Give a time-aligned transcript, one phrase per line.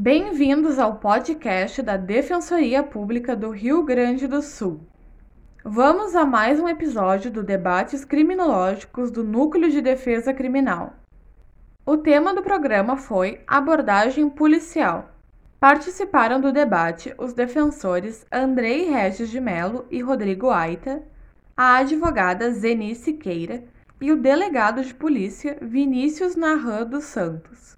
[0.00, 4.86] Bem-vindos ao podcast da Defensoria Pública do Rio Grande do Sul.
[5.64, 10.92] Vamos a mais um episódio do Debates Criminológicos do Núcleo de Defesa Criminal.
[11.84, 15.10] O tema do programa foi Abordagem Policial.
[15.58, 21.02] Participaram do debate os defensores Andrei Regis de Melo e Rodrigo Aita,
[21.56, 23.64] a advogada Zeni Siqueira
[24.00, 27.77] e o delegado de polícia Vinícius Narran dos Santos.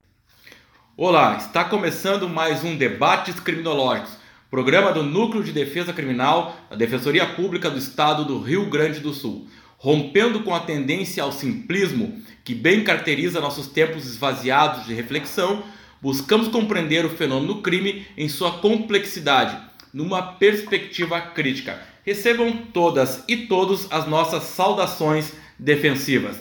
[0.96, 4.18] Olá, está começando mais um Debates Criminológicos,
[4.50, 9.14] programa do Núcleo de Defesa Criminal da Defensoria Pública do Estado do Rio Grande do
[9.14, 9.46] Sul,
[9.78, 15.62] rompendo com a tendência ao simplismo que bem caracteriza nossos tempos esvaziados de reflexão,
[16.02, 19.56] buscamos compreender o fenômeno crime em sua complexidade,
[19.94, 21.80] numa perspectiva crítica.
[22.04, 26.40] Recebam todas e todos as nossas saudações defensivas.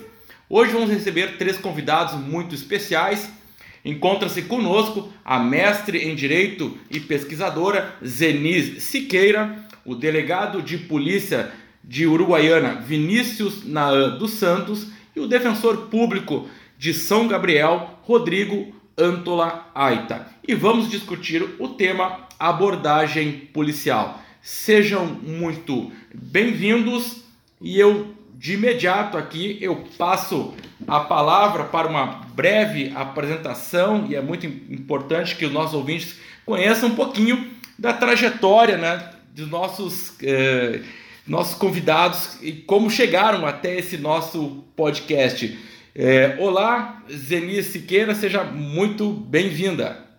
[0.49, 3.38] Hoje vamos receber três convidados muito especiais.
[3.83, 11.51] Encontra-se conosco a mestre em Direito e pesquisadora Zenise Siqueira, o delegado de polícia
[11.83, 19.69] de Uruguaiana Vinícius Naan dos Santos e o defensor público de São Gabriel Rodrigo Antola
[19.73, 20.27] Aita.
[20.47, 24.21] E vamos discutir o tema abordagem policial.
[24.41, 27.23] Sejam muito bem-vindos
[27.61, 30.53] e eu de imediato aqui eu passo
[30.89, 36.89] a palavra para uma breve apresentação e é muito importante que os nossos ouvintes conheçam
[36.89, 40.81] um pouquinho da trajetória né, dos nossos, eh,
[41.27, 45.57] nossos convidados e como chegaram até esse nosso podcast.
[45.95, 50.09] Eh, olá, Zeni Siqueira, seja muito bem-vinda.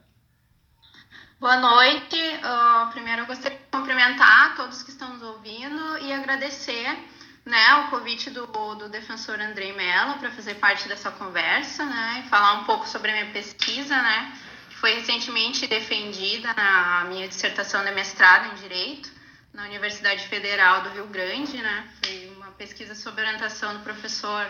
[1.41, 2.17] Boa noite.
[2.17, 6.99] Uh, primeiro eu gostaria de cumprimentar todos que estão nos ouvindo e agradecer
[7.51, 12.29] né, o convite do, do defensor Andrei Mello para fazer parte dessa conversa, né, e
[12.29, 14.33] falar um pouco sobre a minha pesquisa, né,
[14.69, 19.11] que foi recentemente defendida na minha dissertação de mestrado em Direito
[19.53, 24.47] na Universidade Federal do Rio Grande, né, foi uma pesquisa sob orientação do professor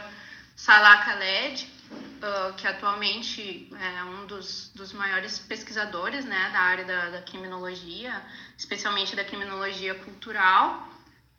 [0.55, 7.09] Salah Khaled, uh, que atualmente é um dos, dos maiores pesquisadores, né, da área da,
[7.09, 8.23] da criminologia,
[8.59, 10.87] especialmente da criminologia cultural.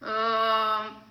[0.02, 1.11] Uh,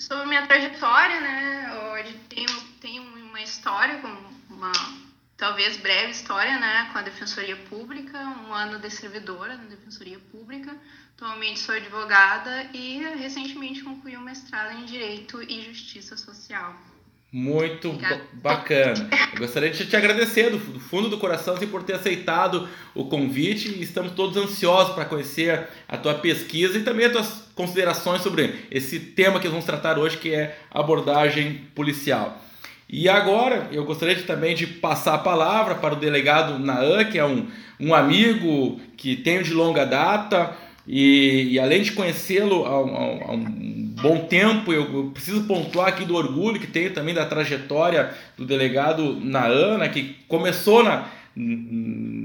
[0.00, 1.92] sobre minha trajetória, né?
[1.92, 4.00] Hoje tenho, tenho uma história,
[4.48, 4.72] uma
[5.36, 6.88] talvez breve história, né?
[6.90, 10.74] Com a Defensoria Pública, um ano de servidora na Defensoria Pública.
[11.14, 16.74] Atualmente sou advogada e recentemente concluí um mestrado em Direito e Justiça Social.
[17.32, 17.96] Muito
[18.32, 19.08] bacana.
[19.32, 23.04] Eu gostaria de te agradecer do, do, fundo do coração assim, por ter aceitado o
[23.04, 28.22] convite e estamos todos ansiosos para conhecer a tua pesquisa e também as tuas considerações
[28.22, 32.36] sobre esse tema que vamos tratar hoje, que é abordagem policial.
[32.88, 37.16] E agora eu gostaria de, também de passar a palavra para o delegado Naan, que
[37.16, 37.46] é um,
[37.78, 43.32] um amigo que tenho de longa data e, e além de conhecê-lo há, há, há
[43.32, 44.72] um bom tempo.
[44.72, 50.14] Eu, preciso pontuar aqui do orgulho que tenho também da trajetória do delegado Naana, que
[50.28, 51.08] começou na,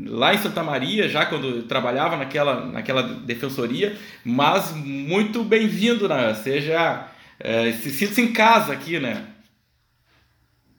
[0.08, 6.34] lá em Santa Maria, já quando trabalhava naquela, naquela defensoria, mas muito bem-vindo, né?
[6.34, 7.10] Seja,
[7.40, 9.28] é, se sinta em casa aqui, né?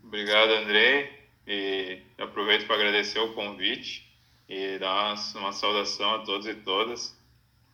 [0.02, 1.10] Obrigado, Andrei,
[1.46, 4.06] e aproveito para agradecer o convite
[4.48, 7.16] e dar uma, uma saudação a todos e todas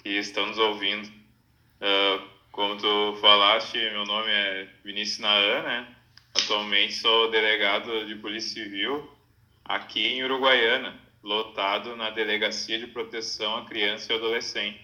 [0.03, 1.06] que estão nos ouvindo.
[1.81, 5.87] Uh, como tu falaste, meu nome é Vinícius Naan, né?
[6.35, 9.11] Atualmente sou delegado de Polícia Civil
[9.65, 14.81] aqui em Uruguaiana, lotado na Delegacia de Proteção à Criança e Adolescente.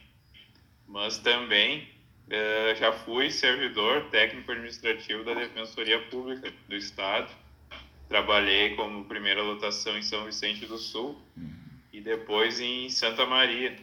[0.87, 1.87] Mas também
[2.31, 7.31] eh, já fui servidor técnico administrativo da Defensoria Pública do Estado.
[8.09, 11.21] Trabalhei como primeira lotação em São Vicente do Sul
[11.93, 13.77] e depois em Santa Maria,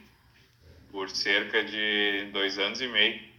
[0.91, 3.34] por cerca de dois anos e meio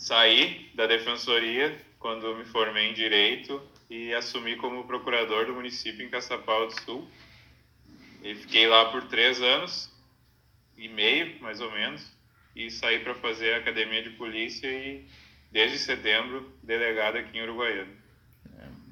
[0.00, 6.08] saí da defensoria quando me formei em direito e assumi como procurador do município em
[6.08, 7.08] Caçapava do Sul.
[8.24, 9.90] E fiquei lá por três anos
[10.76, 12.10] e meio, mais ou menos,
[12.56, 15.04] e saí para fazer a academia de polícia e
[15.52, 17.90] desde setembro delegado aqui em Uruguaiana.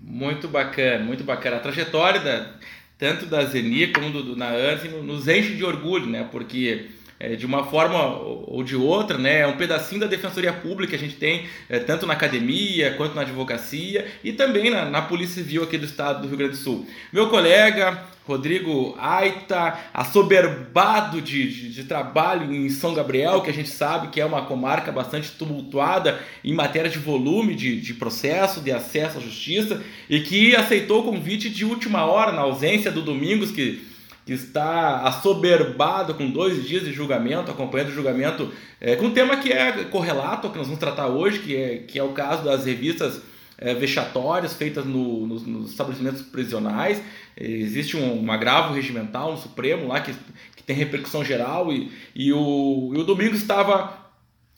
[0.02, 1.56] Muito bacana, muito bacana.
[1.56, 2.58] A trajetória da,
[2.98, 6.28] tanto da Zeni como do, do Naan nos enche de orgulho, né?
[6.30, 8.16] Porque é, de uma forma
[8.46, 9.40] ou de outra, né?
[9.40, 13.14] É um pedacinho da defensoria pública que a gente tem, é, tanto na academia quanto
[13.14, 16.58] na advocacia e também na, na Polícia Civil aqui do estado do Rio Grande do
[16.58, 16.86] Sul.
[17.12, 23.70] Meu colega Rodrigo Aita, assoberbado de, de, de, trabalho em São Gabriel, que a gente
[23.70, 28.70] sabe que é uma comarca bastante tumultuada em matéria de volume de, de processo, de
[28.70, 33.50] acesso à justiça, e que aceitou o convite de última hora, na ausência do Domingos,
[33.50, 33.87] que
[34.32, 39.52] está assoberbado com dois dias de julgamento, acompanhando o julgamento, é, com um tema que
[39.52, 43.20] é correlato que nós vamos tratar hoje, que é, que é o caso das revistas
[43.58, 47.02] é, vexatórias feitas no, nos, nos, estabelecimentos prisionais.
[47.36, 50.12] Existe um, um, agravo regimental no Supremo lá que,
[50.56, 54.08] que tem repercussão geral e, e, o, e o Domingos estava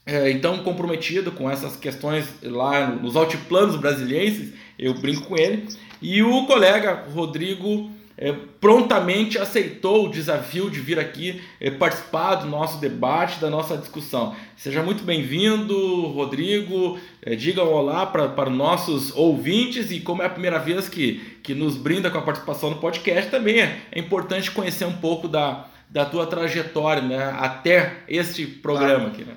[0.06, 5.68] é, então comprometido com essas questões lá nos altiplanos brasileiros, eu brinco com ele,
[6.00, 7.90] e o colega Rodrigo
[8.20, 13.78] é, prontamente aceitou o desafio de vir aqui é, participar do nosso debate, da nossa
[13.78, 14.36] discussão.
[14.58, 17.00] Seja muito bem-vindo, Rodrigo.
[17.22, 21.40] É, diga um olá para, para nossos ouvintes e como é a primeira vez que,
[21.42, 25.26] que nos brinda com a participação no podcast, também é, é importante conhecer um pouco
[25.26, 29.24] da, da tua trajetória né, até este programa aqui.
[29.24, 29.34] Né?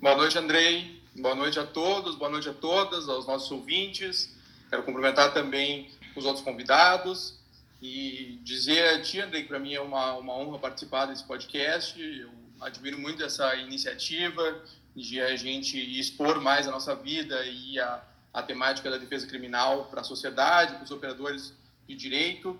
[0.00, 0.98] Boa noite, Andrei.
[1.14, 4.34] Boa noite a todos, boa noite a todas, aos nossos ouvintes.
[4.70, 7.38] Quero cumprimentar também os outros convidados
[7.80, 12.00] e dizer a ti, Andrei, que para mim é uma, uma honra participar desse podcast.
[12.00, 12.30] Eu
[12.60, 14.62] admiro muito essa iniciativa
[14.94, 18.02] de a gente expor mais a nossa vida e a,
[18.34, 21.54] a temática da defesa criminal para a sociedade, para os operadores
[21.88, 22.58] de direito.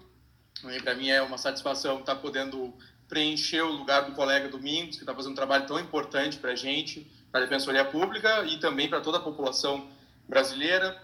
[0.83, 2.73] Para mim é uma satisfação estar podendo
[3.09, 6.57] preencher o lugar do colega Domingos, que está fazendo um trabalho tão importante para a
[6.57, 9.91] gente, para a Defensoria Pública e também para toda a população
[10.29, 10.97] brasileira.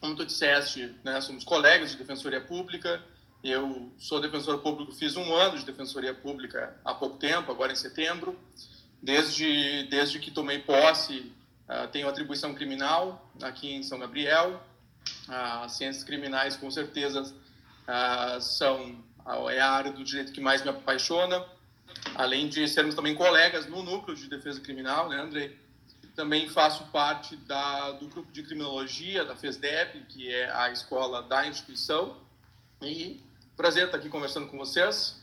[0.00, 3.02] Como tu disseste, né, somos colegas de Defensoria Pública,
[3.44, 7.76] eu sou defensor público, fiz um ano de defensoria pública há pouco tempo, agora em
[7.76, 8.38] setembro.
[9.02, 11.30] Desde, desde que tomei posse,
[11.68, 14.64] uh, tenho atribuição criminal aqui em São Gabriel.
[15.28, 19.04] Uh, ciências criminais, com certeza, uh, são
[19.50, 21.44] é a área do direito que mais me apaixona.
[22.14, 25.58] Além de sermos também colegas no núcleo de defesa criminal, né, Andrei?
[26.16, 31.46] Também faço parte da, do grupo de criminologia da FESDEP, que é a escola da
[31.46, 32.16] instituição.
[32.80, 33.20] E
[33.56, 35.16] Prazer estar aqui conversando com vocês.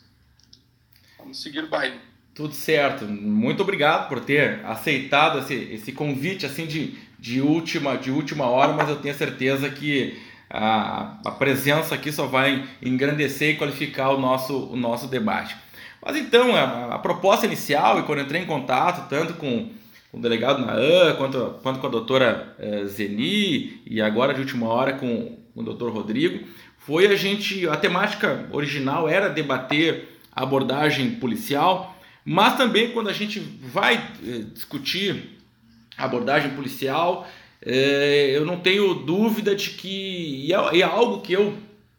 [1.19, 1.99] Vamos seguir o baile.
[2.33, 3.03] Tudo certo.
[3.03, 8.71] Muito obrigado por ter aceitado esse, esse convite assim de, de, última, de última hora,
[8.71, 10.17] mas eu tenho certeza que
[10.49, 15.57] a, a presença aqui só vai engrandecer e qualificar o nosso, o nosso debate.
[16.01, 19.71] Mas então, a, a proposta inicial, e quando entrei em contato, tanto com,
[20.09, 24.67] com o delegado Naan, quanto, quanto com a doutora eh, Zeni, e agora de última
[24.67, 26.47] hora com, com o doutor Rodrigo,
[26.85, 27.67] foi a gente.
[27.67, 34.43] A temática original era debater a abordagem policial, mas também quando a gente vai eh,
[34.53, 35.39] discutir
[35.97, 37.27] a abordagem policial,
[37.61, 40.47] eh, eu não tenho dúvida de que.
[40.47, 41.57] E é, é algo que eu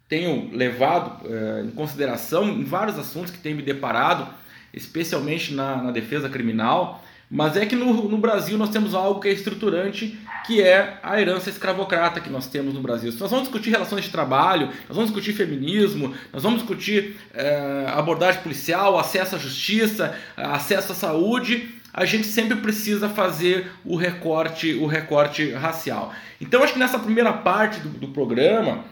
[0.09, 4.29] tenho levado eh, em consideração em vários assuntos que tenho me deparado,
[4.75, 7.02] especialmente na, na defesa criminal
[7.33, 11.19] mas é que no, no, Brasil nós temos algo que é estruturante, que é a
[11.19, 13.11] herança escravocrata que nós temos no Brasil.
[13.19, 18.43] Nós vamos discutir relações de trabalho, nós vamos discutir feminismo, nós vamos discutir é, abordagem
[18.43, 24.87] policial, acesso à justiça, acesso à saúde, a gente sempre precisa fazer o recorte, o
[24.87, 26.13] recorte racial.
[26.39, 28.85] Então acho que nessa primeira parte do, do programa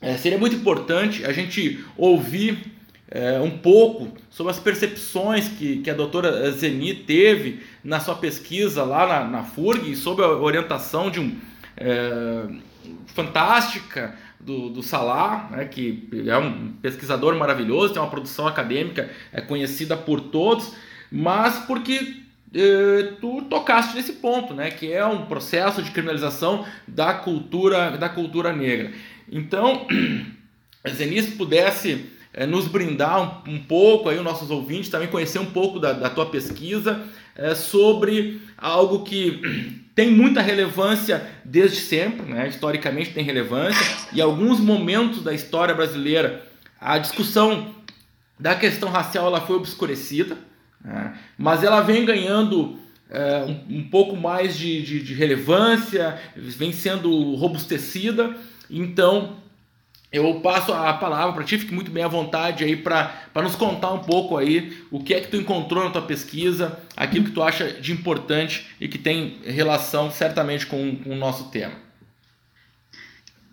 [0.00, 2.73] é, seria muito importante a gente ouvir
[3.10, 8.82] é, um pouco sobre as percepções que, que a doutora Zeni teve na sua pesquisa
[8.82, 11.36] lá na, na FURG e sob a orientação de um
[11.76, 12.46] é,
[13.06, 19.40] fantástica do, do Salah, né, que é um pesquisador maravilhoso, tem uma produção acadêmica é
[19.40, 20.74] conhecida por todos,
[21.10, 22.22] mas porque
[22.54, 28.08] é, tu tocaste nesse ponto, né, que é um processo de criminalização da cultura da
[28.08, 28.92] cultura negra.
[29.30, 29.86] Então,
[30.88, 35.38] Zeni, se pudesse é, nos brindar um, um, pouco, aí, os nossos ouvintes, também conhecer
[35.38, 37.02] um pouco da, da tua pesquisa
[37.36, 39.40] é, sobre algo que
[39.94, 42.48] tem muita relevância desde sempre, né?
[42.48, 43.80] historicamente tem relevância,
[44.12, 46.44] e alguns momentos da história brasileira
[46.80, 47.72] a discussão
[48.38, 50.36] da questão racial ela foi obscurecida,
[50.84, 51.16] né?
[51.38, 52.76] mas ela vem ganhando
[53.08, 58.36] é, um, um, pouco mais de, de, de relevância, vem sendo robustecida,
[58.68, 59.36] então
[60.14, 63.90] eu passo a palavra para ti, fique muito bem à vontade aí para nos contar
[63.90, 67.42] um pouco aí o que é que tu encontrou na tua pesquisa, aquilo que tu
[67.42, 71.74] acha de importante e que tem relação certamente com, com o nosso tema.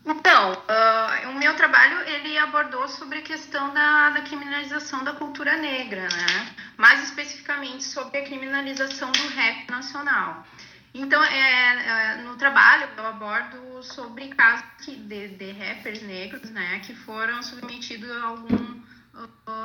[0.05, 5.57] Então, uh, o meu trabalho ele abordou sobre a questão da, da criminalização da cultura
[5.57, 6.47] negra, né?
[6.77, 10.43] Mais especificamente sobre a criminalização do rap nacional.
[10.93, 16.93] Então, é, é, no trabalho eu abordo sobre casos de, de rappers negros, né, que
[16.93, 18.81] foram submetidos a algum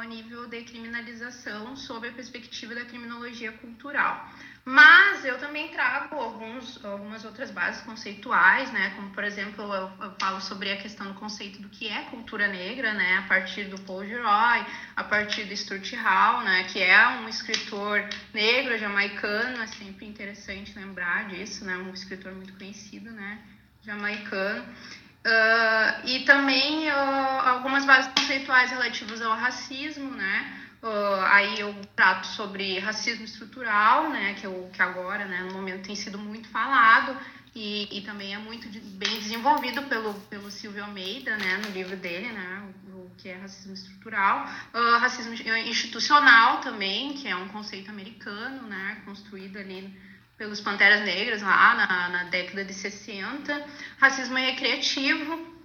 [0.08, 4.30] nível de criminalização sob a perspectiva da criminologia cultural.
[4.68, 8.94] Mas eu também trago alguns, algumas outras bases conceituais, né?
[8.96, 12.48] Como, por exemplo, eu, eu, falo sobre a questão do conceito do que é cultura
[12.48, 13.18] negra, né?
[13.18, 16.64] A partir do Paul Gilroy, a partir do Stuart Hall, né?
[16.64, 21.76] Que é um escritor negro, jamaicano, é sempre interessante lembrar disso, né?
[21.76, 23.38] Um escritor muito conhecido, né?
[23.82, 24.64] Jamaicano.
[24.64, 30.65] Uh, e também uh, algumas bases conceituais relativas ao racismo, né?
[30.86, 35.84] Uh, aí eu trato sobre racismo estrutural, né, que, eu, que agora, né, no momento
[35.84, 37.18] tem sido muito falado
[37.52, 41.96] e, e também é muito de, bem desenvolvido pelo, pelo Silvio Almeida, né, no livro
[41.96, 42.62] dele, né,
[42.92, 44.48] o, o que é racismo estrutural.
[44.72, 45.34] Uh, racismo
[45.66, 49.92] institucional também, que é um conceito americano, né, construído ali
[50.38, 53.66] pelos Panteras Negras lá na, na década de 60.
[53.98, 55.55] Racismo recreativo,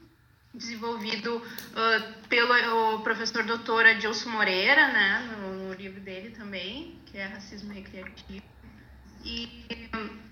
[0.54, 7.26] desenvolvido uh, pelo professor doutor Adilson Moreira, né, no, no, livro dele também, que é
[7.26, 8.44] Racismo Recreativo,
[9.24, 9.66] e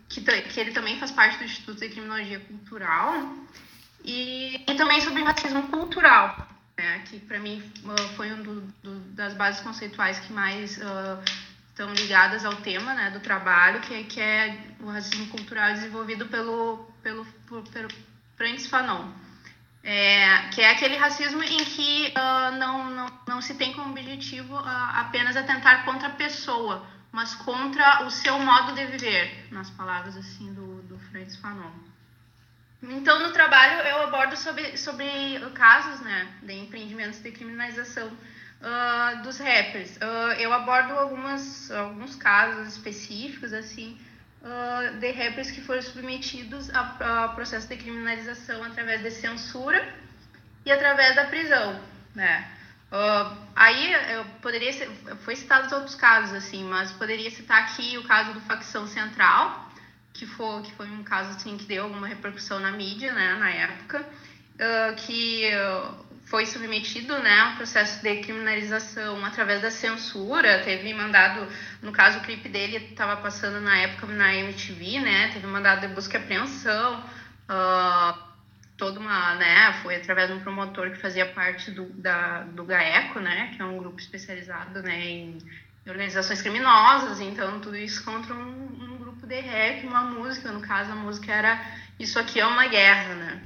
[0.10, 3.34] que, que ele também faz parte do Instituto de Criminologia Cultural,
[4.04, 6.48] e, e também sobre racismo cultural,
[6.78, 7.62] né, que para mim
[8.16, 11.24] foi um do, do, das bases conceituais que mais uh,
[11.70, 16.86] estão ligadas ao tema né, do trabalho, que, que é o racismo cultural desenvolvido pelo,
[17.02, 17.90] pelo, pelo, pelo
[18.36, 19.29] Francis Fanon.
[19.82, 24.56] É, que é aquele racismo em que uh, não, não, não se tem como objetivo
[24.56, 30.18] uh, apenas atentar contra a pessoa, mas contra o seu modo de viver, nas palavras
[30.18, 31.72] assim do, do Francis Fanon.
[32.84, 35.06] Então, no trabalho, eu abordo sobre, sobre
[35.54, 39.98] casos né, de empreendimentos de criminalização uh, dos rappers.
[40.38, 43.98] eu abordo algumas, alguns casos específicos, assim,
[44.44, 49.94] uh, de rappers que foram submetidos a, processo de criminalização através de censura
[50.66, 51.80] e através da prisão,
[52.16, 52.52] né?
[52.92, 54.90] Uh, aí eu poderia ser,
[55.24, 59.70] foi citado outros casos assim, mas poderia citar aqui o caso do facção central,
[60.12, 63.50] que foi que foi um caso assim que deu alguma repercussão na mídia, né, na
[63.52, 65.52] época, uh, que
[66.30, 71.48] foi submetido né, a um processo de criminalização através da censura, teve mandado,
[71.82, 75.88] no caso o clipe dele estava passando na época na MTV, né, teve mandado de
[75.88, 77.04] busca e apreensão,
[77.50, 78.20] uh,
[78.78, 83.20] toda uma, né, foi através de um promotor que fazia parte do, da, do GAECO,
[83.20, 85.40] né, que é um grupo especializado, né, em
[85.88, 90.92] organizações criminosas, então tudo isso contra um, um grupo de rap, uma música, no caso
[90.92, 91.60] a música era
[92.00, 93.42] Isso Aqui é Uma Guerra, né,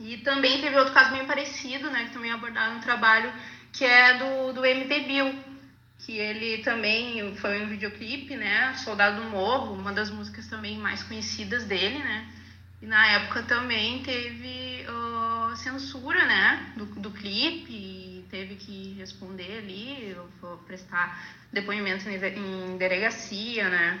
[0.00, 3.30] e também teve outro caso bem parecido, né, que também abordaram no trabalho,
[3.70, 5.34] que é do, do MP Bill,
[5.98, 11.02] que ele também foi um videoclipe, né, Soldado do Morro, uma das músicas também mais
[11.02, 12.26] conhecidas dele, né,
[12.80, 20.16] e na época também teve uh, censura, né, do, do clipe, teve que responder ali,
[20.66, 21.20] prestar
[21.52, 24.00] depoimento em delegacia, né,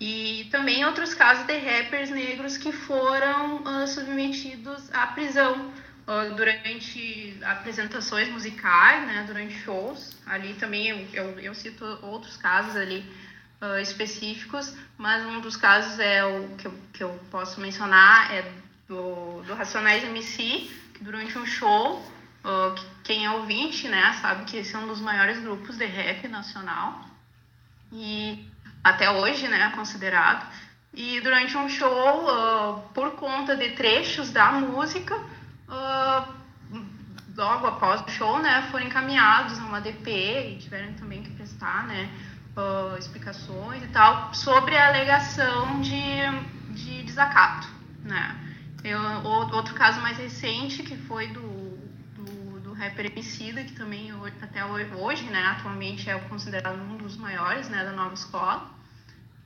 [0.00, 5.72] e também outros casos de rappers negros que foram uh, submetidos à prisão
[6.06, 10.16] uh, durante apresentações musicais, né, durante shows.
[10.26, 13.04] Ali também eu, eu, eu cito outros casos ali
[13.60, 18.42] uh, específicos, mas um dos casos é o que eu, que eu posso mencionar é
[18.88, 22.04] do, do Racionais MC, que durante um show,
[23.04, 27.06] quem é ouvinte, né, sabe que esse é um dos maiores grupos de rap nacional.
[27.92, 28.51] E
[28.82, 30.46] até hoje, né, considerado.
[30.94, 36.34] E durante um show, uh, por conta de trechos da música, uh,
[37.36, 41.86] logo após o show, né, foram encaminhados a uma DP e tiveram também que prestar,
[41.86, 42.10] né,
[42.56, 47.68] uh, explicações e tal sobre a alegação de, de desacato,
[48.04, 48.36] né.
[48.84, 51.61] Eu, outro caso mais recente que foi do,
[52.82, 57.92] rapper Emicida, que também até hoje, né, atualmente é considerado um dos maiores, né, da
[57.92, 58.70] nova escola.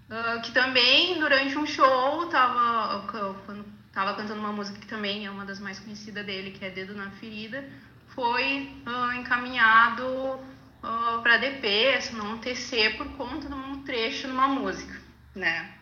[0.08, 3.08] Uh, que também durante um show tava
[3.44, 6.70] quando tava cantando uma música que também é uma das mais conhecidas dele, que é
[6.70, 7.68] Dedo na Ferida,
[8.14, 14.96] foi uh, encaminhado uh, para DP, não TC, por conta de um trecho numa música,
[15.34, 15.72] né?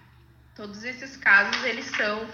[0.56, 2.26] Todos esses casos eles são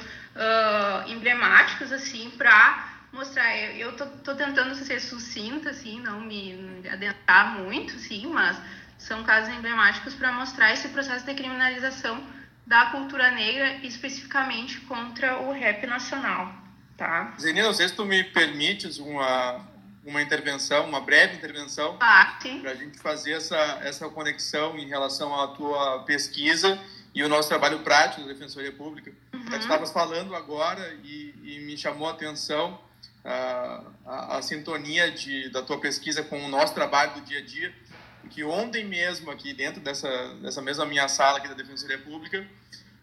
[1.08, 3.56] emblemáticos assim para mostrar.
[3.56, 8.56] Eu, eu tô, tô, tentando ser sucinta assim, não me adentrar muito, sim, mas
[8.98, 12.22] são casos emblemáticos para mostrar esse processo de criminalização
[12.66, 16.54] da cultura negra, especificamente contra o rap nacional.
[16.96, 17.34] Tá?
[17.40, 19.66] Zenina, não sei se tu me permites uma,
[20.04, 25.34] uma intervenção, uma breve intervenção, ah, para a gente fazer essa, essa conexão em relação
[25.40, 26.78] à tua pesquisa
[27.14, 29.12] e o nosso trabalho prático da Defensoria Pública.
[29.32, 29.44] Uhum.
[29.46, 32.78] Tu estavas falando agora e, e, me chamou a atenção
[33.24, 37.42] a, a, a, sintonia de, da tua pesquisa com o nosso trabalho do dia a
[37.42, 37.74] dia,
[38.30, 42.46] que ontem mesmo, aqui dentro dessa, dessa mesma minha sala aqui da Defensoria Pública,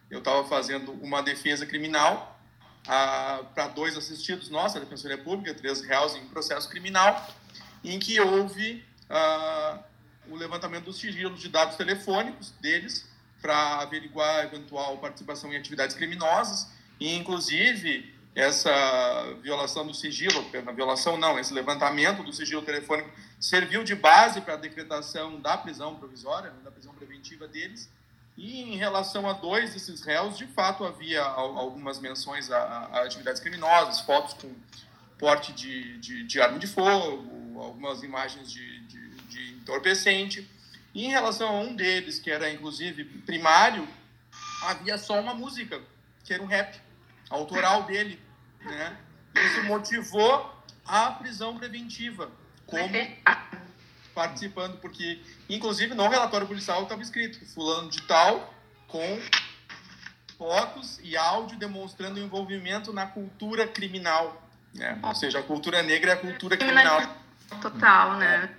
[0.10, 2.40] eu estava fazendo uma defesa criminal
[2.84, 7.28] para dois assistidos nossos, da Defensoria Pública, três réus em processo criminal,
[7.84, 8.84] em que houve
[10.30, 13.08] o levantamento dos sigilos de dados telefônicos deles
[13.42, 16.70] para averiguar eventual participação em atividades criminosas
[17.00, 18.72] e, inclusive, essa
[19.42, 24.54] violação do sigilo, na violação não, esse levantamento do sigilo telefônico serviu de base para
[24.54, 27.90] a decretação da prisão provisória, né, da prisão preventiva deles.
[28.38, 33.42] E em relação a dois desses réus, de fato havia algumas menções a, a atividades
[33.42, 34.54] criminosas, fotos com
[35.18, 40.48] porte de, de, de arma de fogo, algumas imagens de, de, de entorpecente.
[40.94, 43.88] E em relação a um deles, que era inclusive primário,
[44.62, 45.82] havia só uma música,
[46.24, 46.80] que era um rap
[47.32, 48.27] autoral dele,
[48.68, 48.98] né?
[49.36, 50.54] Isso motivou
[50.86, 52.32] a prisão preventiva,
[52.66, 52.90] como
[54.14, 58.54] participando, porque inclusive no relatório policial estava escrito fulano de tal
[58.88, 59.20] com
[60.38, 64.98] fotos e áudio demonstrando envolvimento na cultura criminal, né?
[65.04, 67.02] Ou seja, a cultura negra é a cultura criminal.
[67.62, 68.50] Total, né?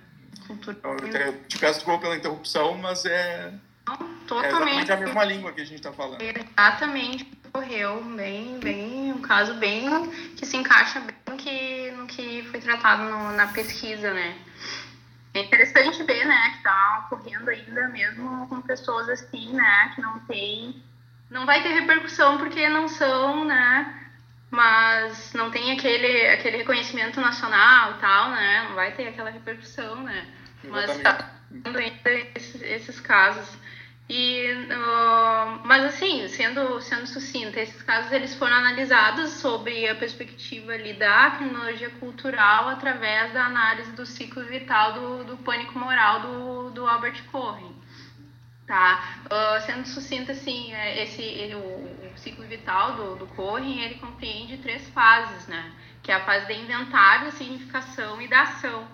[0.47, 0.77] Cultura.
[0.77, 3.53] Então, eu te peço desculpa pela interrupção, mas é,
[4.27, 4.45] Totalmente.
[4.45, 6.21] é exatamente a mesma língua que a gente está falando.
[6.21, 12.43] Exatamente ocorreu bem, bem, um caso bem que se encaixa bem no que, no que
[12.43, 14.37] foi tratado no, na pesquisa, né?
[15.33, 20.19] É interessante ver, né, que tá ocorrendo ainda mesmo com pessoas assim, né, que não
[20.21, 20.81] tem,
[21.29, 24.09] não vai ter repercussão porque não são, né,
[24.49, 29.97] mas não tem aquele, aquele reconhecimento nacional e tal, né, não vai ter aquela repercussão,
[29.97, 30.25] né,
[30.63, 33.47] mas tá ainda esses, esses casos.
[34.09, 40.71] E, uh, mas assim, sendo, sendo sucinta, esses casos eles foram analisados sob a perspectiva
[40.71, 46.71] ali da criminologia cultural através da análise do ciclo vital do, do pânico moral do,
[46.71, 47.75] do Albert Cohen.
[48.65, 49.21] Tá?
[49.25, 53.95] Uh, sendo sucinta, assim, é, esse, ele, o, o, ciclo vital do, do Cohen, ele
[53.95, 55.71] compreende três fases, né?
[56.01, 58.87] Que é a fase de inventário, da significação e da ação.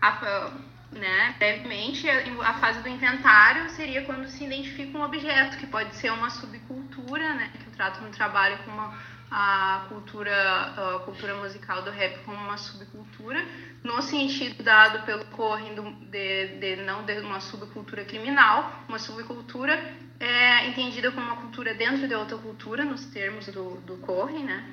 [0.00, 0.50] A,
[0.92, 1.34] né?
[1.38, 6.30] Brevemente, a fase do inventário seria quando se identifica um objeto, que pode ser uma
[6.30, 7.50] subcultura, né?
[7.58, 8.98] que eu trato no trabalho como uma,
[9.30, 13.44] a cultura, a cultura musical do rap como uma subcultura,
[13.84, 15.74] no sentido dado pelo Corrin
[16.10, 19.78] de, de, não de uma subcultura criminal, uma subcultura
[20.20, 24.64] é entendida como uma cultura dentro de outra cultura, nos termos do, do Corrin, né?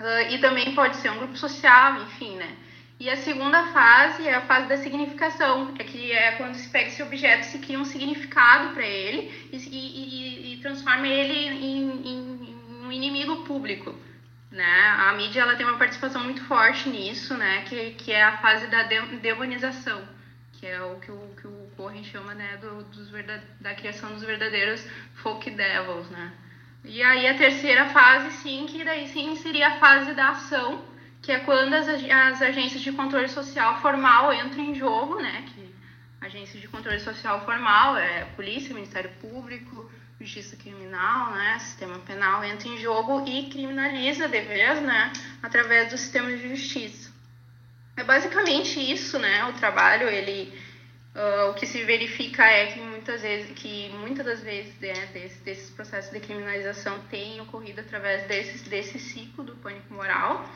[0.00, 2.56] Uh, e também pode ser um grupo social, enfim, né?
[2.98, 6.88] E a segunda fase é a fase da significação, é que é quando se pega
[6.88, 12.56] esse objeto, se cria um significado para ele e, e, e, transforma ele em, em,
[12.86, 13.94] um inimigo público.
[14.50, 14.94] Né?
[14.98, 17.64] A mídia ela tem uma participação muito forte nisso, né?
[17.68, 20.02] que, que é a fase da demonização,
[20.52, 22.56] que é o que o, que o Corrin chama né?
[22.56, 23.44] Do, dos verdade...
[23.60, 24.82] da criação dos verdadeiros
[25.16, 26.08] folk devils.
[26.08, 26.32] Né?
[26.82, 30.82] E aí a terceira fase, sim, que daí sim seria a fase da ação,
[31.26, 35.44] que é quando as, as agências de controle social formal entram em jogo, né?
[35.52, 35.74] Que
[36.20, 41.58] agências de controle social formal é polícia, Ministério Público, justiça criminal, né?
[41.58, 45.12] Sistema penal entra em jogo e criminaliza deveres, né?
[45.42, 47.10] Através do sistema de justiça.
[47.96, 49.46] É basicamente isso, né?
[49.46, 50.56] O trabalho, ele
[51.16, 55.40] Uh, o que se verifica é que muitas vezes, que muitas das vezes né, desses,
[55.40, 60.46] desses processos de criminalização têm ocorrido através desses, desse ciclo do pânico moral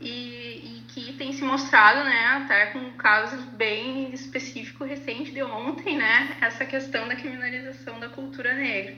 [0.00, 5.96] e, e, que tem se mostrado, né, até com casos bem específico recente de ontem,
[5.96, 8.96] né, essa questão da criminalização da cultura negra.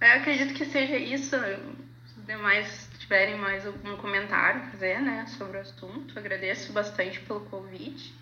[0.00, 1.30] Eu acredito que seja isso.
[1.30, 7.20] Se os demais tiverem mais algum comentário a fazer, né, sobre o assunto, agradeço bastante
[7.20, 8.12] pelo convite.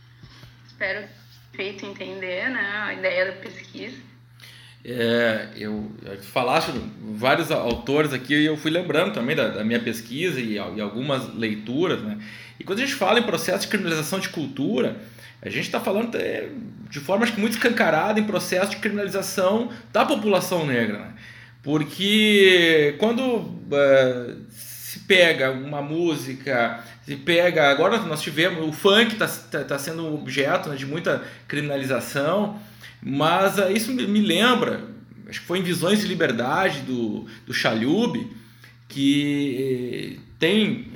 [0.67, 1.09] Espero
[1.53, 4.10] ter feito entender, né, a ideia da pesquisa.
[4.85, 6.73] É, eu, eu falaste
[7.15, 11.35] vários autores aqui e eu fui lembrando também da, da minha pesquisa e, e, algumas
[11.35, 12.19] leituras, né?
[12.59, 14.97] E quando a gente fala em processo de criminalização de cultura,
[15.43, 16.49] a gente está falando de,
[16.91, 21.13] de forma acho que muito escancarada em processo de criminalização da população negra, né?
[21.63, 27.71] Porque quando é, se pega uma música, se pega.
[27.71, 28.67] Agora nós tivemos.
[28.67, 32.59] O funk está tá, tá sendo objeto né, de muita criminalização.
[33.03, 34.89] Mas uh, isso me lembra,
[35.29, 38.29] acho que foi em Visões de Liberdade do, do Chalhub,
[38.89, 40.89] que eh, tem,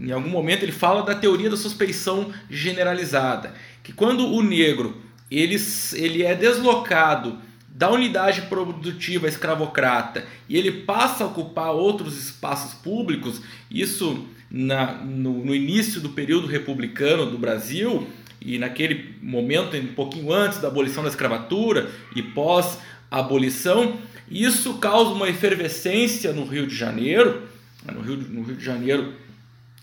[0.00, 4.96] em algum momento, ele fala da teoria da suspeição generalizada, que quando o negro
[5.30, 5.56] ele,
[5.92, 7.38] ele é deslocado
[7.68, 15.44] da unidade produtiva escravocrata e ele passa a ocupar outros espaços públicos, isso na, no,
[15.44, 18.06] no início do período republicano do Brasil
[18.44, 23.98] e naquele momento, um pouquinho antes da abolição da escravatura e pós-abolição,
[24.30, 27.42] isso causa uma efervescência no Rio de Janeiro,
[27.90, 29.14] no Rio, no Rio de Janeiro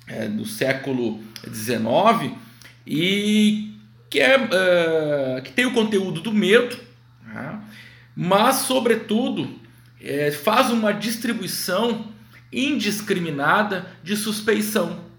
[0.06, 1.20] é, do século
[1.52, 2.34] XIX,
[2.86, 3.74] e
[4.10, 6.78] que, é, uh, que tem o conteúdo do medo,
[7.26, 7.60] né?
[8.16, 9.60] mas, sobretudo,
[10.00, 12.12] é, faz uma distribuição
[12.52, 15.11] indiscriminada de suspeição.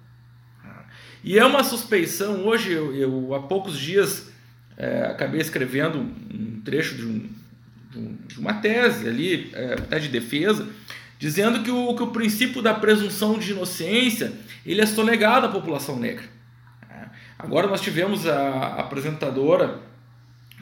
[1.24, 4.30] E é uma suspeição, hoje, eu, eu há poucos dias
[4.76, 7.30] é, acabei escrevendo um trecho de, um,
[7.90, 10.68] de, um, de uma tese ali, é, até de defesa,
[11.18, 14.32] dizendo que o, que o princípio da presunção de inocência
[14.66, 16.24] ele é sonegado à população negra.
[17.38, 19.80] Agora nós tivemos a apresentadora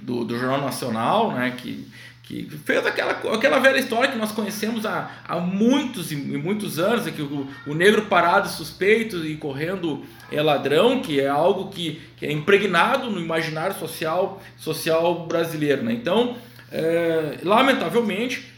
[0.00, 1.86] do, do Jornal Nacional, né, que,
[2.30, 7.04] que fez aquela, aquela velha história que nós conhecemos há, há muitos e muitos anos,
[7.08, 12.00] é que o, o negro parado suspeito e correndo é ladrão, que é algo que,
[12.16, 15.82] que é impregnado no imaginário social, social brasileiro.
[15.82, 15.92] Né?
[15.92, 16.36] Então,
[16.70, 18.52] é, lamentavelmente,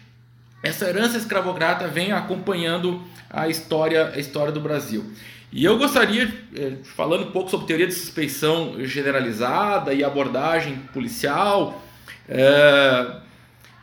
[0.63, 5.03] essa herança escravocrata vem acompanhando a história, a história do Brasil.
[5.51, 11.83] E eu gostaria, eh, falando um pouco sobre teoria de suspeição generalizada e abordagem policial,
[12.29, 13.23] é,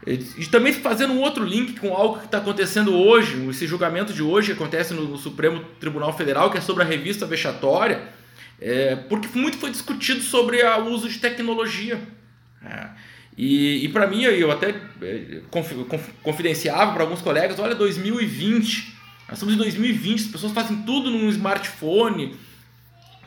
[0.06, 4.24] e também fazendo um outro link com algo que está acontecendo hoje, esse julgamento de
[4.24, 8.02] hoje que acontece no, Supremo Tribunal Federal, que é sobre a revista vexatória,
[8.62, 12.00] é, porque muito foi discutido sobre o uso de tecnologia.
[12.64, 12.88] É,
[13.38, 14.74] e, e para mim, eu até
[16.24, 21.30] confidenciava para alguns colegas, olha, 2020 nós estamos em 2020, as pessoas fazem tudo num
[21.30, 22.36] smartphone,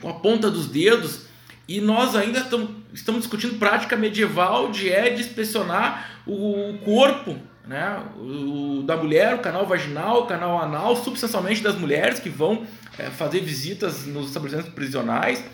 [0.00, 1.26] com a ponta dos dedos,
[1.68, 8.82] e nós ainda estamos, estamos discutindo prática medieval de é inspecionar o corpo né, o,
[8.82, 12.66] da mulher, o canal vaginal, o canal anal, substancialmente das mulheres que vão
[12.98, 15.44] é, fazer visitas nos estabelecimentos prisionais,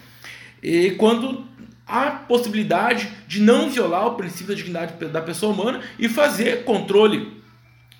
[0.63, 1.47] e quando
[1.87, 7.41] há possibilidade de não violar o princípio da dignidade da pessoa humana e fazer controle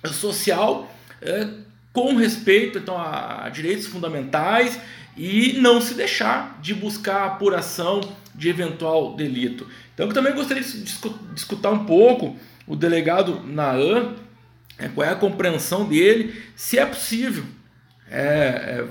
[0.05, 0.91] social
[1.21, 1.47] é,
[1.91, 4.79] com respeito então, a direitos fundamentais
[5.19, 7.99] e não se deixar de buscar a apuração
[8.33, 9.67] de eventual delito.
[9.93, 10.95] Então eu também gostaria de
[11.35, 14.15] escutar um pouco o delegado Naan,
[14.77, 17.43] é, qual é a compreensão dele, se é possível
[18.09, 18.85] é, é,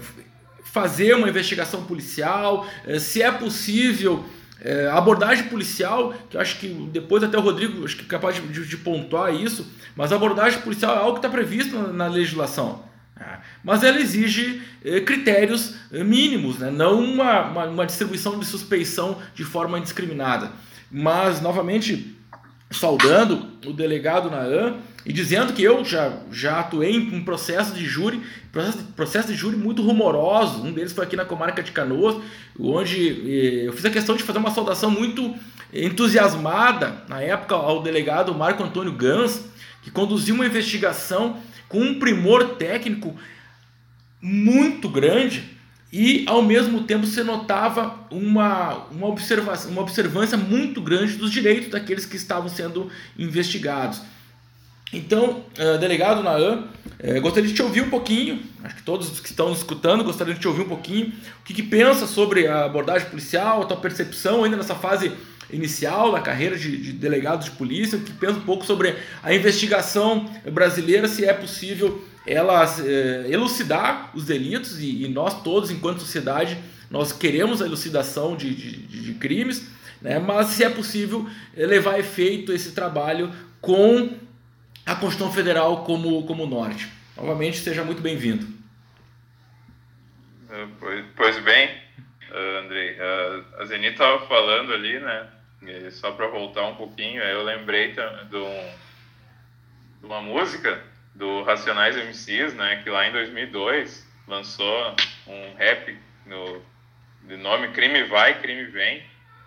[0.65, 4.23] fazer uma investigação policial, é, se é possível
[4.61, 8.37] é, abordagem policial, que eu acho que depois até o Rodrigo acho que é capaz
[8.37, 12.87] de, de pontuar isso, mas abordagem policial é algo que está previsto na, na legislação.
[13.21, 13.39] É.
[13.65, 16.71] Mas ela exige eh, critérios eh, mínimos, né?
[16.71, 20.53] não uma, uma, uma, distribuição de suspeição de forma indiscriminada.
[20.91, 22.17] Mas, novamente,
[22.71, 27.85] saudando o delegado Naan e dizendo que eu já, já atuei em um processo de
[27.85, 30.63] júri, processo, processo de júri muito rumoroso.
[30.63, 32.17] Um deles foi aqui na comarca de Canoas,
[32.59, 35.35] onde eh, eu fiz a questão de fazer uma saudação muito
[35.73, 39.45] entusiasmada, na época, ao delegado Marco Antônio Gans,
[39.83, 41.37] que conduziu uma investigação
[41.69, 43.15] com um primor técnico
[44.21, 45.59] muito grande
[45.93, 51.71] e ao mesmo tempo se notava uma, uma, observação, uma observância muito grande dos direitos
[51.71, 54.03] daqueles que estavam sendo investigados.
[54.93, 59.29] Então, uh, delegado Naan, uh, gostaria de te ouvir um pouquinho, acho que todos que
[59.29, 63.09] estão escutando gostariam de te ouvir um pouquinho, o que, que pensa sobre a abordagem
[63.09, 65.13] policial, a tua percepção ainda nessa fase
[65.51, 70.31] inicial da carreira de, de delegado de polícia, que pensa um pouco sobre a investigação
[70.53, 76.59] brasileira, se é possível ela é, elucidar os delitos, e, e, nós todos, enquanto sociedade,
[76.91, 79.67] nós queremos a elucidação de, de, de crimes,
[80.03, 80.19] né?
[80.19, 84.15] mas se é possível levar a efeito esse trabalho com
[84.85, 86.89] a Constituição Federal como, como norte.
[87.17, 88.47] Novamente, seja muito bem-vindo.
[90.49, 91.78] Uh, pois, bem,
[92.39, 95.29] Andrei, uh, a Zeni estava falando ali, né,
[95.63, 98.73] e só para voltar um pouquinho, eu lembrei de, um,
[100.01, 100.83] de uma música
[101.15, 104.95] do Racionais MCs, né, que lá em 2002 lançou
[105.27, 106.63] um rap no,
[107.23, 109.03] de nome Crime Vai, Crime Vem.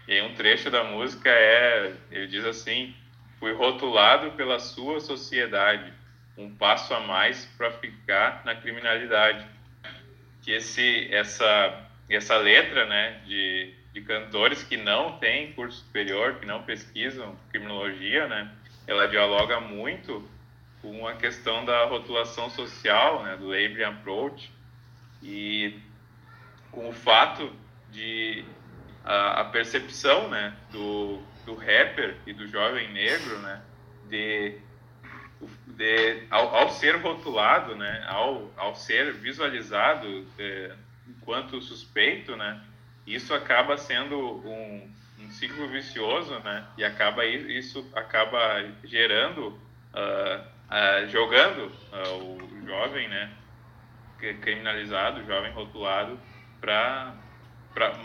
[0.08, 2.93] E aí um trecho da música é, ele diz assim:
[3.39, 5.93] "Fui rotulado pela sua sociedade,
[6.38, 9.45] um passo a mais para ficar na criminalidade".
[10.41, 16.45] Que esse essa essa letra, né, de de cantores que não têm curso superior, que
[16.45, 18.52] não pesquisam criminologia, né?
[18.88, 20.28] Ela dialoga muito
[20.82, 24.52] com a questão da rotulação social, né, do labeling approach,
[25.21, 25.78] e
[26.71, 27.54] com o fato
[27.91, 28.43] de
[29.04, 33.62] a, a percepção, né, do, do rapper e do jovem negro, né,
[34.10, 34.58] de,
[35.67, 40.76] de ao, ao, ser rotulado, né, ao, ao ser visualizado é,
[41.17, 42.62] enquanto suspeito, né,
[43.06, 48.39] isso acaba sendo um, um ciclo vicioso, né, e acaba isso acaba
[48.84, 53.32] gerando, uh, uh, jogando uh, o jovem, né,
[54.41, 56.19] criminalizado, jovem rotulado,
[56.60, 57.15] para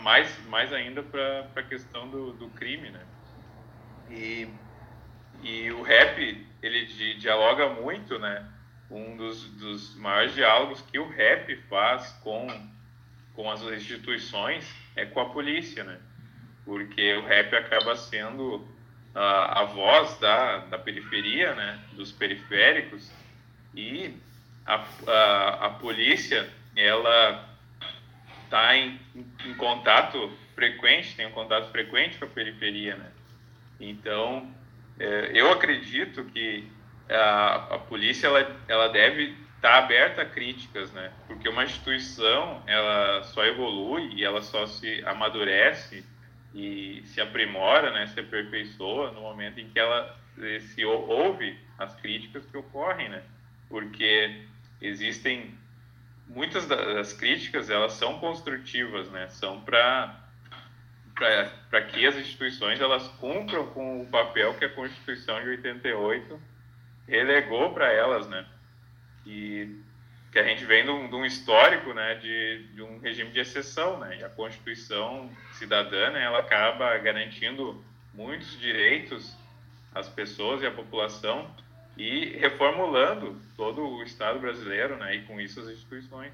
[0.01, 3.05] mais mais ainda para a questão do, do crime, né?
[4.09, 4.49] E
[5.43, 8.45] e o rap, ele dialoga muito, né?
[8.89, 12.47] Um dos, dos maiores diálogos que o rap faz com,
[13.37, 15.99] com as instituições é com a polícia, né?
[16.65, 18.67] Porque o rap acaba sendo
[19.13, 21.79] a, a voz da, da periferia, né?
[21.93, 23.11] Dos periféricos
[23.75, 24.17] e
[24.65, 27.47] a, a, a polícia, ela
[28.43, 28.99] está em,
[29.45, 33.11] em, contato frequente, tem um contato frequente com a periferia, né?
[33.79, 34.51] Então,
[34.99, 36.67] é, eu acredito que
[37.07, 41.11] a, a polícia ela, ela deve estar tá aberta a críticas, né?
[41.27, 46.05] Porque uma instituição ela só evolui e ela só se amadurece
[46.53, 48.07] e se aprimora, né?
[48.07, 50.17] Se aperfeiçoa no momento em que ela
[50.59, 53.23] se ouve as críticas que ocorrem, né?
[53.67, 54.43] Porque
[54.81, 55.57] existem
[56.27, 59.27] muitas das críticas elas são construtivas, né?
[59.29, 60.23] São para
[61.69, 66.39] para que as instituições elas cumpram com o papel que a Constituição de 88
[67.07, 68.45] relegou para elas, né?
[69.27, 69.75] E
[70.31, 73.39] que a gente vem de um, de um histórico, né, de, de, um regime de
[73.39, 74.17] exceção, né?
[74.19, 79.35] E a Constituição cidadã, né, ela acaba garantindo muitos direitos
[79.93, 81.49] às pessoas e à população
[81.97, 85.15] e reformulando todo o Estado brasileiro, né?
[85.15, 86.31] E com isso as instituições.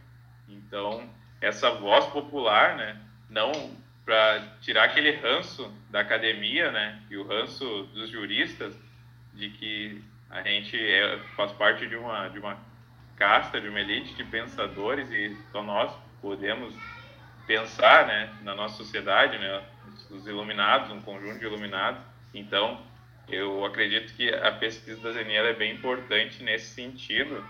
[0.47, 1.09] Então
[1.41, 3.01] essa voz popular, né?
[3.29, 3.51] Não
[4.05, 8.77] para tirar aquele ranço da academia, né, e o ranço dos juristas
[9.33, 12.57] de que a gente é, faz parte de uma de uma
[13.15, 16.73] casta, de uma elite de pensadores e só nós podemos
[17.45, 19.63] pensar, né, na nossa sociedade, né,
[20.09, 22.01] os iluminados, um conjunto de iluminados.
[22.33, 22.81] Então,
[23.27, 27.45] eu acredito que a pesquisa da Zeniela é bem importante nesse sentido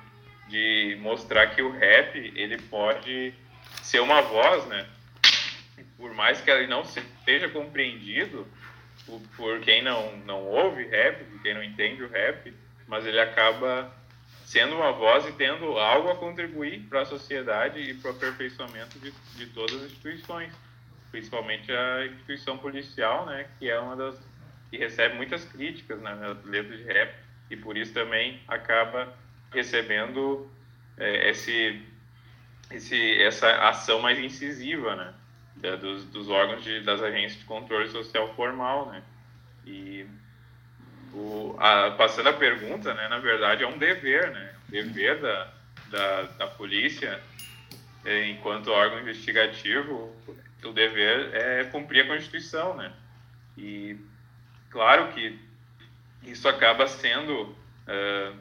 [0.48, 3.34] de mostrar que o rap ele pode
[3.82, 4.86] ser uma voz, né,
[5.98, 8.48] por mais que ele não seja compreendido
[9.06, 12.54] por, por, quem não, não ouve rap, por quem não entende o rap,
[12.88, 13.92] mas ele acaba
[14.54, 19.00] sendo uma voz e tendo algo a contribuir para a sociedade e para o aperfeiçoamento
[19.00, 20.54] de, de todas as instituições,
[21.10, 24.16] principalmente a instituição policial, né, que é uma das
[24.70, 27.16] que recebe muitas críticas né, nas de rap
[27.50, 29.16] e por isso também acaba
[29.52, 30.48] recebendo
[30.98, 31.84] é, esse,
[32.70, 35.14] esse, essa ação mais incisiva, né?
[35.56, 39.04] da, dos, dos, órgãos de, das agências de controle social formal, né?
[39.66, 40.06] E
[41.14, 44.54] o, a, passando a pergunta, né, na verdade é um dever, né?
[44.68, 45.54] dever da,
[45.90, 47.22] da, da polícia,
[48.04, 50.16] é, enquanto órgão investigativo,
[50.64, 52.92] o dever é cumprir a Constituição, né?
[53.58, 53.98] E
[54.70, 55.40] claro que
[56.24, 58.38] isso acaba sendo uh,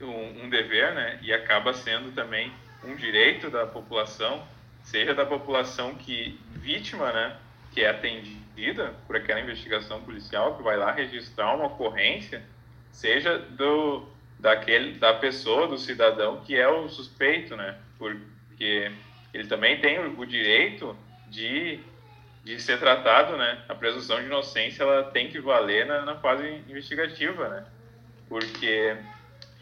[0.00, 1.18] um, um dever, né?
[1.22, 2.52] E acaba sendo também
[2.84, 4.46] um direito da população
[4.86, 7.36] seja da população que vítima, né,
[7.72, 8.45] que é atendida
[9.06, 12.42] por aquela investigação policial que vai lá registrar uma ocorrência,
[12.90, 14.06] seja do
[14.38, 18.92] daquele da pessoa, do cidadão que é o suspeito, né, porque
[19.32, 20.96] ele também tem o, o direito
[21.28, 21.80] de
[22.44, 23.64] de ser tratado, né?
[23.68, 27.64] A presunção de inocência ela tem que valer na, na fase investigativa, né?
[28.28, 28.96] Porque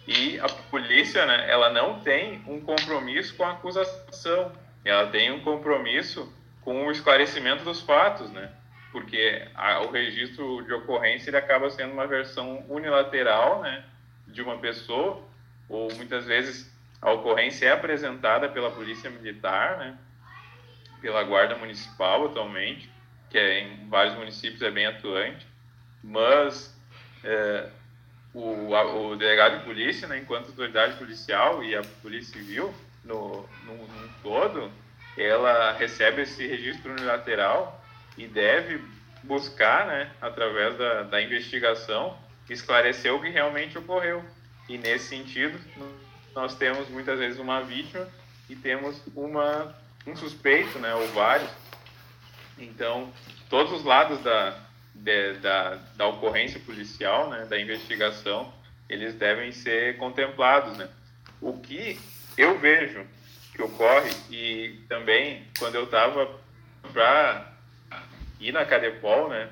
[0.07, 1.51] e a polícia, né?
[1.51, 4.53] Ela não tem um compromisso com a acusação
[4.85, 6.31] ela tem um compromisso
[6.61, 8.51] com o esclarecimento dos fatos, né?
[8.95, 13.83] Porque a, o registro de ocorrência ele acaba sendo uma versão unilateral, né,
[14.29, 15.21] de uma pessoa,
[15.69, 19.99] ou muitas vezes a ocorrência é apresentada pela polícia militar, né,
[21.03, 22.89] pela guarda municipal atualmente,
[23.31, 25.45] que é, em vários municípios é bem atuante,
[26.01, 26.73] mas
[27.25, 27.69] é,
[28.33, 32.73] o, a, o delegado de polícia, né, enquanto autoridade policial e a polícia civil,
[33.05, 34.71] no, no, no todo,
[35.19, 37.84] ela recebe esse registro unilateral
[38.17, 38.81] e deve
[39.23, 42.17] buscar, né, através da, da investigação,
[42.49, 44.25] esclarecer o que realmente ocorreu.
[44.69, 45.59] E nesse sentido,
[46.35, 48.09] nós temos muitas vezes uma vítima
[48.49, 49.75] e temos uma,
[50.07, 51.51] um suspeito, né, ou vários.
[52.59, 53.13] Então,
[53.49, 54.59] todos os lados da,
[54.95, 58.53] de, da, da ocorrência policial, né, da investigação,
[58.89, 60.89] eles devem ser contemplados, né.
[61.41, 61.99] O que
[62.37, 63.07] eu vejo
[63.55, 66.29] que ocorre e também quando eu estava
[66.93, 67.54] para
[68.45, 69.49] ir na Cadepol, né,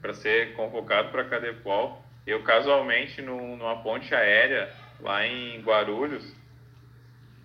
[0.00, 6.34] para ser convocado para a Cadepol, eu casualmente num, numa ponte aérea lá em Guarulhos,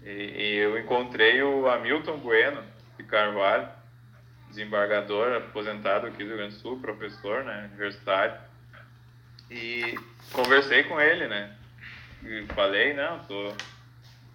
[0.02, 2.63] e, e eu encontrei o Hamilton Bueno
[2.97, 3.67] de Carvalho,
[4.47, 8.39] desembargador aposentado aqui do Rio Grande do Sul, professor, né, universitário,
[9.52, 9.95] e
[10.32, 11.54] conversei com ele, né,
[12.23, 13.54] e falei, não, tô,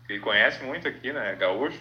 [0.06, 1.80] ele conhece muito aqui, né, gaúcho,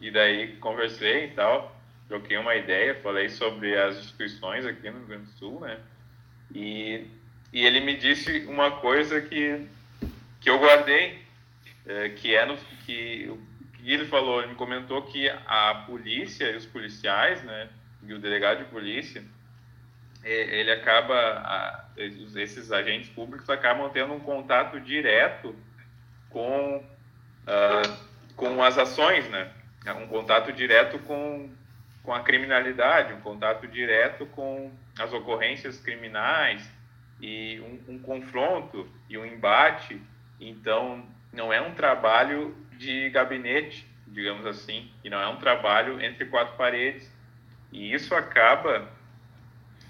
[0.00, 1.75] e daí conversei e tal,
[2.08, 5.78] troquei uma ideia, falei sobre as instituições aqui no Rio Grande do Sul, né,
[6.54, 7.06] e,
[7.52, 9.66] e ele me disse uma coisa que,
[10.40, 11.18] que eu guardei,
[11.86, 13.30] é, que é no, que
[13.86, 17.68] que ele falou, ele me comentou que a polícia e os policiais, né,
[18.02, 19.22] e o delegado de polícia,
[20.24, 25.54] ele acaba, esses agentes públicos acabam tendo um contato direto
[26.30, 27.96] com, uh,
[28.34, 29.52] com as ações, né,
[30.02, 31.48] um contato direto com,
[32.06, 36.72] com a criminalidade, um contato direto com as ocorrências criminais
[37.20, 40.00] e um, um confronto e um embate.
[40.40, 46.26] Então, não é um trabalho de gabinete, digamos assim, e não é um trabalho entre
[46.26, 47.12] quatro paredes.
[47.72, 48.88] E isso acaba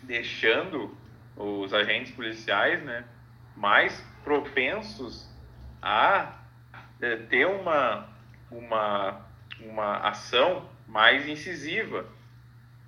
[0.03, 0.97] deixando
[1.37, 3.05] os agentes policiais né,
[3.55, 5.31] mais propensos
[5.83, 6.33] a
[7.03, 8.09] eh, ter uma,
[8.51, 9.21] uma,
[9.61, 12.07] uma ação mais incisiva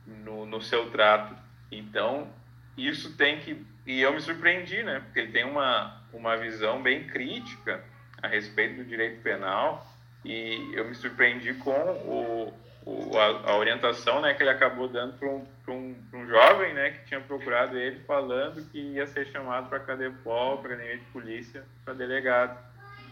[0.07, 1.35] no, no seu trato.
[1.71, 2.29] Então,
[2.77, 3.65] isso tem que.
[3.87, 5.01] E eu me surpreendi, né?
[5.01, 7.83] Porque ele tem uma, uma visão bem crítica
[8.23, 9.87] a respeito do direito penal
[10.25, 15.17] e eu me surpreendi com o, o a, a, orientação né, que ele acabou dando
[15.19, 19.69] para um, um, um, jovem né, que tinha procurado ele falando que ia ser chamado
[19.69, 22.59] para CADEPOL, para academia de polícia, para delegado.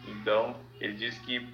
[0.09, 1.47] Então, ele disse que,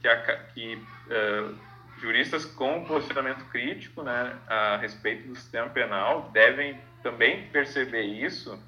[0.00, 1.58] que, a, que uh,
[2.00, 8.60] juristas com posicionamento crítico né, a respeito do sistema penal devem também perceber isso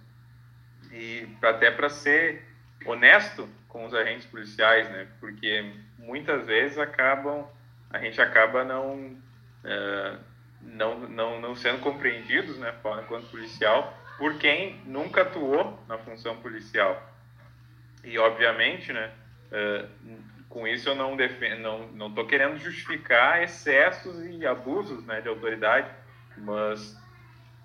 [0.92, 2.44] e até para ser
[2.84, 5.06] honesto com os agentes policiais, né?
[5.20, 7.46] Porque muitas vezes acabam,
[7.88, 9.16] a gente acaba não,
[9.64, 10.16] é,
[10.60, 17.00] não, não, não sendo compreendidos, né, enquanto policial, por quem nunca atuou na função policial.
[18.02, 19.12] E, obviamente, né,
[19.52, 19.86] é,
[20.50, 25.28] com isso eu não defendo, não não estou querendo justificar excessos e abusos, né, de
[25.28, 25.88] autoridade,
[26.36, 26.98] mas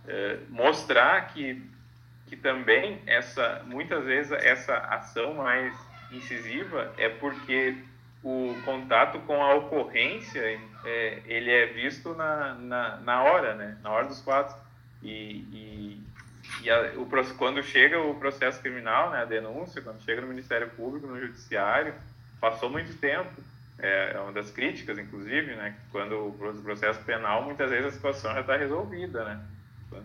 [0.08, 1.62] é, mostrar que
[2.28, 5.76] que também essa muitas vezes essa ação mais
[6.12, 7.76] incisiva é porque
[8.24, 10.42] o contato com a ocorrência
[10.84, 13.78] é, ele é visto na, na, na, hora, né?
[13.84, 14.56] Na hora dos fatos.
[15.04, 16.04] E, e,
[16.64, 20.72] e a, o, quando chega o processo criminal, né, a denúncia, quando chega no Ministério
[20.72, 21.94] Público, no Judiciário,
[22.46, 23.32] passou muito tempo.
[23.80, 25.76] É, é uma das críticas, inclusive, né?
[25.92, 29.42] Quando o processo penal, muitas vezes a situação já está resolvida, né?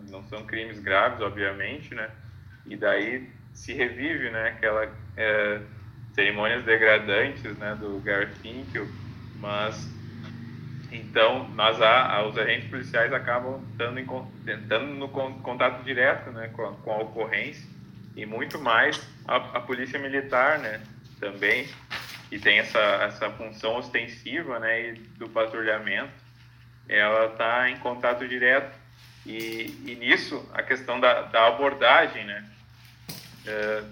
[0.09, 2.09] Não são crimes graves, obviamente, né?
[2.65, 4.49] E daí se revive, né?
[4.49, 5.61] Aquela é,
[6.13, 8.87] cerimônias degradantes né, do Garfinkel,
[9.39, 9.89] mas
[10.91, 16.97] então nós os agentes policiais acabam estando no contato direto né, com, a, com a
[16.97, 17.65] ocorrência
[18.15, 20.81] e muito mais a, a, polícia militar né,
[21.19, 21.65] também
[22.31, 26.13] que tem essa, essa função ostensiva né, e do patrulhamento.
[26.87, 28.73] Ela está em contato direto.
[29.25, 32.49] E, e nisso a questão da, da abordagem né,
[33.45, 33.83] é,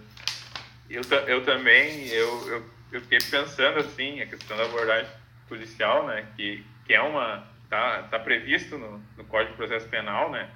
[0.89, 5.11] eu, eu também, eu, eu, eu fiquei pensando assim, a questão da abordagem
[5.49, 10.31] policial, né, que, que é uma, tá, tá previsto no, no Código de Processo Penal,
[10.31, 10.49] né,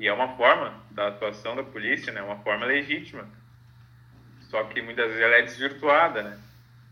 [0.00, 3.26] e é uma forma da atuação da polícia, né, uma forma legítima,
[4.50, 6.38] só que muitas vezes ela é desvirtuada, né,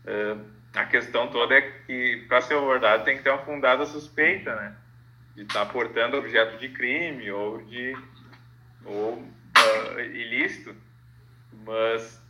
[0.07, 4.55] uh, a questão toda é que para ser abordado tem que ter uma fundada suspeita,
[4.55, 4.75] né,
[5.35, 7.95] de estar tá portando objeto de crime ou de
[8.85, 10.75] ou uh, ilícito,
[11.65, 12.21] mas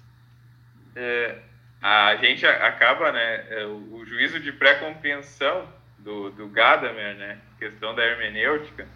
[0.96, 1.38] é,
[1.82, 8.04] a gente acaba, né, é, o, juízo de pré-compreensão do, do Gadamer, né, questão da
[8.04, 8.88] hermenêutica,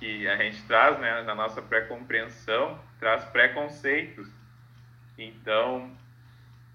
[0.00, 4.28] que a gente traz, né, na nossa pré-compreensão, traz preconceitos.
[5.18, 5.94] Então,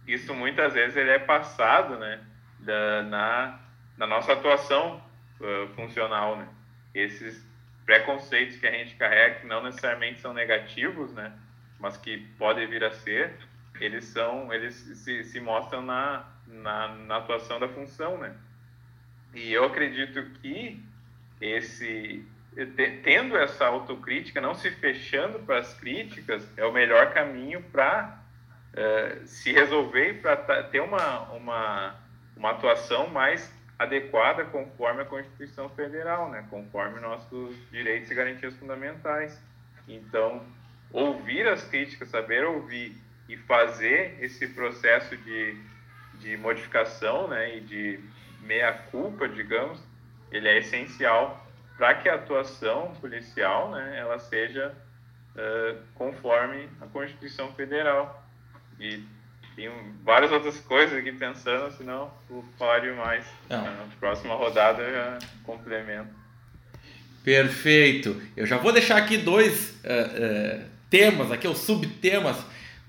[0.07, 2.19] isso muitas vezes ele é passado, né,
[2.59, 3.59] da, na,
[3.97, 5.03] na nossa atuação
[5.39, 6.47] uh, funcional, né.
[6.93, 7.45] Esses
[7.85, 11.33] preconceitos que a gente carrega, que não necessariamente são negativos, né,
[11.79, 13.37] mas que podem vir a ser,
[13.79, 18.35] eles são eles se, se mostram na, na, na atuação da função né
[19.33, 20.83] e eu acredito que
[21.39, 22.25] esse
[23.03, 28.19] tendo essa autocrítica não se fechando para as críticas é o melhor caminho para
[28.78, 32.08] eh, se resolver para ter uma, uma
[32.38, 36.46] uma atuação mais adequada conforme a Constituição Federal, né?
[36.50, 39.40] Conforme nossos direitos e garantias fundamentais.
[39.88, 40.46] Então,
[40.92, 42.96] ouvir as críticas, saber ouvir
[43.28, 45.58] e fazer esse processo de,
[46.15, 48.00] de modificação né, e de
[48.42, 49.82] meia-culpa, digamos,
[50.32, 51.46] ele é essencial
[51.78, 54.75] para que a atuação policial né, ela seja
[55.36, 58.27] uh, conforme a Constituição Federal.
[58.80, 59.02] E
[59.56, 59.69] tem
[60.04, 63.25] várias outras coisas aqui pensando, senão vou falar demais.
[63.50, 63.63] Não.
[63.63, 66.10] Na próxima rodada eu já complemento.
[67.23, 68.21] Perfeito.
[68.36, 72.38] Eu já vou deixar aqui dois uh, uh, temas, aqui os subtemas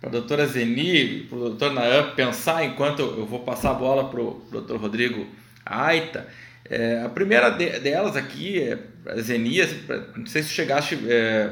[0.00, 3.74] para a doutora Zeni e para o doutor Naan pensar enquanto eu vou passar a
[3.74, 5.26] bola para o doutor Rodrigo
[5.64, 6.28] Aita.
[6.70, 9.58] É, a primeira de, delas aqui é a Zeni,
[10.16, 11.50] não sei se chegaste é,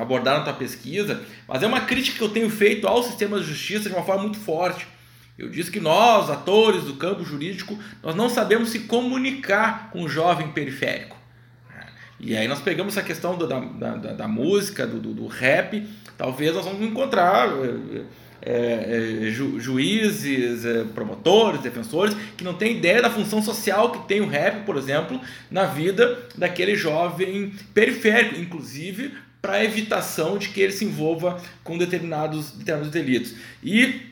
[0.00, 3.44] abordar na tua pesquisa, mas é uma crítica que eu tenho feito ao sistema de
[3.44, 4.86] justiça de uma forma muito forte.
[5.38, 10.08] Eu disse que nós, atores do campo jurídico, nós não sabemos se comunicar com o
[10.08, 11.16] jovem periférico.
[12.18, 15.88] E aí nós pegamos essa questão do, da, da, da, música, do, do, do, rap,
[16.18, 17.48] talvez nós vamos encontrar
[18.42, 24.06] é, é, ju, juízes, é, promotores, defensores, que não têm ideia da função social que
[24.06, 25.18] tem o rap, por exemplo,
[25.50, 32.50] na vida daquele jovem periférico, inclusive para evitação de que ele se envolva com determinados,
[32.52, 33.34] determinados delitos.
[33.62, 34.02] E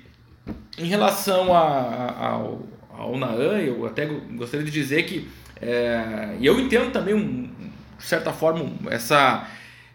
[0.78, 5.28] em relação a, a, ao, ao Naan, eu até gostaria de dizer que,
[5.60, 7.50] é, e eu entendo também, um,
[7.98, 9.46] de certa forma, essa,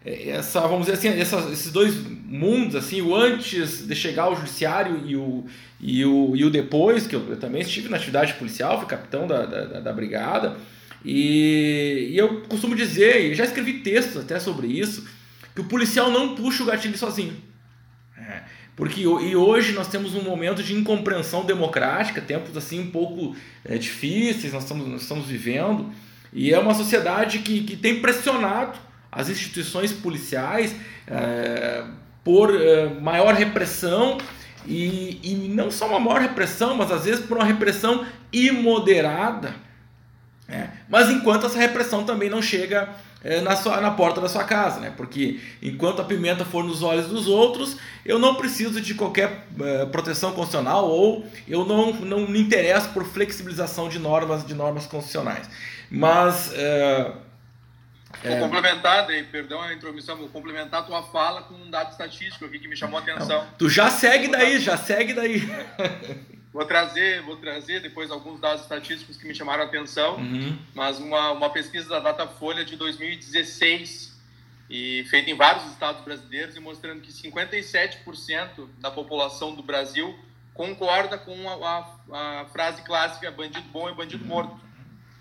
[0.06, 5.02] essa vamos dizer assim, essa, esses dois mundos, assim, o antes de chegar ao judiciário
[5.06, 5.46] e o,
[5.80, 9.26] e o, e o depois, que eu, eu também estive na atividade policial, fui capitão
[9.26, 10.58] da, da, da brigada,
[11.04, 15.06] e, e eu costumo dizer, e já escrevi textos até sobre isso,
[15.54, 17.36] que o policial não puxa o gatilho sozinho.
[18.18, 18.42] É,
[18.76, 23.78] porque e hoje nós temos um momento de incompreensão democrática, tempos assim um pouco é,
[23.78, 25.92] difíceis, nós estamos, nós estamos vivendo,
[26.32, 28.80] e é uma sociedade que, que tem pressionado
[29.12, 30.76] as instituições policiais
[31.08, 31.84] é,
[32.24, 34.18] por é, maior repressão
[34.66, 39.54] e, e não só uma maior repressão, mas às vezes por uma repressão imoderada.
[40.48, 40.68] É.
[40.90, 42.90] Mas enquanto essa repressão também não chega
[43.24, 44.94] é, na, sua, na porta da sua casa, né?
[44.96, 49.86] Porque enquanto a pimenta for nos olhos dos outros, eu não preciso de qualquer é,
[49.86, 55.50] proteção constitucional ou eu não, não me interesso por flexibilização de normas de normas constitucionais.
[55.90, 57.12] Mas é,
[58.24, 62.46] Vou complementar, Dei, perdão a intromissão, vou complementar a tua fala com um dado estatístico
[62.46, 63.44] aqui que me chamou a atenção.
[63.44, 65.42] Não, tu já segue daí, já segue daí.
[66.54, 70.56] Vou trazer, vou trazer depois alguns dados estatísticos que me chamaram a atenção, uhum.
[70.76, 74.14] mas uma, uma pesquisa da Datafolha de 2016
[74.70, 80.18] e feita em vários estados brasileiros e mostrando que 57% da população do Brasil
[80.54, 84.56] concorda com a, a, a, frase clássica bandido bom é bandido morto.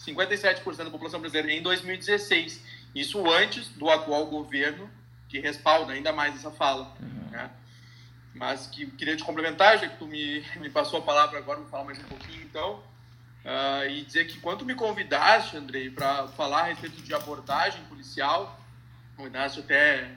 [0.01, 2.63] 57% da população brasileira em 2016.
[2.95, 4.91] Isso antes do atual governo,
[5.29, 6.95] que respalda ainda mais essa fala.
[7.01, 7.31] Uhum.
[7.31, 7.51] Né?
[8.35, 11.69] Mas que queria te complementar, já que tu me, me passou a palavra agora, vou
[11.69, 12.83] falar mais um pouquinho então,
[13.45, 18.59] uh, e dizer que quando me convidaste, Andrei, para falar a respeito de abordagem policial,
[19.17, 20.13] convidaste até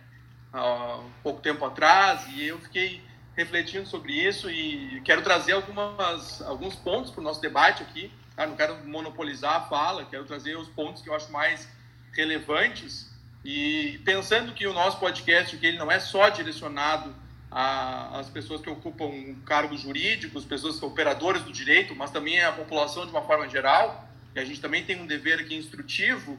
[0.53, 3.03] uh, um pouco tempo atrás, e eu fiquei
[3.35, 8.47] refletindo sobre isso e quero trazer algumas, alguns pontos para o nosso debate aqui, tá?
[8.47, 11.69] não quero monopolizar a fala, quero trazer os pontos que eu acho mais
[12.13, 13.13] relevantes,
[13.43, 17.13] e pensando que o nosso podcast, que ele não é só direcionado
[17.57, 22.41] a, as pessoas que ocupam cargos jurídicos, pessoas que são operadores do direito, mas também
[22.41, 24.05] a população de uma forma geral.
[24.35, 26.37] E a gente também tem um dever aqui instrutivo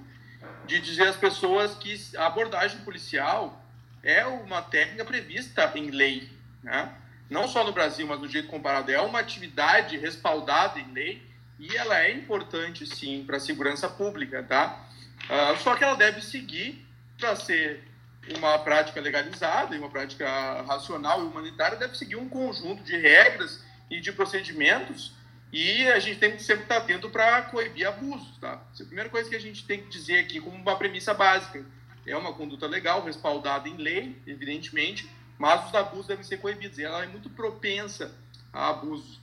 [0.67, 3.64] de dizer às pessoas que a abordagem policial
[4.03, 6.29] é uma técnica prevista em lei,
[6.62, 6.95] né?
[7.31, 8.93] não só no Brasil, mas no jeito comparado.
[8.93, 11.27] É uma atividade respaldada em lei
[11.59, 14.85] e ela é importante, sim, para a segurança pública, tá?
[15.25, 16.87] Uh, só que ela deve seguir
[17.19, 17.83] para ser
[18.37, 20.27] uma prática legalizada e uma prática
[20.62, 25.16] racional e humanitária deve seguir um conjunto de regras e de procedimentos
[25.53, 28.61] e a gente tem que sempre estar atento para coibir abusos, tá?
[28.72, 31.14] Essa é a primeira coisa que a gente tem que dizer aqui como uma premissa
[31.14, 31.64] básica.
[32.07, 36.79] É uma conduta legal, respaldada em lei, evidentemente, mas os abusos devem ser coibidos.
[36.79, 38.14] E ela é muito propensa
[38.53, 39.20] a abusos.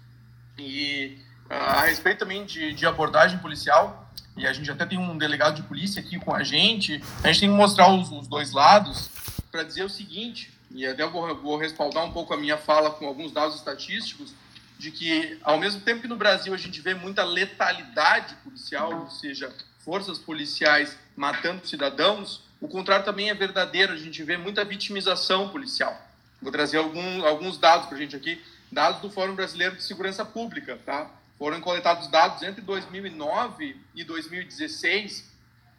[0.57, 4.02] E a respeito também de, de abordagem policial,
[4.35, 7.41] e a gente até tem um delegado de polícia aqui com a gente, a gente
[7.41, 9.09] tem que mostrar os, os dois lados
[9.51, 12.89] para dizer o seguinte, e até eu vou, vou respaldar um pouco a minha fala
[12.91, 14.33] com alguns dados estatísticos,
[14.79, 19.09] de que ao mesmo tempo que no Brasil a gente vê muita letalidade policial, ou
[19.09, 25.49] seja, forças policiais matando cidadãos, o contrário também é verdadeiro, a gente vê muita vitimização
[25.49, 25.95] policial.
[26.41, 30.25] Vou trazer algum, alguns dados para a gente aqui, dados do Fórum Brasileiro de Segurança
[30.25, 31.09] Pública, tá?
[31.43, 35.29] Foram coletados dados entre 2009 e 2016,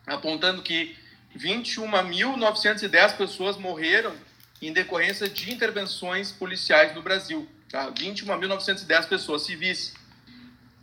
[0.06, 0.94] apontando que
[1.34, 4.14] 21.910 pessoas morreram
[4.60, 7.48] em decorrência de intervenções policiais no Brasil.
[7.70, 7.90] Tá?
[7.92, 9.94] 21.910 pessoas civis.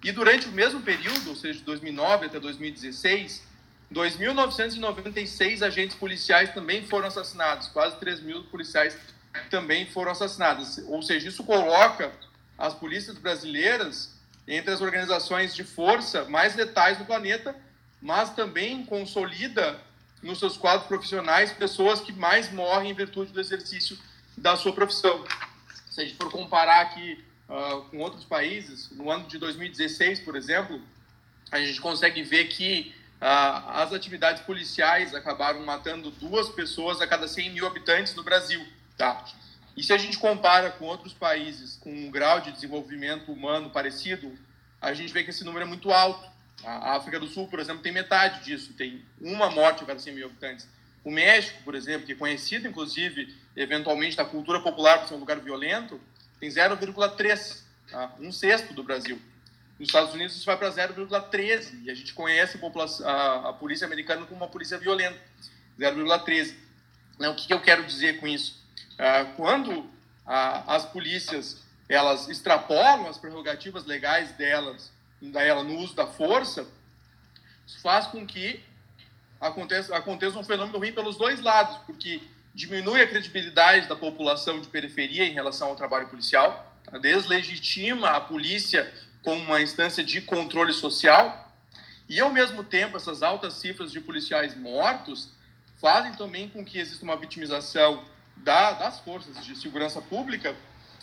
[0.04, 3.44] E durante o mesmo período, ou seja, de 2009 até 2016,
[3.94, 8.98] 2.996 agentes policiais também foram assassinados, quase 3 mil policiais
[9.52, 10.80] também foram assassinados.
[10.88, 12.12] Ou seja, isso coloca
[12.58, 14.20] as polícias brasileiras
[14.52, 17.56] entre as organizações de força mais letais do planeta,
[18.02, 19.80] mas também consolida
[20.22, 23.98] nos seus quadros profissionais pessoas que mais morrem em virtude do exercício
[24.38, 25.26] da sua profissão.
[25.90, 30.36] Se a gente for comparar aqui uh, com outros países, no ano de 2016, por
[30.36, 30.82] exemplo,
[31.52, 37.28] a gente consegue ver que uh, as atividades policiais acabaram matando duas pessoas a cada
[37.28, 38.66] 100 mil habitantes no Brasil.
[38.98, 39.24] Tá?
[39.76, 44.38] E se a gente compara com outros países com um grau de desenvolvimento humano parecido,
[44.82, 46.30] a gente vê que esse número é muito alto.
[46.64, 50.14] A África do Sul, por exemplo, tem metade disso, tem uma morte a cada 100
[50.14, 50.68] mil habitantes.
[51.04, 55.20] O México, por exemplo, que é conhecido, inclusive, eventualmente, da cultura popular por ser um
[55.20, 56.00] lugar violento,
[56.40, 58.14] tem 0,3, tá?
[58.20, 59.20] um sexto do Brasil.
[59.80, 63.88] Nos Estados Unidos, isso vai para 0,13, e a gente conhece a, a, a, polícia
[63.88, 65.18] americana como uma polícia violenta,
[65.80, 66.54] 0,13.
[67.18, 67.30] Né?
[67.30, 68.61] O que, que, eu quero dizer com isso?
[68.98, 69.90] Ah, quando
[70.26, 76.66] as polícias elas extrapolam as prerrogativas legais delas dela no uso da força,
[77.82, 78.64] faz com que
[79.40, 82.22] aconteça, aconteça um fenômeno ruim pelos dois lados, porque
[82.54, 86.98] diminui a credibilidade da população de periferia em relação ao trabalho policial, tá?
[86.98, 91.52] deslegitima a polícia como uma instância de controle social,
[92.10, 95.30] e ao mesmo tempo essas altas cifras de policiais mortos
[95.78, 98.04] fazem também com que exista uma vitimização
[98.44, 100.56] da, das forças de segurança pública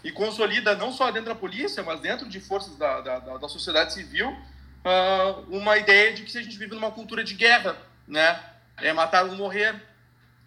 [0.03, 3.93] e consolida não só dentro da polícia, mas dentro de forças da, da, da sociedade
[3.93, 7.77] civil, uh, uma ideia de que se a gente vive numa cultura de guerra,
[8.07, 8.41] né?
[8.77, 9.83] É matar ou morrer.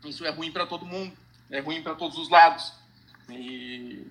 [0.06, 1.16] Isso é ruim para todo mundo,
[1.50, 2.74] é ruim para todos os lados.
[3.30, 4.08] E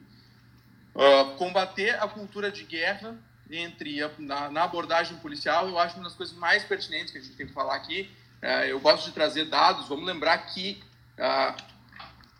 [0.95, 3.17] uh, combater a cultura de guerra
[3.51, 7.21] entre a, na, na, abordagem policial, eu acho uma das coisas mais pertinentes que a
[7.21, 8.11] gente tem que falar aqui.
[8.43, 9.89] Uh, eu gosto de trazer dados.
[9.89, 10.83] Vamos lembrar que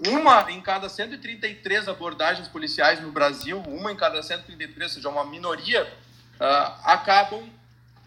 [0.09, 5.25] uma em cada 133 abordagens policiais no Brasil, uma em cada 133, ou seja, uma
[5.25, 7.49] minoria, uh, acabam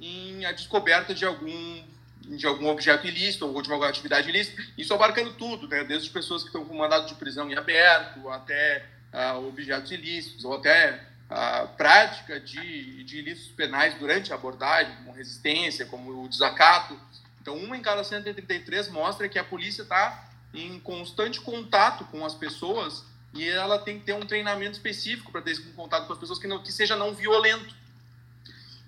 [0.01, 1.83] em a descoberta de algum
[2.25, 5.83] de algum objeto ilícito ou de alguma atividade ilícita, isso abarcando tudo, né?
[5.83, 10.55] desde pessoas que estão com mandado de prisão em aberto, até uh, objetos ilícitos, ou
[10.55, 16.29] até a uh, prática de, de ilícitos penais durante a abordagem, como resistência, como o
[16.29, 16.97] desacato.
[17.41, 22.35] Então, uma em cada 133 mostra que a polícia está em constante contato com as
[22.35, 26.19] pessoas e ela tem que ter um treinamento específico para ter esse contato com as
[26.19, 27.75] pessoas que, não, que seja não violento.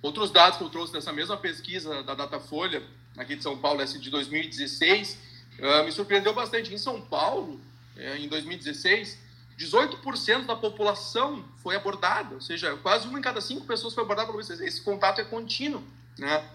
[0.01, 2.84] Outros dados que eu trouxe dessa mesma pesquisa da Datafolha,
[3.18, 5.18] aqui de São Paulo, essa de 2016,
[5.57, 6.72] uh, me surpreendeu bastante.
[6.72, 7.59] Em São Paulo,
[7.97, 9.18] uh, em 2016,
[9.57, 14.32] 18% da população foi abordada, ou seja, quase uma em cada cinco pessoas foi abordada
[14.32, 14.59] por vocês.
[14.59, 15.84] Esse contato é contínuo,
[16.20, 16.47] né?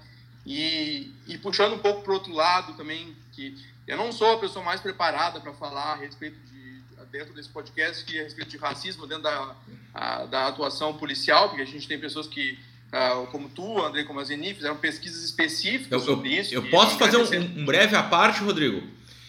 [0.47, 3.57] E, e puxando um pouco para o outro lado também, que
[3.91, 6.61] eu não sou a pessoa mais preparada para falar a respeito de,
[7.11, 9.57] dentro desse podcast, que é a respeito de racismo dentro da,
[9.93, 12.57] a, da atuação policial, porque a gente tem pessoas que,
[12.93, 16.55] uh, como tu, André, como a Zeni, fizeram pesquisas específicas eu, sobre eu, isso.
[16.55, 18.83] Eu posso fazer um, um, breve à parte, Rodrigo?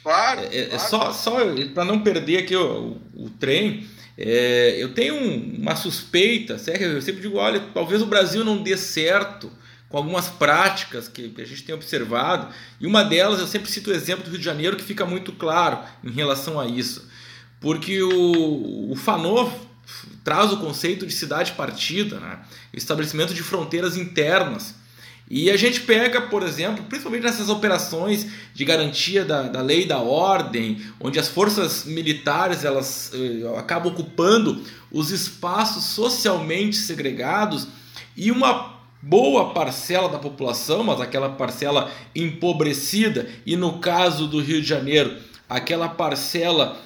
[0.03, 0.41] Claro.
[0.41, 0.89] É, é claro.
[0.89, 1.37] Só, só
[1.73, 3.87] para não perder aqui o, o, o trem.
[4.17, 5.15] É, eu tenho
[5.57, 9.51] uma suspeita, sério, eu sempre digo, olha, talvez o Brasil não dê certo
[9.91, 12.47] com algumas práticas que, a gente tem observado,
[12.79, 15.33] e uma delas eu sempre cito o exemplo do Rio de Janeiro que fica muito
[15.33, 17.07] claro em relação a isso,
[17.59, 19.51] porque o, o Fanon
[20.23, 22.39] traz o conceito de cidade partida, né?
[22.73, 24.75] estabelecimento de fronteiras internas.
[25.29, 29.87] E a gente pega, por exemplo, principalmente nessas operações de garantia da, da lei e
[29.87, 34.61] da ordem, onde as forças militares elas eh, acabam ocupando
[34.91, 37.67] os espaços socialmente segregados
[38.15, 44.61] e uma boa parcela da população, mas aquela parcela empobrecida, e no caso do Rio
[44.61, 45.17] de Janeiro,
[45.49, 46.77] aquela parcela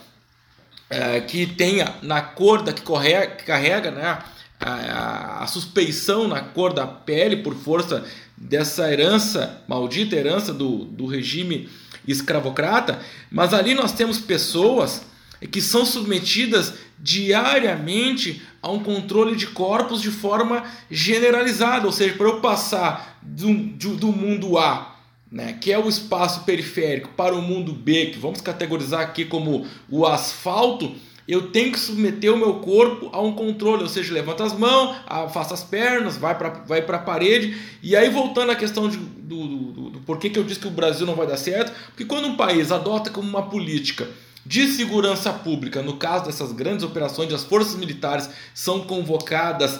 [0.89, 4.19] é, que tenha na cor da que, corre, que carrega né,
[4.59, 8.05] a, a, suspeição na cor da pele por força
[8.37, 11.69] dessa herança, maldita herança do, do regime
[12.07, 12.99] escravocrata,
[13.31, 15.05] mas ali nós temos pessoas
[15.51, 22.27] que são submetidas diariamente a um controle de corpos de forma generalizada, ou seja, para
[22.27, 23.53] eu passar do,
[23.95, 24.95] do mundo A,
[25.31, 29.67] né, que é o espaço periférico, para o mundo B, que vamos categorizar aqui como
[29.89, 30.95] o asfalto,
[31.27, 34.95] eu tenho que submeter o meu corpo a um controle, ou seja, levanta as mãos,
[35.07, 37.57] afasta as pernas, vai para vai a parede.
[37.81, 40.67] E aí, voltando à questão de, do, do, do, do porquê que eu disse que
[40.67, 44.07] o Brasil não vai dar certo, porque quando um país adota como uma política
[44.45, 49.79] de segurança pública, no caso dessas grandes operações, as forças militares são convocadas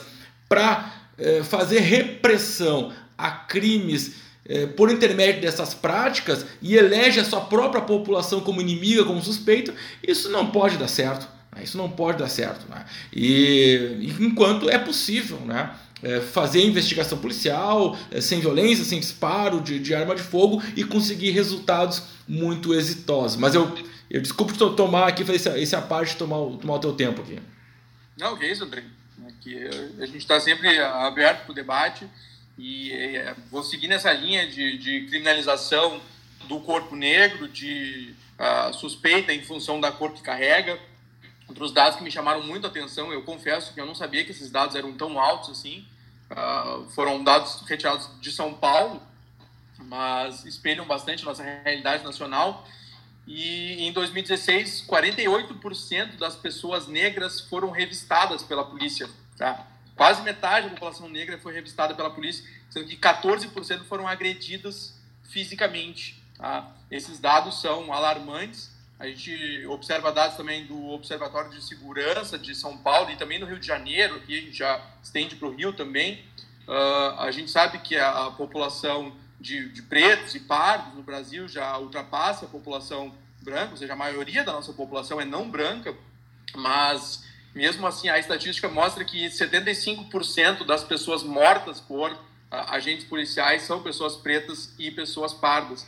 [0.49, 4.15] para eh, fazer repressão a crimes
[4.47, 9.73] eh, por intermédio dessas práticas e elege a sua própria população como inimiga, como suspeita,
[10.05, 11.27] isso não pode dar certo.
[11.55, 11.63] Né?
[11.63, 12.69] Isso não pode dar certo.
[12.69, 12.85] Né?
[13.13, 15.71] E enquanto é possível, né?
[16.03, 20.83] É, fazer investigação policial é, sem violência, sem disparo de, de, arma de fogo e
[20.83, 23.37] conseguir resultados muito exitosos.
[23.37, 23.73] Mas eu,
[24.09, 27.39] eu desculpe tomar aqui, fazer esse, esse a parte tomar, tomar o teu tempo aqui.
[28.17, 28.83] Não, que isso, André.
[29.27, 29.67] É que
[30.01, 32.07] a gente está sempre aberto para o debate
[32.57, 36.01] e é, vou seguir nessa linha de, de criminalização
[36.47, 40.79] do corpo negro, de uh, suspeita em função da cor que carrega.
[41.47, 44.31] Outros dados que me chamaram muito a atenção, eu confesso que eu não sabia que
[44.31, 45.85] esses dados eram tão altos assim,
[46.31, 49.01] uh, foram dados retirados de São Paulo,
[49.77, 52.65] mas espelham bastante a nossa realidade nacional.
[53.27, 59.09] E em 2016, 48% das pessoas negras foram revistadas pela polícia.
[59.37, 59.67] Tá?
[59.95, 66.21] Quase metade da população negra foi revistada pela polícia, sendo que 14% foram agredidas fisicamente.
[66.37, 66.71] Tá?
[66.91, 72.77] Esses dados são alarmantes a gente observa dados também do Observatório de Segurança de São
[72.77, 76.23] Paulo e também no Rio de Janeiro, que já estende para o Rio também.
[76.65, 79.13] Uh, a gente sabe que a, a população
[79.45, 83.95] de, de, pretos e pardos no Brasil já ultrapassa a população branca, ou seja, a
[83.95, 85.95] maioria da nossa população é não branca,
[86.55, 87.23] mas
[87.53, 92.17] mesmo assim a estatística mostra que 75% das pessoas mortas por uh,
[92.69, 95.85] agentes policiais são pessoas pretas e pessoas pardas.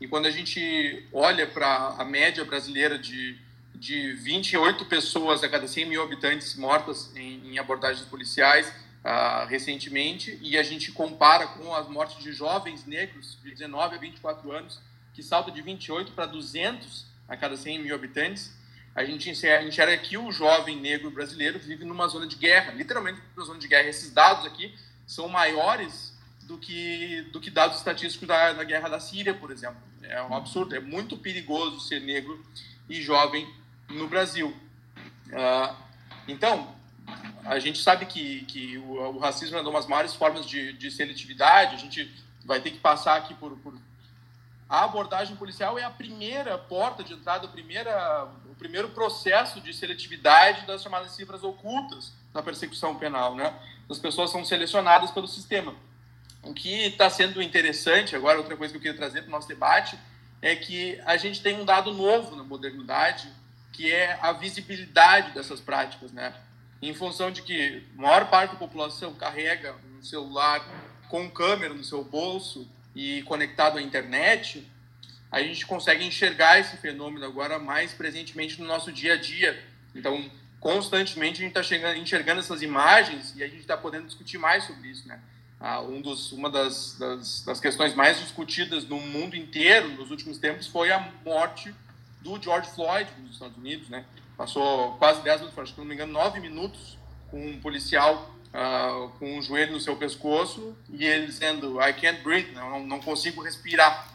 [0.00, 3.38] E quando a gente olha para a média brasileira de,
[3.72, 8.70] de 28 pessoas a cada 100 mil habitantes mortas em, em abordagens policiais
[9.06, 13.98] uh, recentemente, e a gente compara com as mortes de jovens negros de 19 a
[13.98, 14.80] 24 anos,
[15.14, 18.52] que salta de 28 para 200 a cada 100 mil habitantes,
[18.94, 23.46] a gente enxerga que o jovem negro brasileiro vive numa zona de guerra, literalmente numa
[23.46, 23.88] zona de guerra.
[23.88, 24.74] Esses dados aqui
[25.06, 29.76] são maiores do que, do que dados estatísticos da, da guerra da Síria, por exemplo.
[30.02, 32.42] É um absurdo, é muito perigoso ser negro
[32.88, 33.46] e jovem
[33.90, 34.56] no Brasil.
[35.26, 35.76] Uh,
[36.26, 36.75] então,
[37.44, 40.90] a gente sabe que, que o, o, racismo é uma das maiores formas de, de
[40.90, 42.12] seletividade, a gente
[42.44, 43.74] vai ter que passar aqui por, por...
[44.68, 49.72] A abordagem policial é a primeira porta de entrada, a primeira, o primeiro processo de
[49.72, 53.36] seletividade das chamadas cifras ocultas da persecução penal.
[53.36, 53.54] Né?
[53.88, 55.72] As pessoas são selecionadas pelo sistema.
[56.42, 59.46] O que está sendo interessante, agora outra coisa que eu queria trazer para o nosso
[59.46, 59.96] debate,
[60.42, 63.28] é que a gente tem um dado novo na modernidade,
[63.72, 66.34] que é a visibilidade dessas práticas, né?
[66.80, 70.64] Em função de que a maior parte da população carrega um celular
[71.08, 74.66] com câmera no seu bolso e conectado à internet,
[75.30, 79.62] a gente consegue enxergar esse fenômeno agora mais presentemente no nosso dia a dia.
[79.94, 84.64] Então, constantemente a gente está enxergando essas imagens e a gente está podendo discutir mais
[84.64, 85.20] sobre isso, né?
[85.58, 90.36] Ah, um dos, uma das, das, das, questões mais discutidas no mundo inteiro nos últimos
[90.36, 91.74] tempos foi a morte
[92.20, 94.04] do George Floyd nos Estados Unidos, né?
[94.36, 96.98] Passou quase 10 minutos, acho que não me engano, 9 minutos
[97.30, 102.22] com um policial ah, com um joelho no seu pescoço e ele dizendo I can't
[102.22, 104.14] breathe, não, não consigo respirar.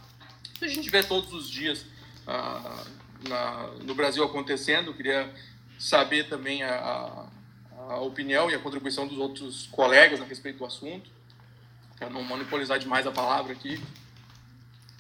[0.56, 1.86] Isso a gente vê todos os dias
[2.28, 2.84] ah,
[3.28, 4.88] na, no Brasil acontecendo.
[4.88, 5.34] Eu queria
[5.78, 10.66] saber também a, a, a opinião e a contribuição dos outros colegas a respeito do
[10.66, 11.10] assunto
[11.98, 13.80] para não monopolizar demais a palavra aqui.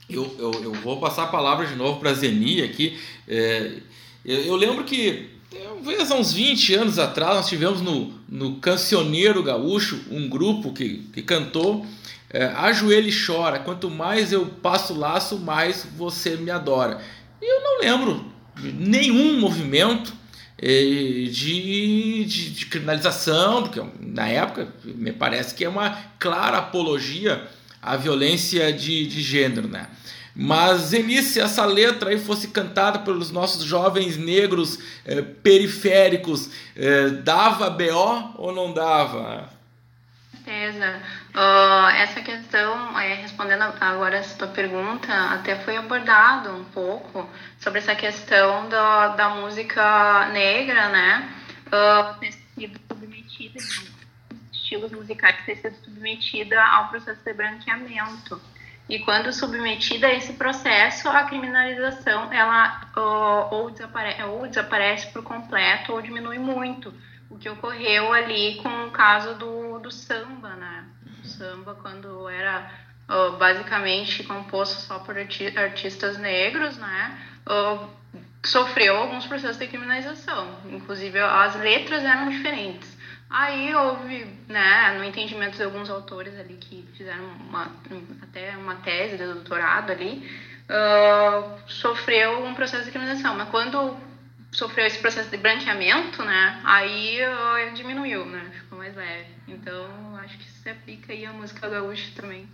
[0.07, 3.01] Eu, eu, eu vou passar a palavra de novo para a Zeni aqui.
[3.27, 3.79] É,
[4.23, 9.41] eu, eu, lembro que, talvez há uns 20 anos atrás, nós tivemos no, no Cancioneiro
[9.43, 11.85] Gaúcho um grupo que, que cantou
[12.29, 12.53] é,
[12.99, 17.01] e chora, quanto mais eu passo laço, mais você me adora.
[17.41, 20.13] E eu não lembro de nenhum movimento
[20.61, 27.47] de, de, de, criminalização, porque na época me parece que é uma clara apologia
[27.81, 29.87] à violência de, de gênero, né?
[30.35, 37.09] Mas, Eunice, se essa letra aí fosse cantada pelos nossos jovens negros eh, periféricos, eh,
[37.23, 39.49] dava BO ou não dava?
[40.51, 41.01] certeza.
[41.33, 47.29] Uh, essa questão, é, respondendo agora essa tua pergunta, até foi abordado um pouco
[47.59, 51.33] sobre essa questão da, da música negra, né?
[51.67, 53.59] Uh, ter sido submetida,
[54.51, 58.41] estilos musicais ter sido submetida ao processo de branqueamento.
[58.91, 65.23] E quando submetida a esse processo, a criminalização ela uh, ou, desapare ou desaparece por
[65.23, 66.93] completo ou diminui muito
[67.29, 70.83] o que ocorreu ali com o caso do, do samba, né?
[71.23, 72.69] O samba, quando era
[73.07, 77.17] uh, basicamente composto só por arti artistas negros, né?
[77.47, 77.87] Uh,
[78.43, 80.53] sofreu alguns processos de criminalização.
[80.69, 82.97] Inclusive, as letras eram diferentes.
[83.31, 87.71] Aí houve, né, no entendimento de alguns autores ali que fizeram uma,
[88.21, 90.29] até uma tese de doutorado ali,
[90.67, 93.33] uh, sofreu um processo de criminalização.
[93.35, 93.95] Mas quando
[94.51, 99.29] sofreu esse processo de branqueamento, né, aí uh, diminuiu, né, ficou mais leve.
[99.47, 102.49] Então, acho que se aplica aí a música gaúcha também.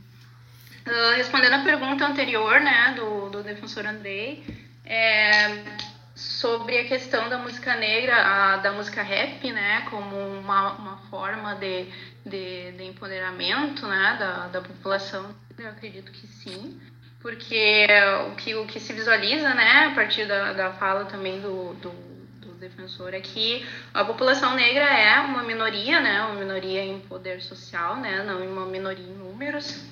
[0.85, 4.45] Uh, respondendo a pergunta anterior, né, do, do defensor Andrei,
[4.85, 5.63] é,
[6.17, 11.53] sobre a questão da música negra, a, da música rap, né, como uma, uma forma
[11.55, 11.85] de,
[12.25, 16.81] de, de empoderamento, né, da, da população, eu acredito que sim,
[17.21, 17.87] porque
[18.31, 21.91] o que, o que se visualiza, né, a partir da, da fala também do, do,
[22.41, 23.63] do defensor é que
[23.93, 28.65] a população negra é uma minoria, né, uma minoria em poder social, né, não uma
[28.65, 29.85] minoria em números,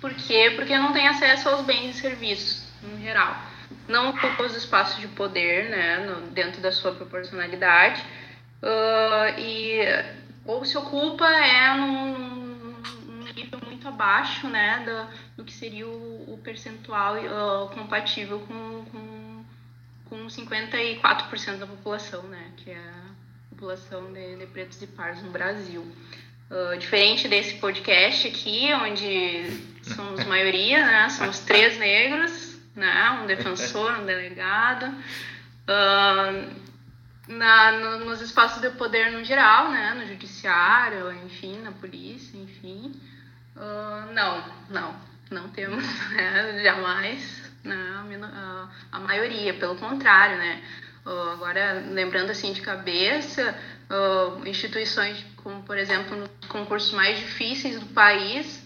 [0.00, 0.54] por quê?
[0.56, 3.51] Porque não tem acesso aos bens e serviços, em geral
[3.88, 8.02] não ocupa os espaços de poder, né, no, dentro da sua proporcionalidade,
[8.62, 9.80] uh, e
[10.44, 12.18] ou se ocupa é num,
[13.06, 18.84] num nível muito abaixo, né, do, do que seria o, o percentual uh, compatível com,
[18.86, 19.44] com,
[20.08, 25.30] com 54% da população, né, que é a população de, de pretos e pardos no
[25.30, 25.86] Brasil.
[26.50, 29.44] Uh, diferente desse podcast aqui, onde
[29.82, 33.20] somos maioria, né, somos três negros, né?
[33.22, 36.62] um defensor, um delegado, uh,
[37.28, 39.94] na, no, nos espaços de poder no geral, né?
[39.94, 42.92] no judiciário, enfim, na polícia, enfim.
[43.56, 44.96] Uh, não, não,
[45.30, 46.62] não temos, né?
[46.62, 48.68] jamais né?
[48.90, 50.62] a, maioria, pelo contrário, né?
[51.04, 53.58] Uh, agora, lembrando assim de cabeça,
[53.90, 58.64] uh, instituições como, por exemplo, nos concursos mais difíceis do país,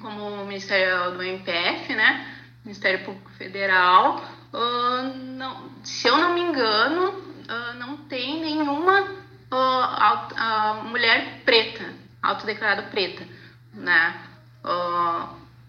[0.00, 2.35] como o Ministério do MPF, né?
[2.66, 10.84] Ministério Público Federal, uh, não, se eu não me engano, uh, não tem nenhuma uh,
[10.84, 13.24] mulher preta, autodeclarada preta,
[13.72, 14.20] né?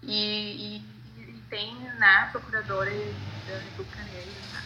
[0.02, 0.76] E, e,
[1.20, 4.62] e, tem, né, procuradora da República Negra, né?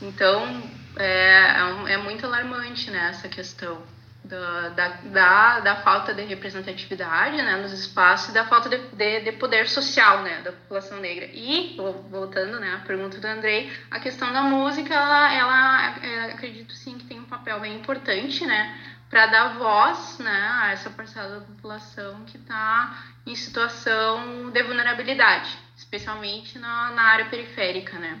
[0.00, 0.62] Então,
[0.96, 3.82] é, é, é muito alarmante, né, essa questão
[4.26, 4.68] da,
[5.04, 9.68] da, da, falta de representatividade né, nos espaços e da falta de, de, de, poder
[9.68, 11.26] social né, da população negra.
[11.32, 11.76] E,
[12.10, 16.98] voltando né, à pergunta do Andrei, a questão da música, ela, ela é, acredito sim
[16.98, 18.76] que tem um papel bem importante né,
[19.08, 25.56] para dar voz né, a essa parcela da população que está em situação de vulnerabilidade,
[25.76, 28.18] especialmente na, na área periférica, né,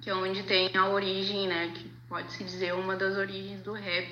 [0.00, 4.08] que é onde tem a origem, né, que pode-se dizer uma das origens do rap,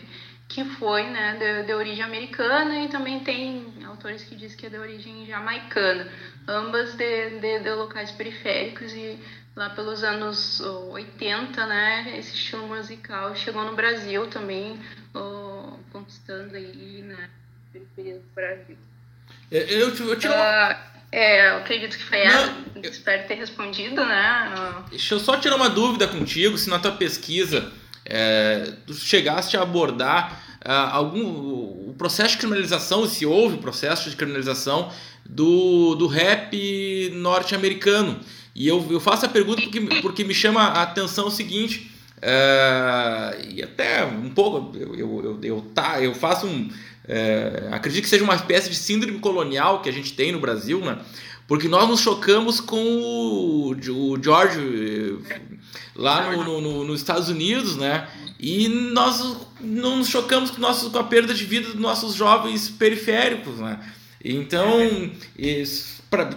[0.55, 4.69] que foi né, de, de, origem americana e também tem autores que dizem que é
[4.69, 6.09] de origem jamaicana,
[6.47, 9.19] ambas de, de, de, locais periféricos e
[9.57, 14.79] lá pelos anos 80, né, esse estilo musical chegou no Brasil também,
[15.13, 17.29] oh, conquistando aí, né,
[17.73, 18.77] periferia do Brasil.
[19.51, 20.71] Eu, eu, eu tiro uma...
[20.71, 20.77] uh,
[21.11, 22.55] é, eu acredito que foi ela.
[22.81, 24.85] Espero ter respondido, né?
[24.91, 27.73] Deixa eu só tirar uma dúvida contigo, se na tua pesquisa
[28.05, 34.91] é, tu chegaste a abordar algum o processo de criminalização, se houve processo de criminalização
[35.25, 38.19] do, do rap norte-americano.
[38.55, 43.51] E eu, eu faço a pergunta porque, porque me chama a atenção o seguinte, uh,
[43.51, 46.69] e até um pouco, eu, eu, eu, tá, eu faço um.
[47.07, 50.81] Uh, acredito que seja uma espécie de síndrome colonial que a gente tem no Brasil,
[50.81, 50.99] né?
[51.47, 55.19] Porque nós nos chocamos com o, o George
[55.95, 58.09] lá no, no, nos Estados Unidos, né?
[58.41, 62.69] E nós não nos chocamos com, nossos, com a perda de vida dos nossos jovens
[62.69, 63.79] periféricos, né?
[64.25, 64.81] Então,
[65.37, 66.31] isso, pra,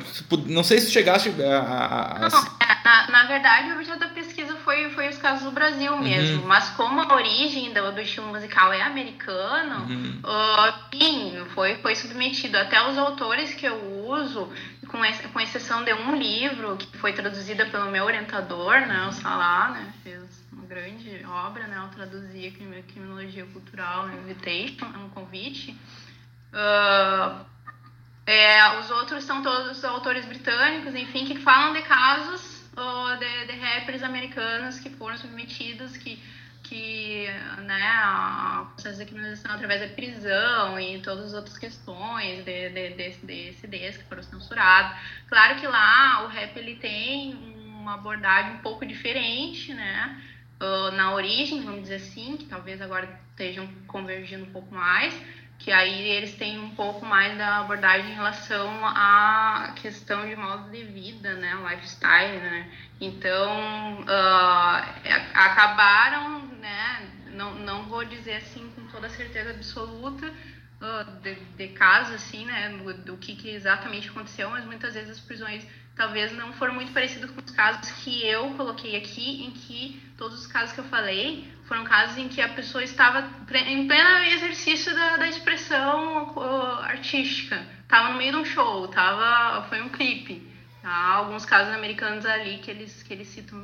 [0.47, 1.59] não sei se chegaste a.
[1.59, 2.29] a, a...
[2.29, 5.93] Não, é, na, na, verdade, o objeto da pesquisa foi, foi os casos do Brasil
[5.93, 6.03] uhum.
[6.03, 6.41] mesmo.
[6.41, 6.47] Uhum.
[6.47, 10.21] Mas como a origem do, do estilo musical é americano, uhum.
[10.21, 12.57] uh, sim, foi, foi submetido.
[12.57, 14.51] Até os autores que eu uso,
[14.89, 19.13] com, ex, com exceção de um livro que foi traduzida pelo meu orientador, né, o
[19.13, 20.26] Salah, né, fez
[20.77, 25.71] grande obra, né, ao traduzir criminologia cultural, invitation, é um convite.
[26.53, 27.45] Uh,
[28.25, 33.59] é, os outros são todos autores britânicos, enfim, que falam de casos uh, de, de
[33.59, 36.21] rappers americanos que foram submetidos, que
[36.63, 37.25] que
[37.59, 43.09] né, processo de criminalização através da prisão e todas as outras questões de, de, de,
[43.25, 44.97] de CDs que foram censurados.
[45.29, 47.35] Claro que lá o rap ele tem
[47.79, 50.21] uma abordagem um pouco diferente, né?
[50.59, 55.13] Uh, na origem, vamos dizer assim, que talvez agora estejam convergindo um pouco mais,
[55.59, 60.69] que aí eles têm um pouco mais da abordagem em relação à questão de modo
[60.71, 62.71] de vida, né, lifestyle, né.
[62.99, 71.35] Então uh, acabaram, né, não, não vou dizer assim com toda certeza absoluta uh, de,
[71.35, 75.65] de assim, né, do, do que, que exatamente aconteceu, mas muitas vezes as prisões
[75.97, 80.39] talvez não foram muito parecidas com os casos que eu coloquei aqui, em que todos
[80.39, 84.93] os casos que eu falei foram casos em que a pessoa estava em pleno exercício
[84.95, 86.33] da, da expressão
[86.83, 90.47] artística, estava no meio de um show, tava, foi um clipe.
[90.81, 91.15] Tá?
[91.15, 93.57] Alguns casos americanos ali que eles, que eles citam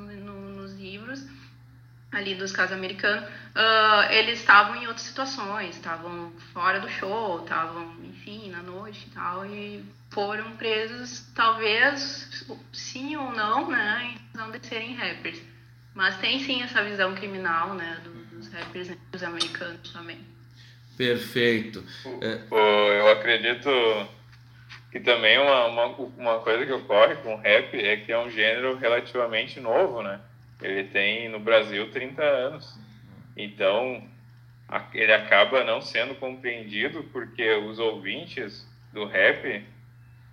[2.13, 7.95] ali dos casos americanos, uh, eles estavam em outras situações, estavam fora do show, estavam,
[8.03, 14.51] enfim, na noite e tal, e foram presos, talvez, sim ou não, né, em razão
[14.51, 15.41] de serem rappers.
[15.95, 17.99] Mas tem sim essa visão criminal, né,
[18.31, 20.19] dos rappers dos americanos também.
[20.95, 21.83] Perfeito.
[22.21, 22.41] É...
[22.99, 23.69] Eu acredito
[24.91, 28.29] que também uma, uma, uma coisa que ocorre com o rap é que é um
[28.29, 30.19] gênero relativamente novo, né?
[30.63, 32.79] Ele tem no Brasil 30 anos.
[33.35, 34.07] Então,
[34.93, 39.65] ele acaba não sendo compreendido porque os ouvintes do rap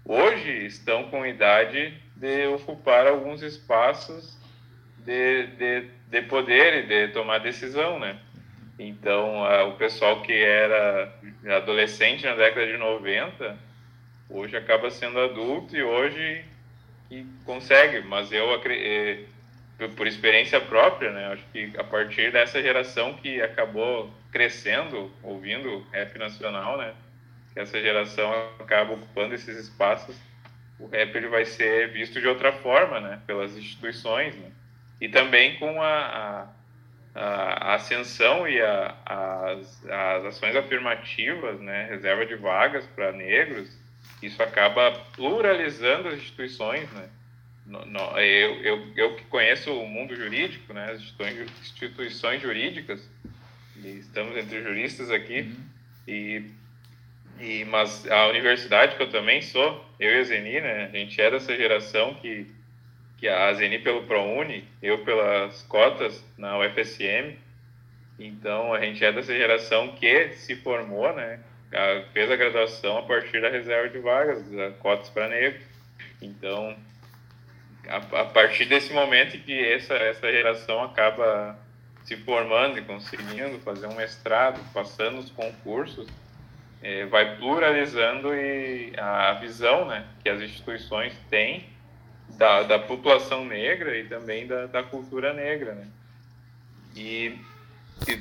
[0.04, 4.38] hoje estão com idade de ocupar alguns espaços
[4.98, 8.18] de, de, de poder e de tomar decisão, né?
[8.78, 11.12] Então, a, o pessoal que era
[11.56, 13.58] adolescente na década de 90,
[14.28, 16.44] hoje acaba sendo adulto e hoje
[17.10, 19.24] e consegue, mas eu acredito, eh,
[19.88, 21.32] por experiência própria, né?
[21.32, 26.94] Acho que a partir dessa geração que acabou crescendo, ouvindo rap nacional, né?
[27.52, 30.16] Que essa geração acaba ocupando esses espaços,
[30.78, 33.20] o rap ele vai ser visto de outra forma, né?
[33.26, 34.50] Pelas instituições, né?
[35.00, 36.46] e também com a,
[37.14, 37.20] a,
[37.70, 43.76] a ascensão e a, as, as ações afirmativas, né, reserva de vagas para negros,
[44.22, 47.08] isso acaba pluralizando as instituições, né?
[47.70, 53.08] No, no, eu, eu, eu que conheço o mundo jurídico, né, as instituições, instituições jurídicas,
[53.76, 55.56] estamos entre juristas aqui, uhum.
[56.08, 56.44] e,
[57.38, 61.20] e, mas a universidade que eu também sou, eu e a Zeni, né, a gente
[61.20, 62.46] é dessa geração que
[63.20, 67.36] que a Zeni pelo ProUni, eu pelas cotas na UFSM.
[68.18, 71.38] Então, a gente é dessa geração que se formou, né?
[72.14, 75.62] Fez a graduação a partir da reserva de vagas, das cotas para negros.
[76.20, 76.74] Então,
[77.90, 81.58] a, a, partir desse momento que essa, essa geração acaba
[82.04, 86.08] se formando e conseguindo fazer um mestrado, passando os concursos,
[86.82, 91.68] é, vai pluralizando e a visão né, que as instituições têm
[92.38, 95.86] da, da população negra e também da, da cultura negra, né?
[96.96, 97.38] E,
[98.08, 98.16] e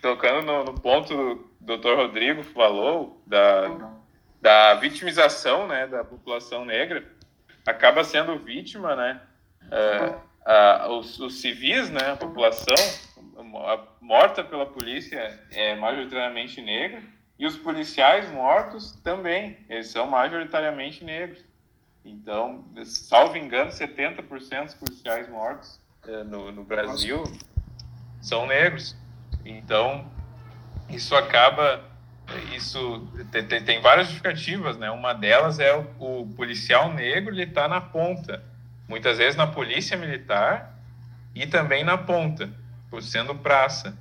[0.00, 1.94] tocando no, no ponto do Dr.
[1.94, 3.92] Rodrigo falou da,
[4.40, 7.04] da vitimização, né, da população negra,
[7.66, 9.20] acaba sendo vítima, né,
[9.64, 12.74] uh, uh, os, os civis, né, a população
[14.00, 17.02] morta pela polícia é majoritariamente negra
[17.38, 21.44] e os policiais mortos também, eles são majoritariamente negros.
[22.04, 27.38] Então, salvo engano, 70% dos policiais mortos é, no, no Brasil Nossa.
[28.20, 28.94] são negros.
[29.44, 30.10] Então,
[30.88, 31.82] isso acaba.
[32.56, 34.90] Isso tem, tem, tem, várias justificativas, né?
[34.90, 38.42] Uma delas é o, o policial negro, ele está na ponta.
[38.88, 40.74] Muitas vezes na polícia militar
[41.34, 42.50] e também na ponta,
[42.90, 43.96] por sendo praça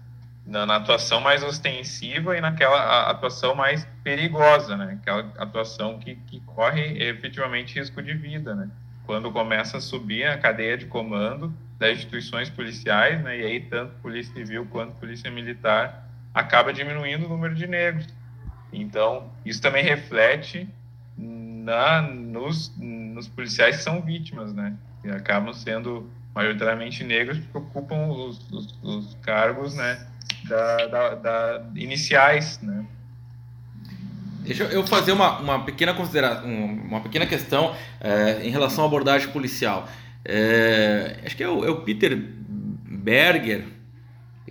[0.46, 4.98] na, na, atuação mais ostensiva e naquela atuação mais perigosa, né?
[5.02, 8.70] Aquela atuação que, que corre efetivamente risco de vida, né?
[9.06, 13.40] Quando começa a subir a cadeia de comando das instituições policiais, né?
[13.40, 18.08] E aí tanto polícia civil quanto polícia militar acaba diminuindo o número de negros.
[18.72, 20.68] Então isso também reflete
[21.18, 24.76] na nos, nos policiais que são vítimas, né?
[25.02, 30.08] Que acabam sendo majoritariamente negros que ocupam os, os, os cargos, né?
[30.48, 32.86] da, da, da iniciais, né?
[34.42, 39.30] Deixa eu fazer uma, uma pequena consideração, uma pequena questão é, em relação à abordagem
[39.30, 39.88] policial.
[40.26, 43.66] É, acho que é o, é o, Peter Berger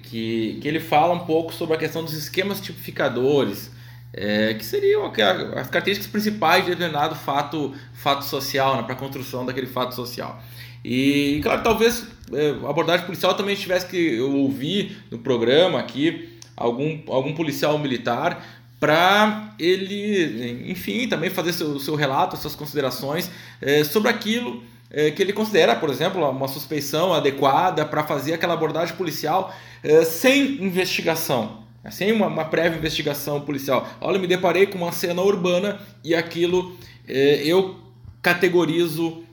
[0.02, 3.70] que, que ele fala um pouco sobre a questão dos esquemas tipificadores,
[4.12, 9.46] é, que seriam as características principais de determinado fato, fato social, né, para a construção
[9.46, 10.42] daquele fato social.
[10.84, 17.00] E, claro, talvez é, a abordagem policial também tivesse que ouvir no programa aqui algum,
[17.08, 18.44] algum policial militar
[18.78, 23.30] para ele, enfim, também fazer seu, seu relato, suas considerações
[23.60, 24.62] é, sobre aquilo
[24.92, 30.04] é, que ele considera, por exemplo, uma suspeição adequada para fazer aquela abordagem policial é,
[30.04, 31.62] sem investigação.
[31.90, 33.88] sem uma, uma prévia investigação policial.
[34.00, 36.76] Olha, me deparei com uma cena urbana e aquilo
[37.08, 37.76] é, eu
[38.20, 39.24] categorizo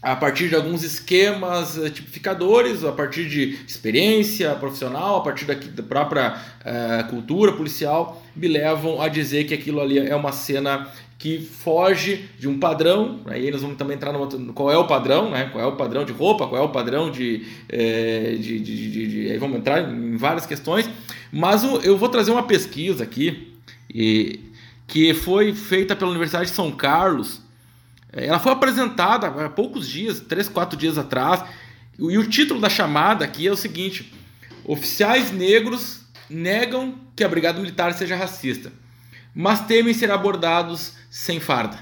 [0.00, 5.82] a partir de alguns esquemas eh, tipificadores, a partir de experiência profissional, a partir da,
[5.82, 10.88] própria uh, cultura policial, me levam a dizer que aquilo ali é uma cena
[11.18, 13.20] que foge de um padrão.
[13.26, 15.48] Aí nós vamos também entrar no qual é o padrão, né?
[15.50, 19.06] Qual é o padrão de roupa, qual é o padrão de, é, de, de, de,
[19.08, 20.88] de, aí vamos entrar em várias questões.
[21.32, 23.52] Mas eu vou trazer uma pesquisa aqui
[23.92, 24.38] e,
[24.86, 27.40] que foi feita pela Universidade de São Carlos
[28.12, 31.44] ela foi apresentada há poucos dias, três, quatro dias atrás,
[31.98, 34.12] e o título da chamada aqui é o seguinte:
[34.64, 38.72] Oficiais negros negam que a Brigada Militar seja racista,
[39.34, 41.78] mas temem ser abordados sem farda.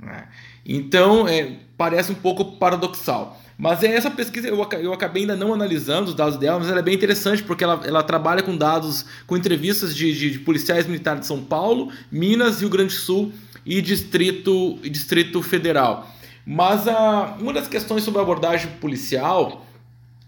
[0.00, 0.28] Né?
[0.66, 3.40] Então, é, parece um pouco paradoxal.
[3.56, 6.80] Mas é essa pesquisa, eu, eu acabei ainda não analisando os dados dela, mas ela
[6.80, 10.86] é bem interessante porque ela, ela trabalha com dados, com entrevistas de, de, de policiais
[10.88, 13.32] militares de São Paulo, Minas, Rio Grande do Sul
[13.64, 16.10] e Distrito, Distrito Federal.
[16.46, 19.66] Mas a, uma das questões sobre a abordagem policial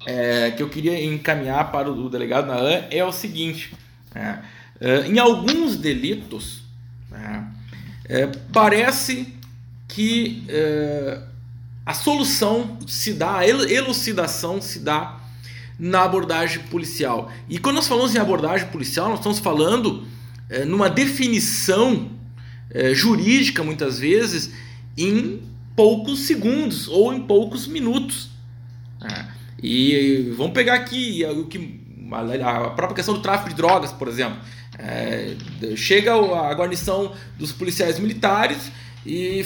[0.07, 3.75] é, que eu queria encaminhar para o delegado Naan é o seguinte:
[4.15, 4.39] é,
[4.81, 6.63] é, em alguns delitos,
[7.11, 7.47] né,
[8.09, 9.35] é, parece
[9.89, 11.21] que é,
[11.85, 15.21] a solução se dá, a elucidação se dá
[15.79, 17.31] na abordagem policial.
[17.49, 20.07] E quando nós falamos em abordagem policial, nós estamos falando
[20.49, 22.11] é, numa definição
[22.71, 24.53] é, jurídica, muitas vezes,
[24.97, 25.43] em
[25.75, 28.31] poucos segundos ou em poucos minutos.
[29.03, 29.25] É.
[29.63, 31.81] E vamos pegar aqui o que
[32.13, 34.39] a própria questão do tráfico de drogas, por exemplo.
[34.79, 35.35] É,
[35.75, 38.71] chega a guarnição dos policiais militares
[39.05, 39.45] e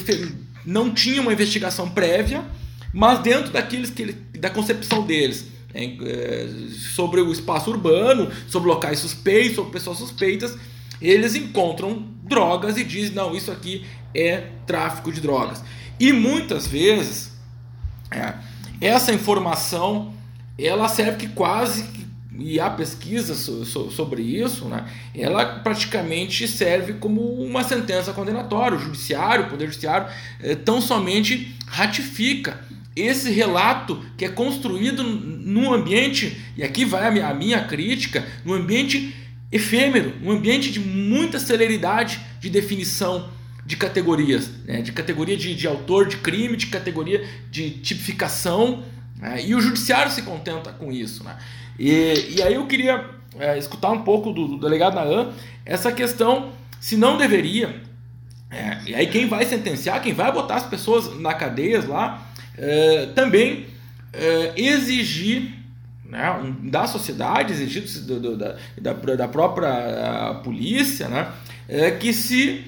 [0.66, 2.44] não tinha uma investigação prévia,
[2.92, 6.48] mas dentro daqueles que ele, da concepção deles é,
[6.94, 10.56] sobre o espaço urbano, sobre locais suspeitos, sobre pessoas suspeitas,
[11.00, 15.62] eles encontram drogas e dizem: não, isso aqui é tráfico de drogas.
[15.98, 17.32] E muitas vezes
[18.10, 18.32] é,
[18.80, 20.14] essa informação
[20.58, 22.00] ela serve que quase
[22.38, 24.86] e há pesquisa sobre isso, né?
[25.14, 28.78] ela praticamente serve como uma sentença condenatória.
[28.78, 30.08] O judiciário, o poder judiciário,
[30.42, 32.58] é, tão somente ratifica
[32.96, 38.26] esse relato que é construído num ambiente, e aqui vai a minha, a minha crítica,
[38.44, 39.14] num ambiente
[39.50, 43.28] efêmero, um ambiente de muita celeridade de definição
[43.66, 44.80] de categorias, né?
[44.80, 48.84] de categoria de, de, autor de crime, de categoria de tipificação,
[49.16, 49.44] né?
[49.44, 51.24] e o judiciário se contenta com isso.
[51.24, 51.36] Né?
[51.78, 53.04] E, e aí eu queria
[53.38, 55.32] é, escutar um pouco do, do delegado Naan
[55.64, 57.82] essa questão se não deveria,
[58.50, 62.26] é, e aí quem vai sentenciar, quem vai botar as pessoas na cadeias lá,
[62.56, 63.66] é, também
[64.12, 65.59] é, exigir
[66.10, 71.30] né, da sociedade, exigidos do, do, da, da, da, própria polícia, né,
[71.68, 72.64] é que se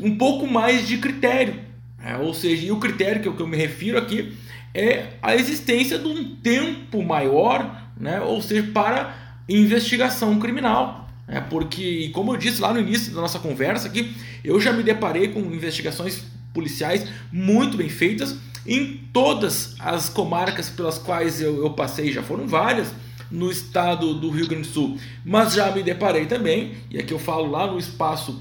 [0.00, 1.56] um pouco mais de critério.
[1.98, 4.36] Né, ou seja, e o critério que eu, que eu me refiro aqui
[4.72, 9.14] é a existência de um tempo maior, né, ou seja, para
[9.48, 11.08] investigação criminal.
[11.26, 14.14] É, porque, como eu disse lá no início da nossa conversa aqui,
[14.44, 16.22] eu já me deparei com investigações
[16.52, 18.36] policiais muito bem feitas
[18.66, 22.88] em todas as comarcas pelas quais eu, eu passei, já foram várias
[23.30, 27.18] no estado do Rio Grande do Sul, mas já me deparei também, e aqui eu
[27.18, 28.40] falo lá no espaço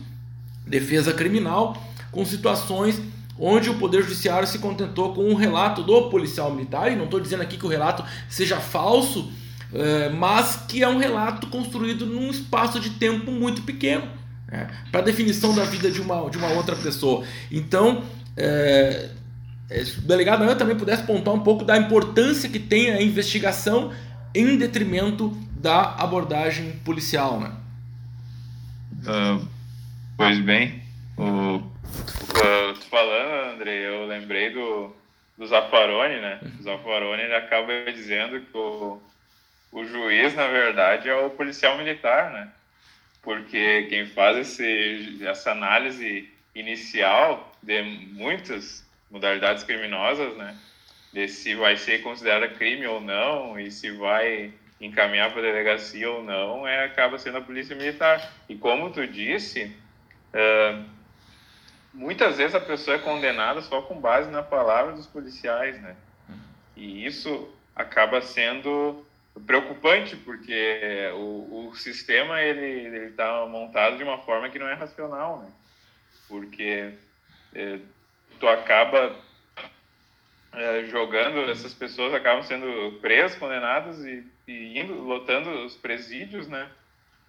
[0.67, 3.01] defesa criminal, com situações
[3.37, 7.19] onde o Poder Judiciário se contentou com um relato do policial militar, e não estou
[7.19, 9.31] dizendo aqui que o relato seja falso,
[9.73, 14.07] é, mas que é um relato construído num espaço de tempo muito pequeno,
[14.47, 17.25] né, para definição da vida de uma, de uma outra pessoa.
[17.51, 18.03] Então,
[18.37, 19.09] é,
[19.73, 23.91] é, o delegado Ana também pudesse pontuar um pouco da importância que tem a investigação
[24.35, 27.51] em detrimento da abordagem policial, né?
[29.01, 29.47] Uh,
[30.15, 30.83] pois bem,
[31.17, 34.95] o, uh, falando, André, eu lembrei do,
[35.37, 36.39] do Zaffaroni, né?
[36.59, 39.01] O Zaffaroni ele acaba dizendo que o,
[39.71, 42.47] o juiz, na verdade, é o policial militar, né?
[43.23, 48.82] Porque quem faz esse, essa análise inicial de muitas
[49.13, 50.57] modalidades criminosas, né?
[51.13, 54.51] De se vai ser considerada crime ou não e se vai
[54.81, 58.33] encaminhar para a delegacia ou não, é, acaba sendo a polícia militar.
[58.49, 59.71] E como tu disse,
[60.33, 60.83] uh,
[61.93, 65.95] muitas vezes a pessoa é condenada só com base na palavra dos policiais, né?
[66.75, 69.05] E isso acaba sendo
[69.45, 75.39] preocupante porque o, o sistema ele está montado de uma forma que não é racional,
[75.39, 75.51] né?
[76.27, 76.93] Porque
[77.53, 77.79] é,
[78.43, 79.15] tu acaba
[80.51, 86.69] é, jogando, essas pessoas acabam sendo presas, condenadas e, e indo, lotando os presídios, né?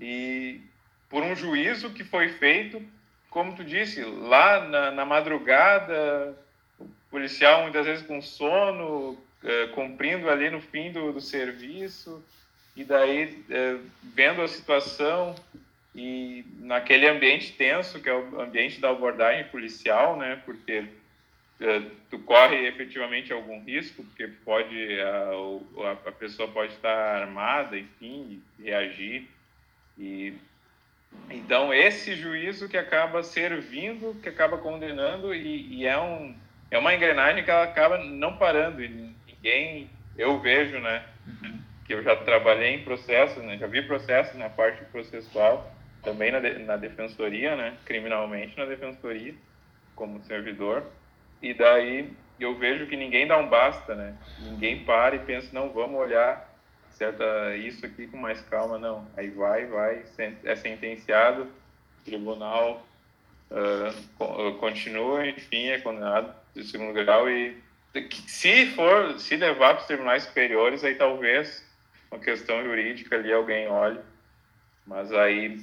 [0.00, 0.60] E,
[1.08, 2.82] por um juízo que foi feito,
[3.30, 6.36] como tu disse, lá na, na madrugada,
[6.80, 12.24] o policial muitas vezes com sono, é, cumprindo ali no fim do, do serviço,
[12.74, 15.36] e daí é, vendo a situação
[15.94, 20.42] e naquele ambiente tenso que é o ambiente da abordagem policial, né?
[20.44, 20.88] Porque
[22.10, 29.28] tu corre efetivamente algum risco, porque pode a, a pessoa pode estar armada, enfim, reagir
[29.98, 30.34] e
[31.30, 36.34] então esse juízo que acaba servindo, que acaba condenando e, e é um
[36.70, 38.88] é uma engrenagem que ela acaba não parando e
[39.26, 41.04] ninguém eu vejo, né?
[41.86, 43.58] Que eu já trabalhei em processo, né?
[43.58, 47.76] Já vi processo na parte processual também na, na defensoria, né?
[47.84, 49.34] Criminalmente na defensoria
[49.94, 50.84] como servidor
[51.44, 54.16] e daí eu vejo que ninguém dá um basta, né?
[54.40, 56.52] Ninguém para e pensa, não, vamos olhar
[56.90, 59.06] certa isso aqui com mais calma, não.
[59.16, 60.04] Aí vai, vai,
[60.44, 61.48] é sentenciado,
[62.04, 62.86] tribunal
[63.50, 67.56] uh, continua, enfim, é condenado de segundo grau e
[68.26, 71.64] se for, se levar para os tribunais superiores, aí talvez
[72.10, 74.00] uma questão jurídica ali alguém olhe,
[74.86, 75.60] mas aí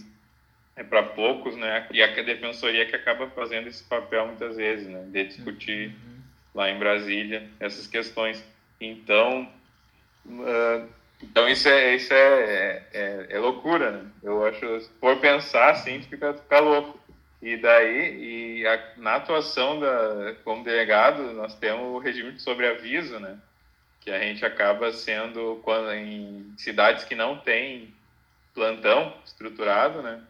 [0.76, 1.88] é para poucos, né?
[1.92, 5.04] E a defensoria que acaba fazendo esse papel muitas vezes, né?
[5.08, 6.20] De discutir uhum.
[6.56, 8.44] lá em Brasília essas questões.
[8.80, 9.52] Então,
[10.26, 10.88] uh,
[11.22, 14.10] então isso é isso é, é, é, loucura, né?
[14.24, 17.00] Eu acho, por pensar assim, fica, fica louco.
[17.42, 23.20] E daí, e a, na atuação da, como delegado, nós temos o regime de sobreaviso,
[23.20, 23.38] né?
[24.00, 27.94] Que a gente acaba sendo, quando, em cidades que não tem
[28.54, 30.22] plantão estruturado, né?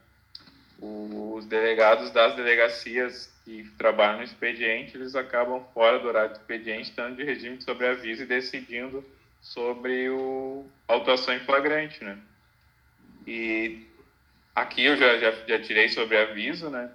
[0.82, 6.90] Os delegados das delegacias que trabalham no expediente, eles acabam fora do horário do expediente,
[6.90, 9.04] estando de regime de sobreaviso e decidindo
[9.40, 12.18] sobre o autuação em flagrante, né?
[13.26, 13.86] E
[14.54, 16.90] aqui eu já, já, já tirei sobre aviso, né?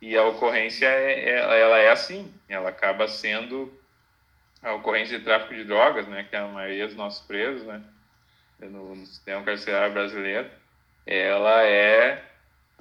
[0.00, 3.72] E a ocorrência, é, é, ela é assim, ela acaba sendo
[4.62, 6.26] a ocorrência de tráfico de drogas, né?
[6.28, 7.82] Que é a maioria dos nossos presos, né?
[8.58, 10.50] No, no sistema carcerário brasileiro,
[11.06, 12.24] ela é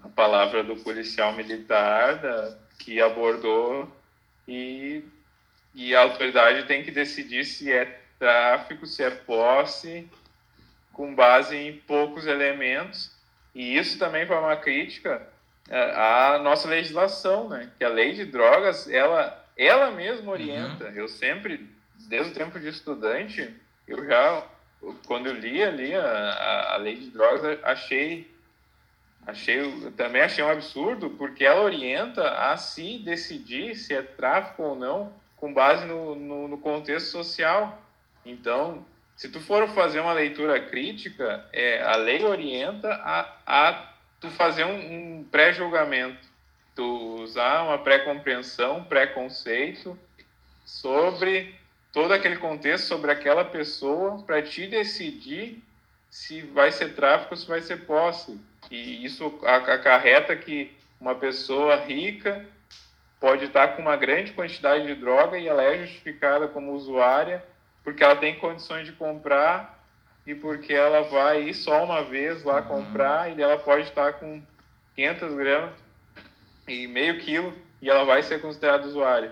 [0.03, 3.91] a palavra do policial militar da, que abordou
[4.47, 5.03] e,
[5.73, 10.09] e a autoridade tem que decidir se é tráfico, se é posse,
[10.93, 13.11] com base em poucos elementos.
[13.53, 15.27] E isso também foi uma crítica
[15.69, 17.69] à nossa legislação, né?
[17.77, 20.85] Que a lei de drogas, ela, ela mesma orienta.
[20.85, 20.91] Uhum.
[20.91, 21.69] Eu sempre,
[22.07, 23.53] desde o tempo de estudante,
[23.87, 24.43] eu já,
[25.05, 28.31] quando eu li ali a, a lei de drogas, achei
[29.27, 34.73] Achei, também achei um absurdo, porque ela orienta a se decidir se é tráfico ou
[34.73, 37.77] não com base no, no, no contexto social.
[38.25, 38.85] Então,
[39.17, 44.63] se tu for fazer uma leitura crítica, é, a lei orienta a, a tu fazer
[44.63, 46.25] um, um pré-julgamento,
[46.73, 49.99] tu usar uma pré-compreensão, pré-conceito
[50.65, 51.55] sobre
[51.91, 55.63] todo aquele contexto, sobre aquela pessoa, para te decidir
[56.09, 58.39] se vai ser tráfico ou se vai ser posse.
[58.69, 62.45] E isso acarreta que uma pessoa rica
[63.19, 67.43] pode estar com uma grande quantidade de droga e ela é justificada como usuária
[67.87, 69.81] porque ela tem condições de comprar
[70.25, 72.67] e porque ela vai ir só uma vez lá uhum.
[72.67, 74.43] comprar e ela pode estar com
[74.93, 75.73] 500 gramas
[76.67, 79.31] e meio quilo e ela vai ser considerada usuária.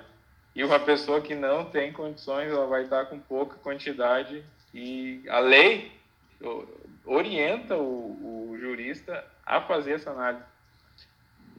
[0.56, 4.42] E uma pessoa que não tem condições, ela vai estar com pouca quantidade
[4.74, 5.92] e a lei
[7.06, 10.44] orienta o, o jurista a fazer essa análise.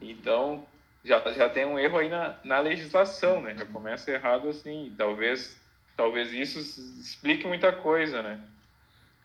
[0.01, 0.65] Então,
[1.03, 3.55] já, já tem um erro aí na, na legislação, né?
[3.57, 4.93] Já começa errado assim.
[4.97, 5.59] Talvez,
[5.95, 8.39] talvez isso explique muita coisa, né?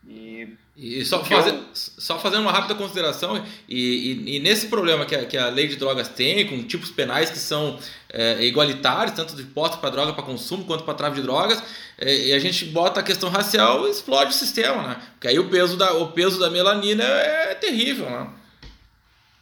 [0.07, 1.65] E, e só, fazer, eu...
[1.73, 5.67] só fazendo uma rápida consideração, e, e, e, nesse problema que a, que a lei
[5.67, 10.13] de drogas tem, com tipos penais que são é, igualitários, tanto de posse para droga
[10.13, 11.63] para consumo quanto para tráfico de drogas,
[11.97, 15.01] é, e a gente bota a questão racial e explode o sistema, né?
[15.13, 18.27] Porque aí o peso da, o peso da melanina é terrível, né?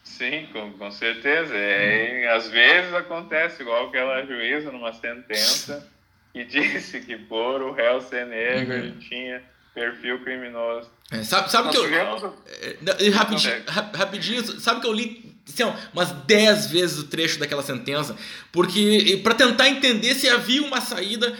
[0.03, 1.55] Sim, com, com certeza.
[1.55, 5.89] É, às vezes acontece igual aquela juíza numa sentença
[6.31, 8.79] que disse que por o réu ser negro uhum.
[8.79, 9.41] ele tinha
[9.73, 10.89] perfil criminoso.
[11.11, 11.83] É, sabe, sabe que eu.
[11.83, 12.23] Tivemos...
[12.61, 18.15] É, rapidinho, rapidinho, sabe que eu li assim, umas 10 vezes o trecho daquela sentença,
[18.51, 21.35] porque para tentar entender se havia uma saída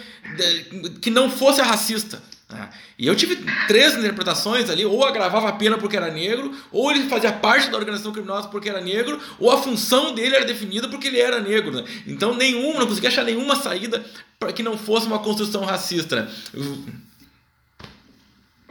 [1.00, 2.22] que não fosse racista.
[2.52, 2.68] Né?
[2.98, 3.36] E eu tive
[3.66, 7.78] três interpretações ali: ou agravava a pena porque era negro, ou ele fazia parte da
[7.78, 11.72] organização criminosa porque era negro, ou a função dele era definida porque ele era negro.
[11.72, 11.84] Né?
[12.06, 14.04] Então, nenhuma, não conseguia achar nenhuma saída
[14.38, 16.16] para que não fosse uma construção racista.
[16.22, 16.30] Né?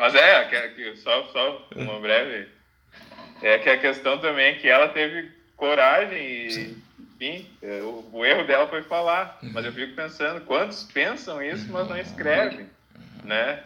[0.02, 0.50] Mas é,
[0.96, 2.48] só, só uma breve
[3.40, 8.26] é que a questão também é que ela teve coragem e, enfim, é, o, o,
[8.26, 9.38] erro dela foi falar.
[9.44, 12.68] Mas eu fico pensando, quantos pensam isso, mas não escrevem,
[13.24, 13.64] né?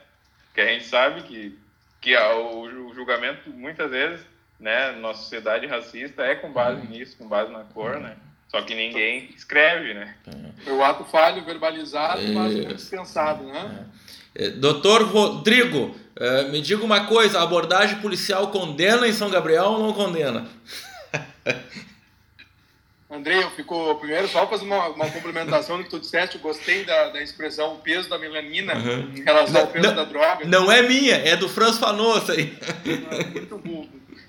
[0.53, 1.57] Que a gente sabe que,
[2.01, 4.19] que o, o julgamento, muitas vezes,
[4.59, 6.89] né, nossa sociedade racista é com base uhum.
[6.89, 8.17] nisso, com base na cor, né?
[8.49, 10.15] Só que ninguém escreve, né?
[10.67, 10.69] É.
[10.69, 13.85] O ato falho, verbalizado, mas dispensado, né?
[14.35, 14.49] É.
[14.49, 19.79] Doutor Rodrigo, é, me diga uma coisa, a abordagem policial condena em São Gabriel ou
[19.83, 20.47] não condena?
[23.09, 26.83] Andrei, eu fico primeiro só fazer uma, uma complementação do que tu disseste, eu gostei
[26.83, 29.13] da, da expressão o peso da melanina uhum.
[29.15, 30.45] em relação ao peso não, da droga.
[30.45, 32.57] Não é minha, é do Franz Fanon aí.
[33.33, 33.87] Muito bom.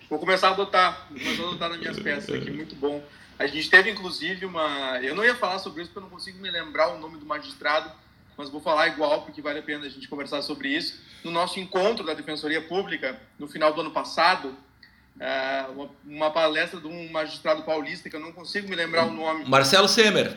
[0.09, 3.03] Vou começar a adotar, vou começar a adotar nas minhas peças aqui, muito bom.
[3.39, 5.01] A gente teve, inclusive, uma.
[5.03, 7.27] Eu não ia falar sobre isso porque eu não consigo me lembrar o nome do
[7.27, 7.91] magistrado,
[8.37, 11.01] mas vou falar igual porque vale a pena a gente conversar sobre isso.
[11.27, 14.57] No nosso encontro da Defensoria Pública, no final do ano passado,
[15.19, 15.67] é,
[16.05, 19.45] uma, palestra de um magistrado paulista que eu não consigo me lembrar o nome.
[19.45, 20.37] Marcelo Semer.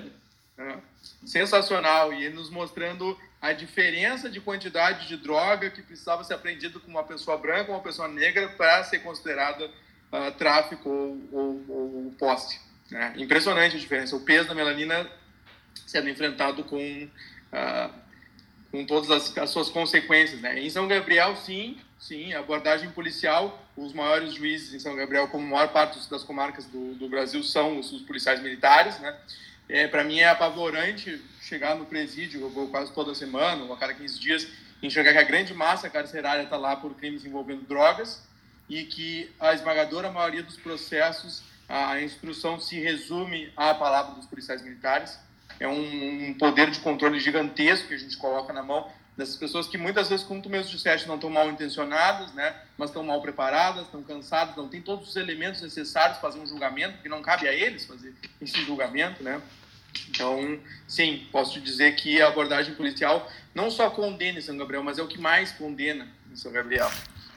[0.57, 0.77] É,
[1.23, 2.11] sensacional.
[2.11, 6.89] E ele nos mostrando a diferença de quantidade de droga que precisava ser apreendido com
[6.89, 12.15] uma pessoa branca ou uma pessoa negra para ser considerada uh, tráfico ou, ou, ou
[12.17, 12.59] poste.
[12.89, 13.13] Né?
[13.15, 14.15] Impressionante a diferença.
[14.15, 15.07] O peso da melanina
[15.85, 17.93] sendo enfrentado com, uh,
[18.71, 20.41] com todas as, as, suas consequências.
[20.41, 20.59] Né?
[20.59, 23.65] Em São Gabriel, sim, sim, abordagem policial.
[23.75, 27.43] Os maiores juízes em São Gabriel, como a maior parte das comarcas do, do Brasil,
[27.43, 28.99] são os, os policiais militares.
[28.99, 29.15] Né?
[29.67, 33.77] É, Para mim é apavorante chegar no presídio, eu vou quase toda semana, ou a
[33.77, 34.47] cada 15 dias,
[34.83, 38.23] enxergar que a grande massa carcerária está lá por crimes envolvendo drogas
[38.69, 44.63] e que a esmagadora maioria dos processos a instrução se resume à palavra dos policiais
[44.63, 45.19] militares.
[45.59, 49.67] É um, um, poder de controle gigantesco que a gente coloca na mão dessas pessoas
[49.67, 52.55] que muitas vezes, como tu mesmo disseste, não estão mal intencionadas, né?
[52.77, 56.47] mas estão mal preparadas, estão cansadas, não têm todos os elementos necessários para fazer um
[56.47, 59.21] julgamento, porque não cabe a eles fazer esse julgamento.
[59.21, 59.41] Né?
[60.09, 64.83] Então, sim, posso te dizer que a abordagem policial não só condena em São Gabriel,
[64.83, 66.89] mas é o que mais condena em São Gabriel.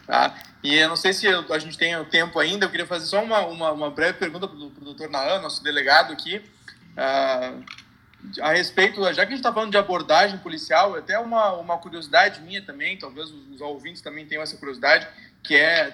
[0.07, 0.37] Tá?
[0.63, 3.41] E eu não sei se a gente tem tempo ainda, eu queria fazer só uma,
[3.47, 7.65] uma, uma breve pergunta para o doutor Naan, nosso delegado aqui, uh,
[8.41, 12.41] a respeito, já que a gente está falando de abordagem policial, até uma, uma curiosidade
[12.41, 15.07] minha também, talvez os, os ouvintes também tenham essa curiosidade,
[15.43, 15.93] que é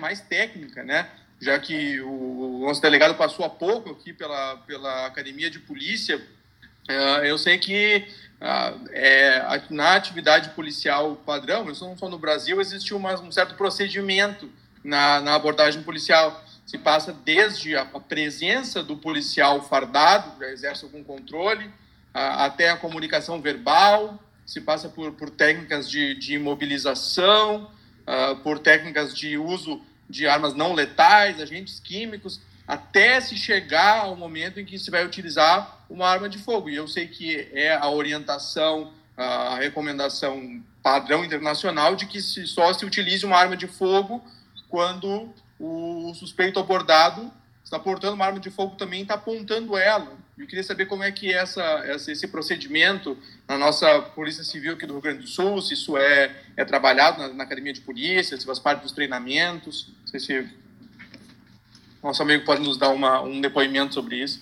[0.00, 1.08] mais técnica, né?
[1.40, 6.16] Já que o, o nosso delegado passou há pouco aqui pela, pela Academia de Polícia,
[6.16, 8.08] uh, eu sei que
[8.40, 14.50] ah, é, na atividade policial padrão, isso não só no Brasil, existe um certo procedimento
[14.84, 16.44] na abordagem policial.
[16.68, 21.70] Se passa desde a, presença do policial fardado, que exerce algum controle,
[22.12, 27.70] até a comunicação verbal, se passa por, por técnicas de, de imobilização,
[28.06, 29.80] uh, por técnicas de uso
[30.10, 35.06] de armas não letais, agentes químicos até se chegar ao momento em que se vai
[35.06, 36.68] utilizar uma arma de fogo.
[36.68, 42.74] E eu sei que é a orientação, a recomendação padrão internacional de que se só
[42.74, 44.22] se utilize uma arma de fogo
[44.68, 47.32] quando o suspeito abordado
[47.64, 50.16] está portando uma arma de fogo também está apontando ela.
[50.38, 54.86] Eu queria saber como é que é essa, esse procedimento na nossa Polícia Civil aqui
[54.86, 58.38] do Rio Grande do Sul, se isso é, é trabalhado na, na academia de polícia,
[58.38, 60.48] se faz parte dos treinamentos, não sei se
[62.02, 64.40] nosso amigo pode nos dar uma, um depoimento sobre isso.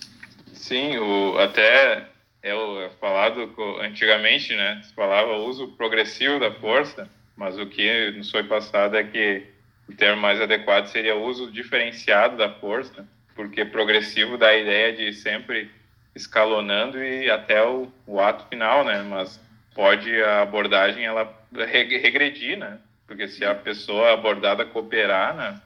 [0.53, 2.07] Sim, o, até
[2.43, 4.81] é, o, é falado antigamente, né?
[4.83, 9.43] Se falava uso progressivo da força, mas o que nos foi passado é que
[9.87, 15.13] o termo mais adequado seria uso diferenciado da força, porque progressivo dá a ideia de
[15.13, 15.69] sempre
[16.15, 19.03] escalonando e até o, o ato final, né?
[19.03, 19.39] Mas
[19.73, 22.79] pode a abordagem ela regredir, né?
[23.05, 25.61] Porque se a pessoa abordada cooperar, né?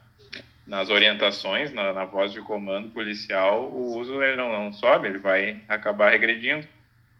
[0.66, 5.18] nas orientações, na, na, voz de comando policial, o uso ele não, não, sobe, ele
[5.18, 6.66] vai acabar regredindo.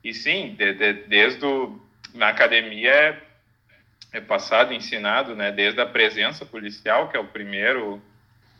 [0.04, 1.80] E sim, de, de, desde o,
[2.14, 3.20] na academia é,
[4.12, 8.02] é, passado, ensinado, né, desde a presença policial, que é o primeiro,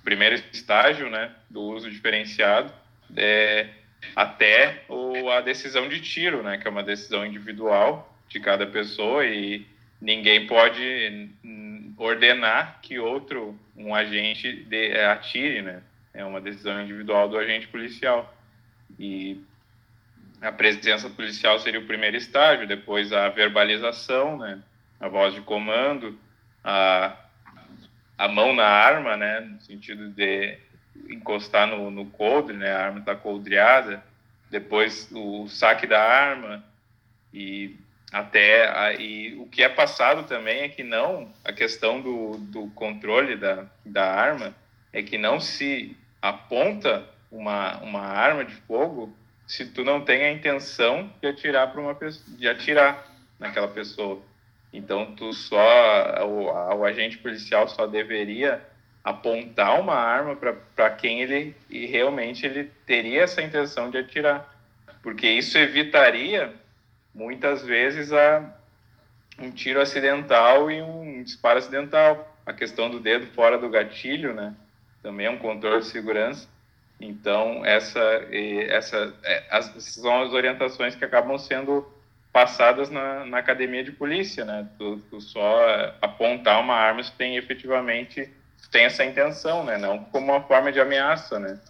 [0.03, 2.73] primeiro estágio né, do uso diferenciado,
[3.17, 3.69] é,
[4.17, 9.27] até o, a decisão de tiro, né, que é uma decisão individual de cada pessoa
[9.27, 9.67] e
[10.01, 11.31] ninguém pode
[11.97, 15.83] ordenar que outro, um agente, de, é, atire, né?
[16.13, 18.35] É uma decisão individual do agente policial.
[18.99, 19.41] E
[20.41, 24.61] a presença policial seria o primeiro estágio, depois a verbalização, né?
[25.03, 26.19] A voz de comando,
[26.65, 27.15] a,
[28.17, 29.41] a mão na arma, né?
[29.41, 30.57] No sentido de
[31.11, 32.71] encostar no, no coldre, né?
[32.71, 34.03] A arma está coldreada.
[34.51, 36.65] Depois o saque da arma
[37.35, 37.77] e
[38.13, 43.37] até aí o que é passado também é que não a questão do, do controle
[43.37, 44.55] da, da arma
[44.93, 49.17] é que não se aponta uma, uma arma de fogo
[49.47, 51.97] se tu não tem a intenção de atirar para uma
[52.29, 53.07] de atirar
[53.39, 54.23] naquela pessoa.
[54.73, 56.47] Então tu só o,
[56.79, 58.61] o agente policial só deveria
[59.05, 64.49] apontar uma arma para quem ele e realmente ele teria essa intenção de atirar,
[65.03, 66.55] porque isso evitaria
[67.15, 68.57] muitas vezes a
[69.39, 72.29] um tiro acidental e um disparo acidental.
[72.45, 74.55] A questão do dedo fora do gatilho, né?
[75.03, 76.49] Também é um controle de segurança.
[77.01, 78.01] Então, essa,
[78.69, 81.87] essa, é, as, são as orientações que acabam sendo
[82.33, 84.67] passadas na, na academia de polícia, né?
[84.79, 88.31] Tu, tu só apontar uma arma se tem efetivamente
[88.73, 89.77] tem essa intenção, né?
[89.77, 91.61] Não como uma forma de ameaça, né?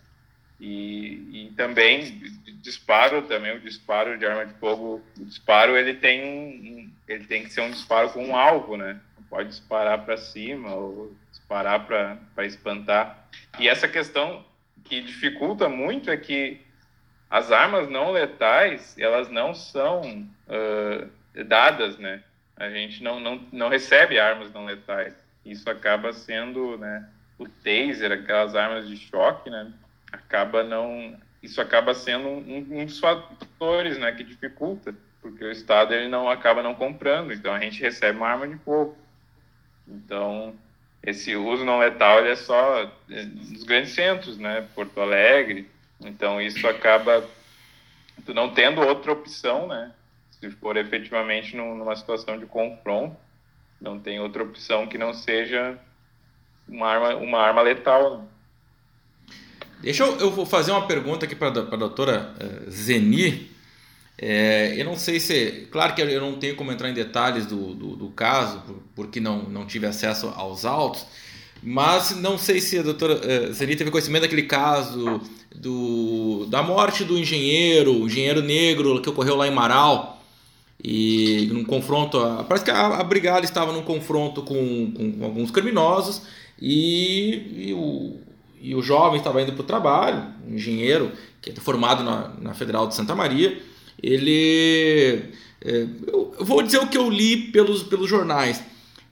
[0.59, 2.23] E, e também
[2.63, 7.51] disparo também o disparo de arma de fogo, o disparo ele tem ele tem que
[7.51, 9.01] ser um disparo com um alvo, né?
[9.19, 13.29] Não pode disparar para cima ou disparar para espantar.
[13.59, 14.45] E essa questão
[14.85, 16.61] que dificulta muito é que
[17.29, 22.23] as armas não letais elas não são uh, dadas, né?
[22.57, 25.15] A gente não, não, não recebe armas não letais.
[25.45, 27.09] Isso acaba sendo, né?
[27.39, 29.73] O taser, aquelas armas de choque, né?
[30.13, 34.13] Acaba não, isso acaba sendo um, um dos fatores, né?
[34.13, 37.33] Que dificulta, porque o Estado ele não acaba não comprando.
[37.33, 38.97] Então a gente recebe uma arma de fogo.
[39.89, 40.55] Então
[41.03, 44.69] esse uso não letal é só é, nos grandes centros, né?
[44.75, 45.69] Porto Alegre.
[46.01, 47.27] Então isso acaba
[48.25, 49.91] tu não tendo outra opção, né?
[50.43, 53.17] Se for efetivamente numa situação de confronto,
[53.81, 55.79] não tem outra opção que não seja
[56.69, 58.29] uma arma, uma arma letal.
[59.81, 63.53] Deixa eu, eu vou fazer uma pergunta aqui para a doutora uh, Zeni.
[64.19, 65.69] É, eu não sei se.
[65.71, 68.65] Claro que eu não tenho como entrar em detalhes do, do, do caso,
[68.97, 71.07] porque não, não tive acesso aos autos,
[71.63, 75.21] mas não sei se a doutora uh, Zeni teve conhecimento daquele caso
[75.55, 80.19] do, da morte do engenheiro, o engenheiro negro que ocorreu lá em Marau.
[80.83, 82.19] E num confronto,
[82.49, 86.23] parece que a, a brigada estava num confronto com, com alguns criminosos
[86.61, 88.17] e, e, o,
[88.61, 92.55] e o jovem estava indo para o trabalho, um engenheiro que é formado na, na
[92.55, 93.61] Federal de Santa Maria.
[94.03, 95.23] Ele,
[95.61, 98.63] é, eu, eu vou dizer o que eu li pelos, pelos jornais.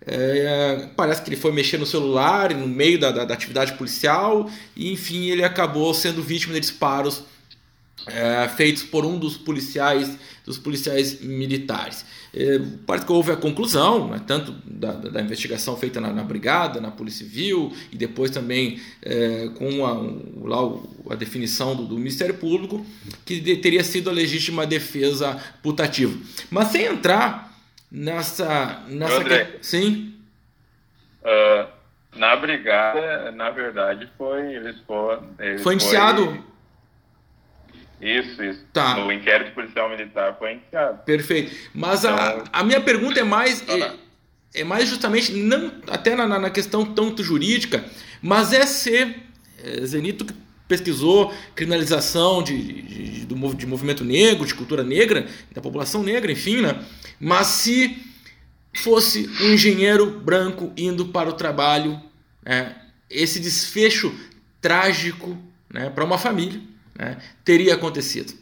[0.07, 4.51] É, parece que ele foi mexer no celular no meio da, da, da, atividade policial
[4.75, 7.23] e enfim ele acabou sendo vítima de disparos
[8.07, 12.05] é, feitos por um dos policiais dos policiais militares.
[12.35, 12.61] É,
[13.09, 17.73] houve a conclusão, né, tanto da, da, investigação feita na, na, Brigada, na Polícia Civil,
[17.93, 19.93] e depois também é, com a,
[20.49, 20.81] lá,
[21.11, 22.85] a definição do, do, Ministério Público,
[23.25, 26.17] que de, teria sido a legítima defesa putativa.
[26.51, 27.57] Mas sem entrar
[27.91, 28.85] nessa.
[28.89, 29.67] nessa André, que...
[29.67, 30.15] Sim.
[31.23, 31.69] Uh,
[32.17, 34.55] na Brigada, na verdade, foi.
[34.55, 36.27] Eles foram, eles foi iniciado.
[36.27, 36.50] Foi
[38.01, 38.61] isso, isso.
[38.73, 38.95] Tá.
[38.95, 41.03] No inquérito policial militar foi iniciado.
[41.05, 41.55] Perfeito.
[41.75, 43.63] Mas então, a, a minha pergunta é mais.
[43.69, 43.93] É,
[44.55, 47.85] é, mais justamente, não até na, na questão tanto jurídica,
[48.23, 49.17] mas é ser.
[49.63, 50.33] É, Zenito que
[50.67, 56.63] pesquisou criminalização de, de, de, de movimento negro, de cultura negra, da população negra, enfim,
[56.63, 56.83] né?
[57.19, 57.99] Mas se
[58.73, 62.01] fosse um engenheiro branco indo para o trabalho,
[62.47, 62.73] é,
[63.11, 64.15] esse desfecho
[64.61, 65.37] trágico
[65.69, 66.70] né, para uma família
[67.01, 68.35] né, teria acontecido?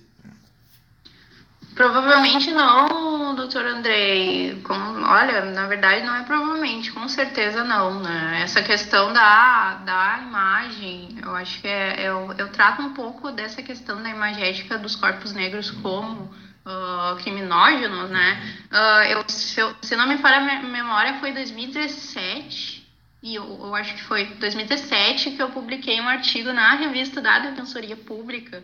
[1.77, 4.61] Provavelmente não, doutor Andrei.
[4.65, 8.41] Como, olha, na verdade não é provavelmente, com certeza não, né?
[8.43, 13.63] Essa questão da, da imagem, eu acho que é, eu, eu trato um pouco dessa
[13.63, 16.23] questão da imagética dos corpos negros como
[16.67, 18.43] uh, criminógenos, né?
[18.73, 22.78] Uh, eu, se, eu, se não me falha a memória, foi 2017,
[23.23, 27.41] e eu, eu, acho que foi 2017 que eu publiquei um artigo na revista da
[27.41, 28.63] Defensoria Pública,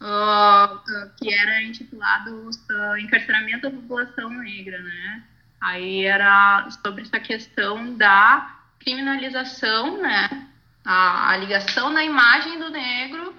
[0.00, 5.22] uh, que era intitulado uh, Encarceramento da População Negra, né?
[5.60, 10.48] Aí era sobre essa questão da criminalização, né?
[10.84, 13.32] A, a ligação da imagem do negro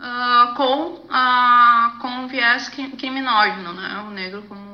[0.00, 3.98] uh, com, uh, com o viés criminógeno, né?
[4.06, 4.67] O negro como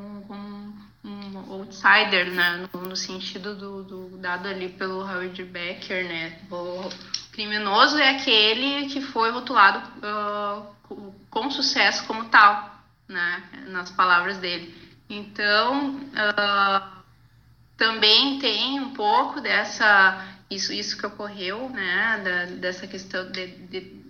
[1.75, 2.69] outsider, né?
[2.73, 6.39] No, no sentido do, do, dado ali pelo Howard Becker, né?
[6.51, 6.89] O
[7.33, 12.79] criminoso é aquele que foi rotulado uh, com sucesso como tal,
[13.09, 13.43] né?
[13.69, 14.75] Nas palavras dele.
[15.11, 17.03] Então, uh,
[17.77, 22.23] também tem um pouco dessa isso, isso que ocorreu, né?
[22.25, 24.05] Da, dessa questão de, de,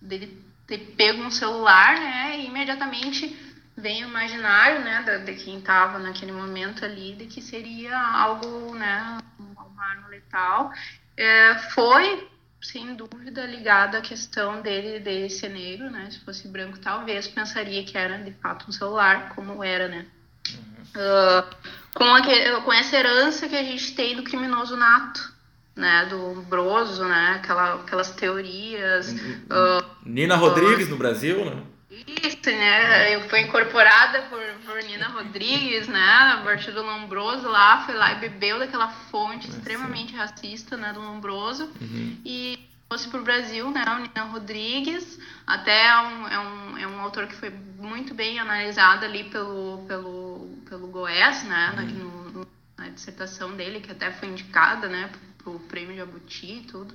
[0.00, 0.26] de
[0.66, 2.38] ter pego um celular, né?
[2.38, 3.49] E imediatamente
[3.80, 8.74] vem o imaginário, né, de, de quem estava naquele momento ali, de que seria algo,
[8.74, 10.72] né, uma arma letal.
[11.16, 12.28] É, foi
[12.62, 16.08] sem dúvida ligado à questão dele, dele ser negro, né?
[16.10, 20.06] Se fosse branco, talvez pensaria que era de fato um celular, como era, né?
[20.48, 21.02] Uhum.
[21.02, 21.56] Uh,
[21.94, 25.32] com, a, com essa herança que a gente tem do criminoso nato,
[25.74, 26.06] né?
[26.06, 27.36] Do broso, né?
[27.36, 29.10] Aquela, aquelas teorias.
[29.12, 31.62] Uh, Nina Rodrigues uh, no Brasil, né?
[31.90, 33.16] Isso, né?
[33.16, 36.36] Eu fui incorporada por, por Nina Rodrigues, né?
[36.38, 40.92] A partir do Lombroso lá, foi lá e bebeu daquela fonte é, extremamente racista, né?
[40.92, 41.64] Do Lombroso.
[41.80, 42.16] Uhum.
[42.24, 43.82] E fosse para o Brasil, né?
[43.88, 48.38] O Nina Rodrigues, até é um, é, um, é um autor que foi muito bem
[48.38, 51.74] analisado ali pelo, pelo, pelo Goes, né?
[51.76, 52.30] Uhum.
[52.30, 52.48] No,
[52.78, 55.10] na dissertação dele, que até foi indicada, né?
[55.38, 56.94] Pro, pro prêmio Jabuti e tudo.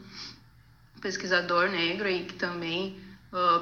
[1.02, 3.05] Pesquisador negro e que também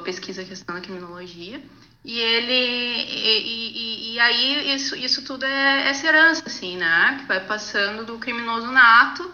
[0.03, 1.61] pesquisa a questão da criminologia.
[2.03, 2.51] E ele.
[2.51, 7.17] E, e, e, aí isso, isso tudo é essa herança, assim, né?
[7.19, 9.33] Que vai passando do criminoso nato,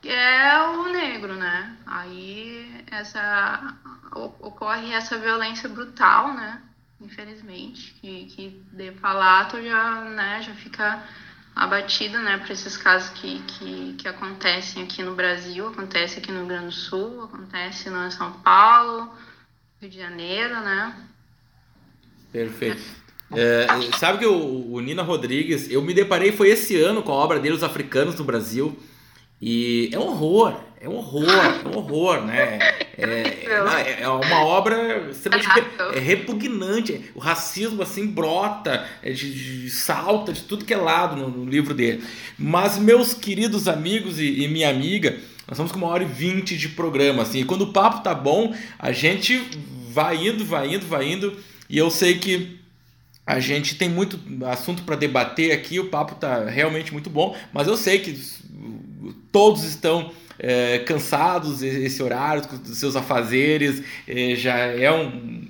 [0.00, 1.76] que é o negro, né?
[1.84, 3.74] Aí essa,
[4.40, 6.62] ocorre essa violência brutal, né?
[7.00, 11.02] Infelizmente, que, que de falar tu já, né, já fica
[11.54, 16.38] abatido, né, por esses casos que, que, que acontecem aqui no Brasil, acontece aqui no
[16.38, 19.14] Rio Grande do Sul, acontece no São Paulo,
[19.84, 20.94] Rio de Janeiro, né?
[22.32, 22.80] Perfeito.
[23.36, 23.66] É,
[23.98, 27.38] sabe que o, o, Nina Rodrigues, eu me deparei, foi esse ano com a obra
[27.38, 28.78] dele, Os Africanos no Brasil,
[29.42, 32.58] e é um horror, é um horror, é um horror, né?
[32.96, 35.48] É, é, é uma obra extremamente
[35.94, 41.14] é repugnante, o racismo assim brota, é de, de, salta de tudo que é lado
[41.14, 42.02] no, no livro dele.
[42.38, 46.56] Mas, meus queridos amigos e, e minha amiga, nós estamos com uma hora e vinte
[46.56, 49.46] de programa, assim, e quando o papo tá bom, a gente
[49.94, 51.36] vai indo, vai indo, vai indo.
[51.70, 52.58] E eu sei que
[53.26, 57.66] a gente tem muito assunto para debater aqui, o papo tá realmente muito bom, mas
[57.66, 58.20] eu sei que
[59.32, 65.44] todos estão é, cansados esse horário dos seus afazeres, é, já é um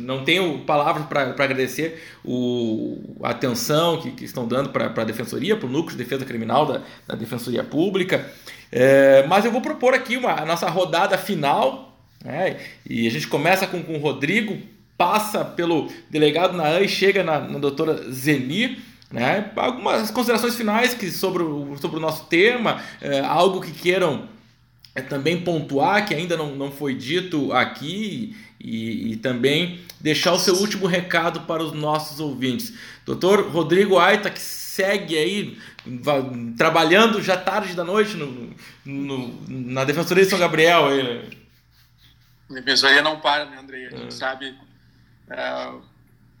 [0.00, 5.56] não tenho palavras para agradecer o, a atenção que, que estão dando para a Defensoria,
[5.56, 8.26] para o Núcleo de Defesa Criminal da, da Defensoria Pública.
[8.72, 11.89] É, mas eu vou propor aqui uma, a nossa rodada final
[12.24, 14.58] é, e a gente começa com, com o Rodrigo,
[14.96, 18.78] passa pelo delegado Naan e chega na, na doutora Zeni.
[19.10, 19.50] Né?
[19.56, 24.28] Algumas considerações finais que sobre, o, sobre o nosso tema, é, algo que queiram
[24.94, 30.38] é, também pontuar, que ainda não, não foi dito aqui, e, e, também deixar o
[30.38, 32.74] seu último recado para os nossos ouvintes.
[33.06, 35.58] Doutor Rodrigo Aita, que segue aí
[36.58, 38.50] trabalhando já tarde da noite no,
[38.84, 40.88] no, na Defensoria de São Gabriel.
[40.88, 41.22] Aí, né?
[42.50, 43.86] Defensoria não para, né, Andrei?
[43.86, 44.10] A gente é.
[44.10, 44.58] sabe.
[45.30, 45.72] É,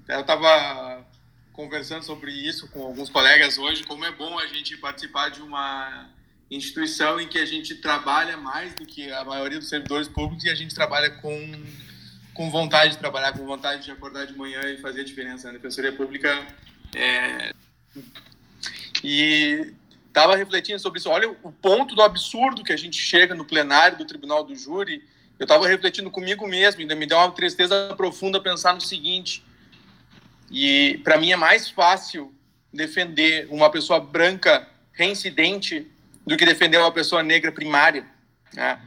[0.08, 1.06] eu estava
[1.52, 6.08] conversando sobre isso com alguns colegas hoje, como é bom a gente participar de uma
[6.50, 10.50] instituição em que a gente trabalha mais do que a maioria dos servidores públicos e
[10.50, 11.64] a gente trabalha com,
[12.34, 15.48] com vontade de trabalhar, com vontade de acordar de manhã e fazer a diferença.
[15.48, 16.46] A Defensoria Pública
[16.94, 17.52] é...
[19.04, 19.72] E
[20.08, 21.08] estava refletindo sobre isso.
[21.08, 25.02] Olha o ponto do absurdo que a gente chega no plenário do Tribunal do Júri
[25.40, 29.42] eu estava refletindo comigo mesmo, ainda me deu uma tristeza profunda pensar no seguinte.
[30.50, 32.30] E para mim é mais fácil
[32.70, 35.90] defender uma pessoa branca reincidente
[36.26, 38.04] do que defender uma pessoa negra primária.
[38.52, 38.78] Né?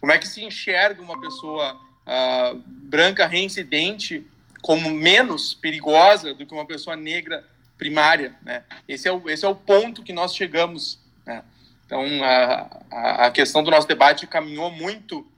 [0.00, 4.26] Como é que se enxerga uma pessoa uh, branca reincidente
[4.62, 7.44] como menos perigosa do que uma pessoa negra
[7.76, 8.34] primária?
[8.40, 8.64] Né?
[8.88, 10.98] Esse, é o, esse é o ponto que nós chegamos.
[11.26, 11.44] Né?
[11.84, 15.30] Então, a, a, questão do nosso debate caminhou muito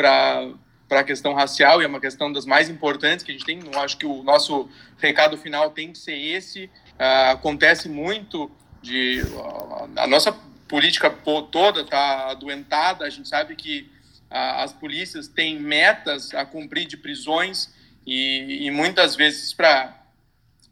[0.00, 3.60] para a questão racial e é uma questão das mais importantes que a gente tem.
[3.60, 4.68] Eu acho que o nosso
[4.98, 6.64] recado final tem que ser esse.
[6.64, 8.50] Uh, acontece muito
[8.80, 10.32] de uh, a nossa
[10.66, 13.04] política toda está adoentada.
[13.04, 13.90] A gente sabe que
[14.30, 17.68] uh, as polícias têm metas a cumprir de prisões
[18.06, 19.96] e, e muitas vezes para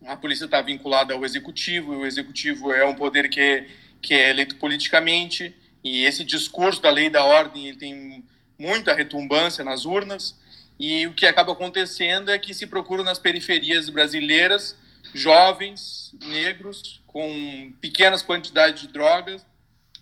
[0.06, 3.66] a polícia está vinculada ao executivo e o executivo é um poder que
[4.00, 5.52] que é eleito politicamente
[5.82, 8.24] e esse discurso da lei da ordem ele tem
[8.58, 10.34] muita retumbância nas urnas,
[10.78, 14.76] e o que acaba acontecendo é que se procura nas periferias brasileiras
[15.14, 19.46] jovens negros com pequenas quantidades de drogas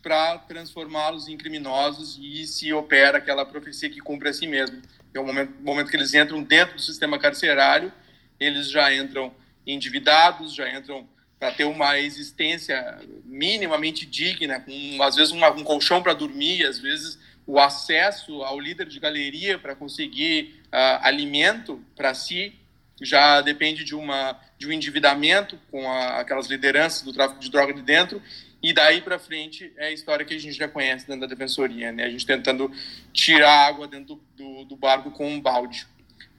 [0.03, 4.81] para transformá-los em criminosos e se opera aquela profecia que cumpre a si mesmo.
[5.13, 7.93] É o momento, momento que eles entram dentro do sistema carcerário,
[8.39, 9.35] eles já entram
[9.67, 11.09] endividados, já entram
[11.39, 16.79] para ter uma existência minimamente digna, com às vezes um, um colchão para dormir, às
[16.79, 22.55] vezes o acesso ao líder de galeria para conseguir uh, alimento para si
[23.01, 27.75] já depende de uma de um endividamento com a, aquelas lideranças do tráfico de droga
[27.75, 28.23] de dentro
[28.63, 31.93] E daí para frente é a história que a gente já conhece dentro da defensoria,
[31.93, 32.05] né?
[32.05, 32.73] A gente tentando
[33.13, 35.87] tirar água dentro do, do barco com um balde.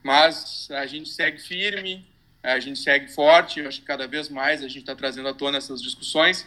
[0.04, 2.06] Mas a gente segue firme,
[2.42, 3.60] a gente segue forte.
[3.60, 6.46] Eu acho que cada vez mais a gente está trazendo à tona essas discussões.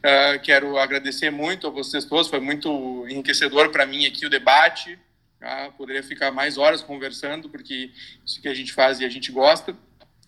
[0.00, 4.98] Uh, quero agradecer muito a vocês todos, foi muito enriquecedor para mim aqui o debate.
[5.42, 7.90] Uh, poderia ficar mais horas conversando, porque
[8.24, 9.76] isso que a gente faz e a gente gosta.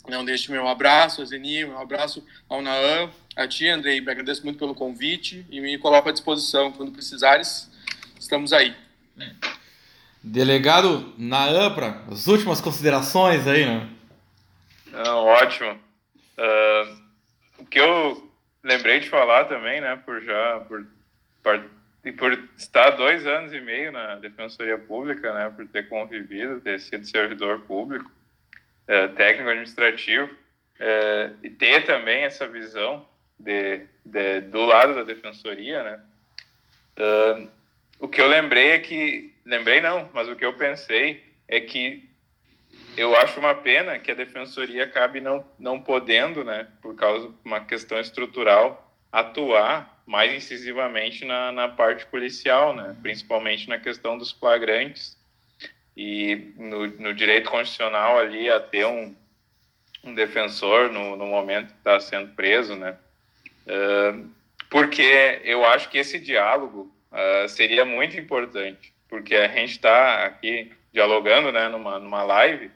[0.07, 4.01] Não deixe meu abraço a Zeni, meu abraço ao Naam, a ti, Andrei.
[4.01, 6.71] Me agradeço muito pelo convite e me coloco à disposição.
[6.73, 7.71] Quando precisares,
[8.19, 8.75] estamos aí.
[10.23, 13.89] Delegado Naam, para as últimas considerações aí, né?
[14.91, 15.79] Não, ótimo.
[16.37, 17.03] Uh,
[17.59, 18.32] o que eu
[18.63, 20.87] lembrei de falar também, né, por já por,
[22.17, 27.07] por, estar dois anos e meio na Defensoria Pública, né, por ter convivido, ter sido
[27.07, 28.11] servidor público,
[28.87, 30.31] é, técnico administrativo,
[30.79, 33.07] é, e ter também essa visão
[33.39, 36.01] de, de, do lado da defensoria, né?
[36.99, 37.49] Uh,
[37.99, 42.09] o que eu lembrei é que, lembrei não, mas o que eu pensei é que
[42.97, 47.35] eu acho uma pena que a defensoria acabe não, não podendo, né, por causa de
[47.45, 54.33] uma questão estrutural, atuar mais incisivamente na, na parte policial, né, principalmente na questão dos
[54.33, 55.17] flagrantes
[55.97, 59.15] e no, no direito constitucional ali a ter um,
[60.05, 62.97] um defensor no, no momento que está sendo preso, né?
[63.67, 64.29] Uh,
[64.69, 70.73] porque eu acho que esse diálogo uh, seria muito importante, porque a gente está aqui
[70.93, 72.71] dialogando, né, numa, numa live,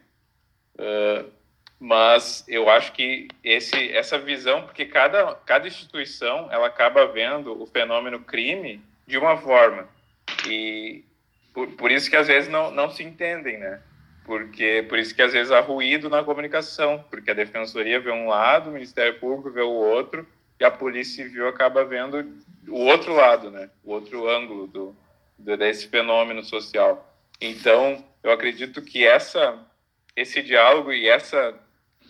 [0.79, 1.31] uh,
[1.79, 7.67] mas eu acho que esse, essa visão, porque cada, cada instituição ela acaba vendo o
[7.67, 9.87] fenômeno crime de uma forma
[10.49, 11.05] e
[11.53, 13.81] por, por isso que às vezes não, não se entendem, né?
[14.25, 18.29] Porque por isso que às vezes há ruído na comunicação, porque a defensoria vê um
[18.29, 20.27] lado, o Ministério Público vê o outro
[20.59, 22.27] e a Polícia Civil acaba vendo
[22.69, 23.71] o outro lado, né?
[23.85, 24.97] O outro ângulo do,
[25.39, 27.15] do desse fenômeno social.
[27.41, 29.59] Então, eu acredito que essa
[30.17, 31.55] esse diálogo e essa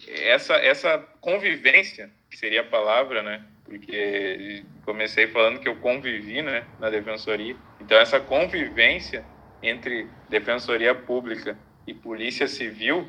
[0.08, 3.44] essa essa convivência, que seria a palavra, né?
[3.64, 7.56] Porque comecei falando que eu convivi, né, na defensoria.
[7.80, 9.24] Então essa convivência
[9.60, 13.08] entre defensoria pública e polícia civil,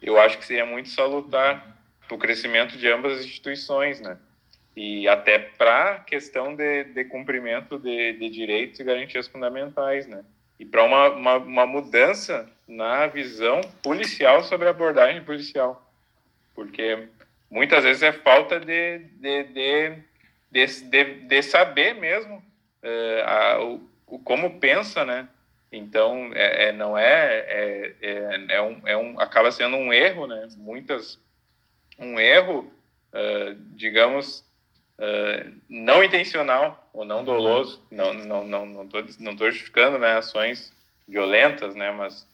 [0.00, 4.18] eu acho que seria muito salutar para o crescimento de ambas as instituições, né?
[4.76, 10.22] E até para a questão de, de cumprimento de, de, direitos e garantias fundamentais, né?
[10.58, 15.90] E para uma, uma, uma, mudança na visão policial sobre a abordagem policial.
[16.54, 17.08] Porque
[17.50, 24.18] muitas vezes é falta de, de, de, de, de saber mesmo uh, a, o, o,
[24.18, 25.28] como pensa, né?
[25.70, 30.26] Então, é, é não é, é, é, é, um, é um, acaba sendo um erro,
[30.26, 30.48] né?
[30.56, 31.20] Muitas,
[31.98, 32.72] um erro,
[33.12, 34.40] uh, digamos,
[34.98, 40.16] uh, não intencional ou não doloso, não, não, não, não tô, não tô justificando, né,
[40.16, 40.72] ações
[41.06, 42.26] violentas, né, mas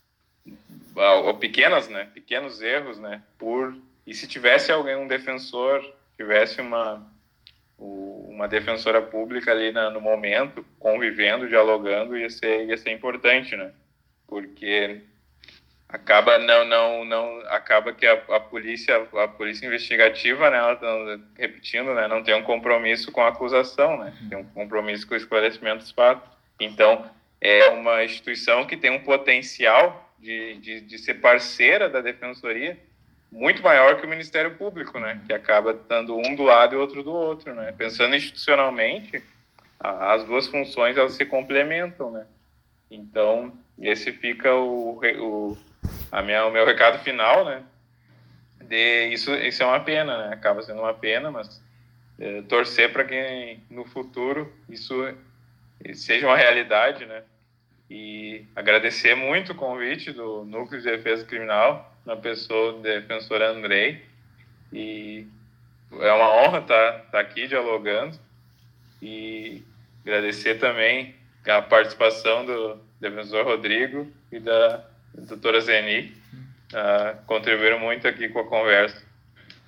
[0.96, 3.76] ou pequenas, né, pequenos erros, né, por
[4.06, 5.84] e se tivesse alguém um defensor,
[6.16, 7.04] tivesse uma
[7.78, 13.72] uma defensora pública ali na, no momento, convivendo, dialogando, ia ser, ia ser importante, né?
[14.26, 15.02] Porque
[15.92, 21.20] acaba não não não acaba que a, a polícia a polícia investigativa né ela tá
[21.38, 25.16] repetindo né não tem um compromisso com a acusação né tem um compromisso com o
[25.16, 26.28] esclarecimento dos fatos
[26.58, 27.04] então
[27.40, 32.78] é uma instituição que tem um potencial de, de, de ser parceira da defensoria
[33.32, 35.20] muito maior que o Ministério Público, né?
[35.26, 37.72] Que acaba estando um do lado e outro do outro, né?
[37.72, 39.22] Pensando institucionalmente,
[39.80, 42.26] as duas funções elas se complementam, né?
[42.90, 45.56] Então esse fica o, o
[46.12, 47.62] a minha, o meu recado final, né?
[48.60, 50.34] De isso, isso é uma pena, né?
[50.34, 51.62] Acaba sendo uma pena, mas
[52.20, 54.94] é, torcer para que no futuro isso
[55.94, 57.22] seja uma realidade, né?
[57.90, 64.04] E agradecer muito o convite do Núcleo de Defesa Criminal na pessoa do defensor Andrei.
[64.72, 65.26] E
[65.98, 68.18] é uma honra estar, estar aqui dialogando
[69.00, 69.62] e
[70.04, 71.14] agradecer também
[71.46, 76.12] a participação do defensor Rodrigo e da doutora Zeni.
[76.72, 79.02] Uh, contribuíram muito aqui com a conversa.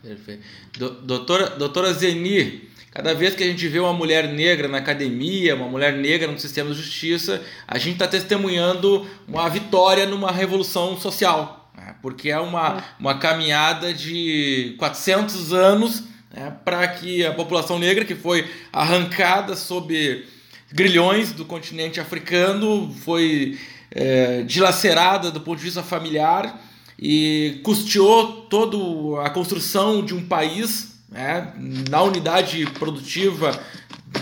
[0.03, 0.43] Perfeito.
[0.79, 5.55] Do, doutora, doutora Zeni, cada vez que a gente vê uma mulher negra na academia,
[5.55, 10.97] uma mulher negra no sistema de justiça, a gente está testemunhando uma vitória numa revolução
[10.99, 11.95] social né?
[12.01, 16.57] porque é uma, uma caminhada de 400 anos né?
[16.65, 20.25] para que a população negra, que foi arrancada sob
[20.73, 23.59] grilhões do continente africano, foi
[23.95, 26.61] é, dilacerada do ponto de vista familiar
[26.99, 31.53] e custeou toda a construção de um país né?
[31.89, 33.59] na unidade produtiva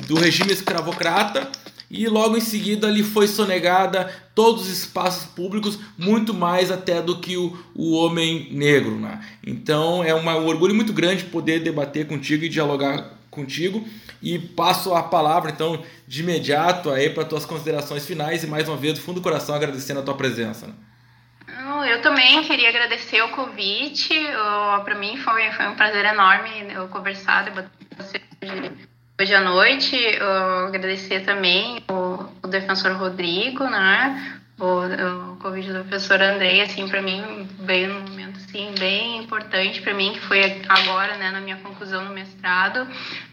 [0.07, 1.51] do regime escravocrata
[1.91, 7.19] e logo em seguida lhe foi sonegada todos os espaços públicos, muito mais até do
[7.21, 8.99] que o, o homem negro.
[8.99, 9.21] Né?
[9.47, 13.85] Então é uma, um orgulho muito grande poder debater contigo e dialogar contigo.
[14.23, 18.77] E passo a palavra, então, de imediato aí para tuas considerações finais e mais uma
[18.77, 20.69] vez, do fundo do coração, agradecendo a tua presença.
[20.69, 20.75] Né?
[21.91, 24.15] Eu também queria agradecer o convite.
[24.85, 27.63] Para mim foi, foi um prazer enorme eu conversar, com
[27.97, 28.21] você
[29.21, 29.97] hoje à noite.
[29.97, 34.41] Eu agradecer também o, o defensor Rodrigo, né?
[34.61, 38.05] O, o convite do professor Andrei, assim, para mim veio
[38.53, 42.87] assim bem importante para mim, que foi agora, né, na minha conclusão no mestrado.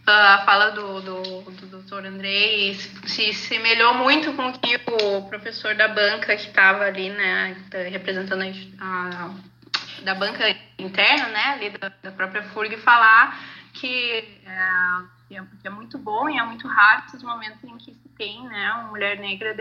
[0.07, 5.75] A fala do, do, do doutor Andrei se semelhou muito com o que o professor
[5.75, 7.55] da banca que estava ali, né,
[7.91, 8.47] representando a,
[8.81, 13.37] a, da banca interna, né, ali da, da própria FURG, falar
[13.73, 18.09] que é, é, é muito bom e é muito raro esses momentos em que se
[18.17, 19.55] tem né, uma mulher negra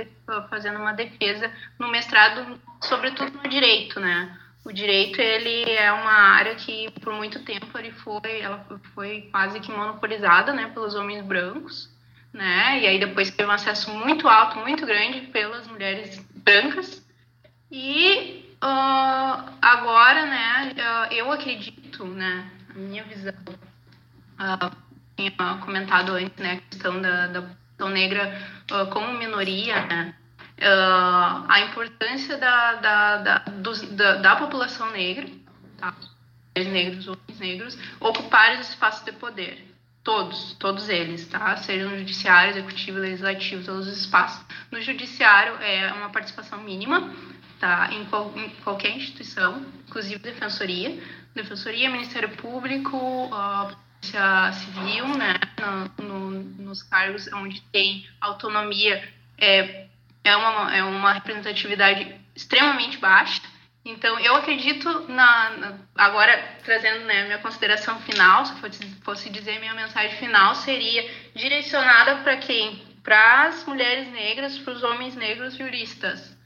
[0.49, 4.37] fazendo uma defesa no mestrado, sobretudo no direito, né?
[4.69, 9.61] O direito ele é uma área que por muito tempo ele foi, ela foi quase
[9.61, 11.89] que monopolizada, né, pelos homens brancos,
[12.35, 12.79] né?
[12.79, 17.03] E aí depois teve um acesso muito alto, muito grande pelas mulheres brancas.
[17.73, 20.75] E uh, agora, né,
[21.13, 23.33] eu acredito, né, a minha visão
[24.39, 24.77] uh,
[25.17, 25.31] tinha
[25.65, 28.39] comentado antes, né, a questão da, da população negra
[28.71, 30.15] uh, como minoria, né,
[30.59, 35.29] uh, a importância da, da, da, dos, da, da, população negra,
[35.77, 35.95] tá,
[36.57, 39.67] negros, homens negros, ocupar os espaços de poder.
[40.03, 41.57] Todos, todos eles, tá?
[41.59, 44.43] Seja no judiciário, executivo, legislativo, todos os espaços.
[44.71, 47.13] No judiciário é uma participação mínima,
[47.61, 47.91] tá?
[47.93, 50.99] Em, qual, em qualquer instituição, inclusive defensoria.
[51.35, 55.35] Defensoria, Ministério Público, uh, polícia civil, né,
[55.99, 56.31] no, no,
[56.63, 59.03] nos cargos onde tem autonomia,
[59.37, 59.87] é,
[60.25, 63.43] é, uma, é uma representatividade extremamente baixa.
[63.85, 69.59] Então, eu acredito, na, na agora trazendo né, minha consideração final, se fosse, fosse dizer
[69.61, 72.83] minha mensagem final, seria direcionada para quem?
[73.03, 76.37] Para as mulheres negras, para os homens negros juristas.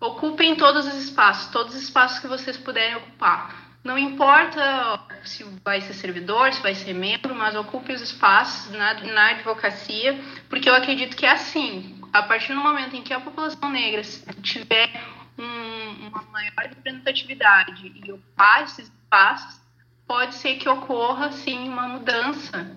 [0.00, 5.80] Ocupem todos os espaços, todos os espaços que vocês puderem ocupar não importa se vai
[5.80, 10.74] ser servidor, se vai ser membro, mas ocupe os espaços na, na advocacia, porque eu
[10.74, 11.95] acredito que é assim.
[12.12, 14.02] A partir do momento em que a população negra
[14.42, 14.90] tiver
[15.38, 19.60] um, uma maior representatividade e ocupar esses espaços,
[20.06, 22.76] pode ser que ocorra, sim, uma mudança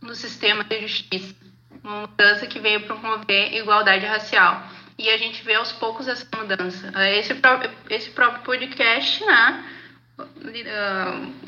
[0.00, 1.34] no sistema de justiça.
[1.82, 4.66] Uma mudança que veio promover igualdade racial.
[4.96, 6.92] E a gente vê aos poucos essa mudança.
[7.10, 9.64] Esse próprio, esse próprio podcast, né?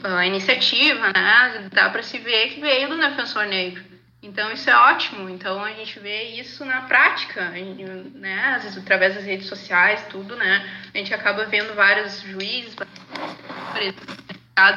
[0.03, 3.96] a iniciativa, né, dá para se ver que veio do defensor negro.
[4.27, 5.29] Então isso é ótimo.
[5.29, 10.35] Então a gente vê isso na prática, né, às vezes através das redes sociais, tudo,
[10.35, 12.75] né, a gente acaba vendo vários juízes,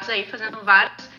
[0.07, 1.09] aí fazendo várias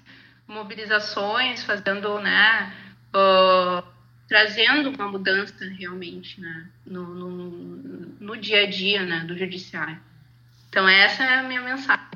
[0.47, 2.73] mobilizações, fazendo, né,
[3.15, 3.83] uh,
[4.29, 7.51] trazendo uma mudança realmente, né, no, no,
[8.21, 9.99] no dia a dia, né, do judiciário.
[10.69, 12.07] Então essa é a minha mensagem.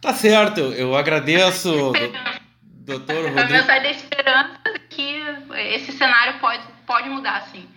[0.00, 1.92] Tá certo, eu agradeço,
[2.90, 3.40] doutor Rodrigo.
[3.40, 5.22] A mensagem da esperança que
[5.74, 7.68] esse cenário pode, pode mudar, sim.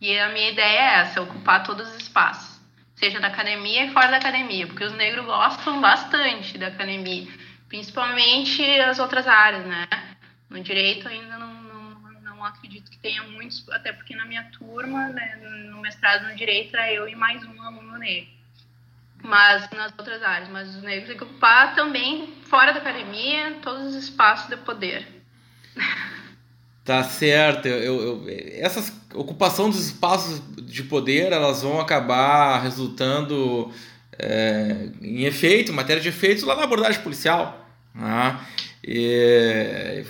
[0.00, 2.60] E a minha ideia é essa, ocupar todos os espaços,
[2.94, 7.26] seja da academia e fora da academia, porque os negros gostam bastante da academia,
[7.68, 9.88] principalmente as outras áreas, né?
[10.48, 15.08] No direito ainda não, não, não acredito que tenha muitos, até porque na minha turma,
[15.08, 15.36] né,
[15.70, 18.37] no mestrado no direito, era eu e mais um aluno negro
[19.22, 20.48] mas nas outras áreas.
[20.48, 25.06] Mas os negros têm que ocupar também, fora da academia, todos os espaços de poder.
[26.84, 27.68] Tá certo.
[27.68, 28.24] Eu, eu,
[28.54, 33.70] essa ocupação dos espaços de poder, elas vão acabar resultando
[34.18, 37.68] é, em efeito, matéria de efeitos lá na abordagem policial.
[37.94, 38.40] Né?
[38.82, 40.02] E,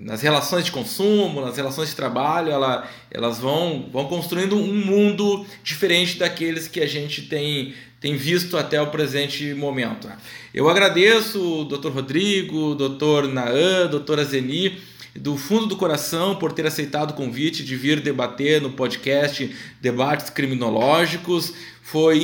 [0.00, 5.46] nas relações de consumo, nas relações de trabalho, ela, elas vão, vão construindo um mundo
[5.62, 10.08] diferente daqueles que a gente tem tem visto até o presente momento.
[10.54, 11.88] Eu agradeço o Dr.
[11.88, 13.28] Rodrigo, Dr.
[13.28, 14.78] Naan, doutora Zeni,
[15.14, 20.30] do fundo do coração por ter aceitado o convite de vir debater no podcast Debates
[20.30, 21.52] Criminológicos.
[21.82, 22.18] Foi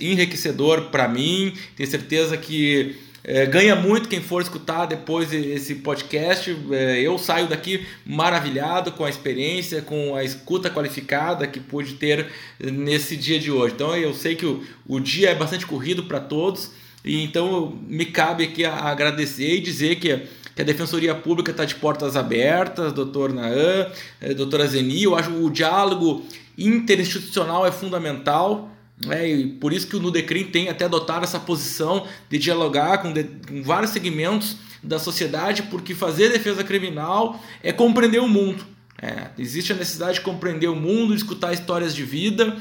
[0.00, 6.56] enriquecedor para mim, tenho certeza que é, ganha muito quem for escutar depois esse podcast.
[6.70, 12.26] É, eu saio daqui maravilhado com a experiência, com a escuta qualificada que pude ter
[12.60, 13.74] nesse dia de hoje.
[13.74, 16.70] Então eu sei que o, o dia é bastante corrido para todos.
[17.04, 20.22] E então me cabe aqui agradecer e dizer que
[20.54, 23.90] que a Defensoria Pública está de portas abertas, doutor Naan,
[24.20, 26.22] eh, doutora Zeni, eu acho que o diálogo
[26.58, 28.70] interinstitucional é fundamental,
[29.06, 29.28] né?
[29.28, 33.24] e por isso que o Nudecrim tem até adotado essa posição de dialogar com, de,
[33.24, 38.64] com vários segmentos da sociedade, porque fazer defesa criminal é compreender o mundo.
[39.00, 42.56] É, existe a necessidade de compreender o mundo, escutar histórias de vida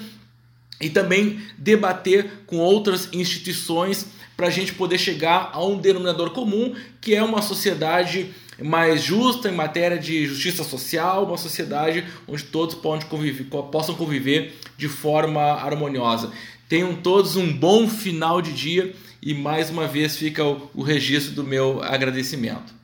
[0.80, 6.74] e também debater com outras instituições para a gente poder chegar a um denominador comum,
[7.00, 8.34] que é uma sociedade
[8.64, 12.76] mais justa em matéria de justiça social, uma sociedade onde todos
[13.10, 16.32] conviver, possam conviver de forma harmoniosa.
[16.68, 21.34] Tenham todos um bom final de dia e mais uma vez fica o, o registro
[21.34, 22.81] do meu agradecimento.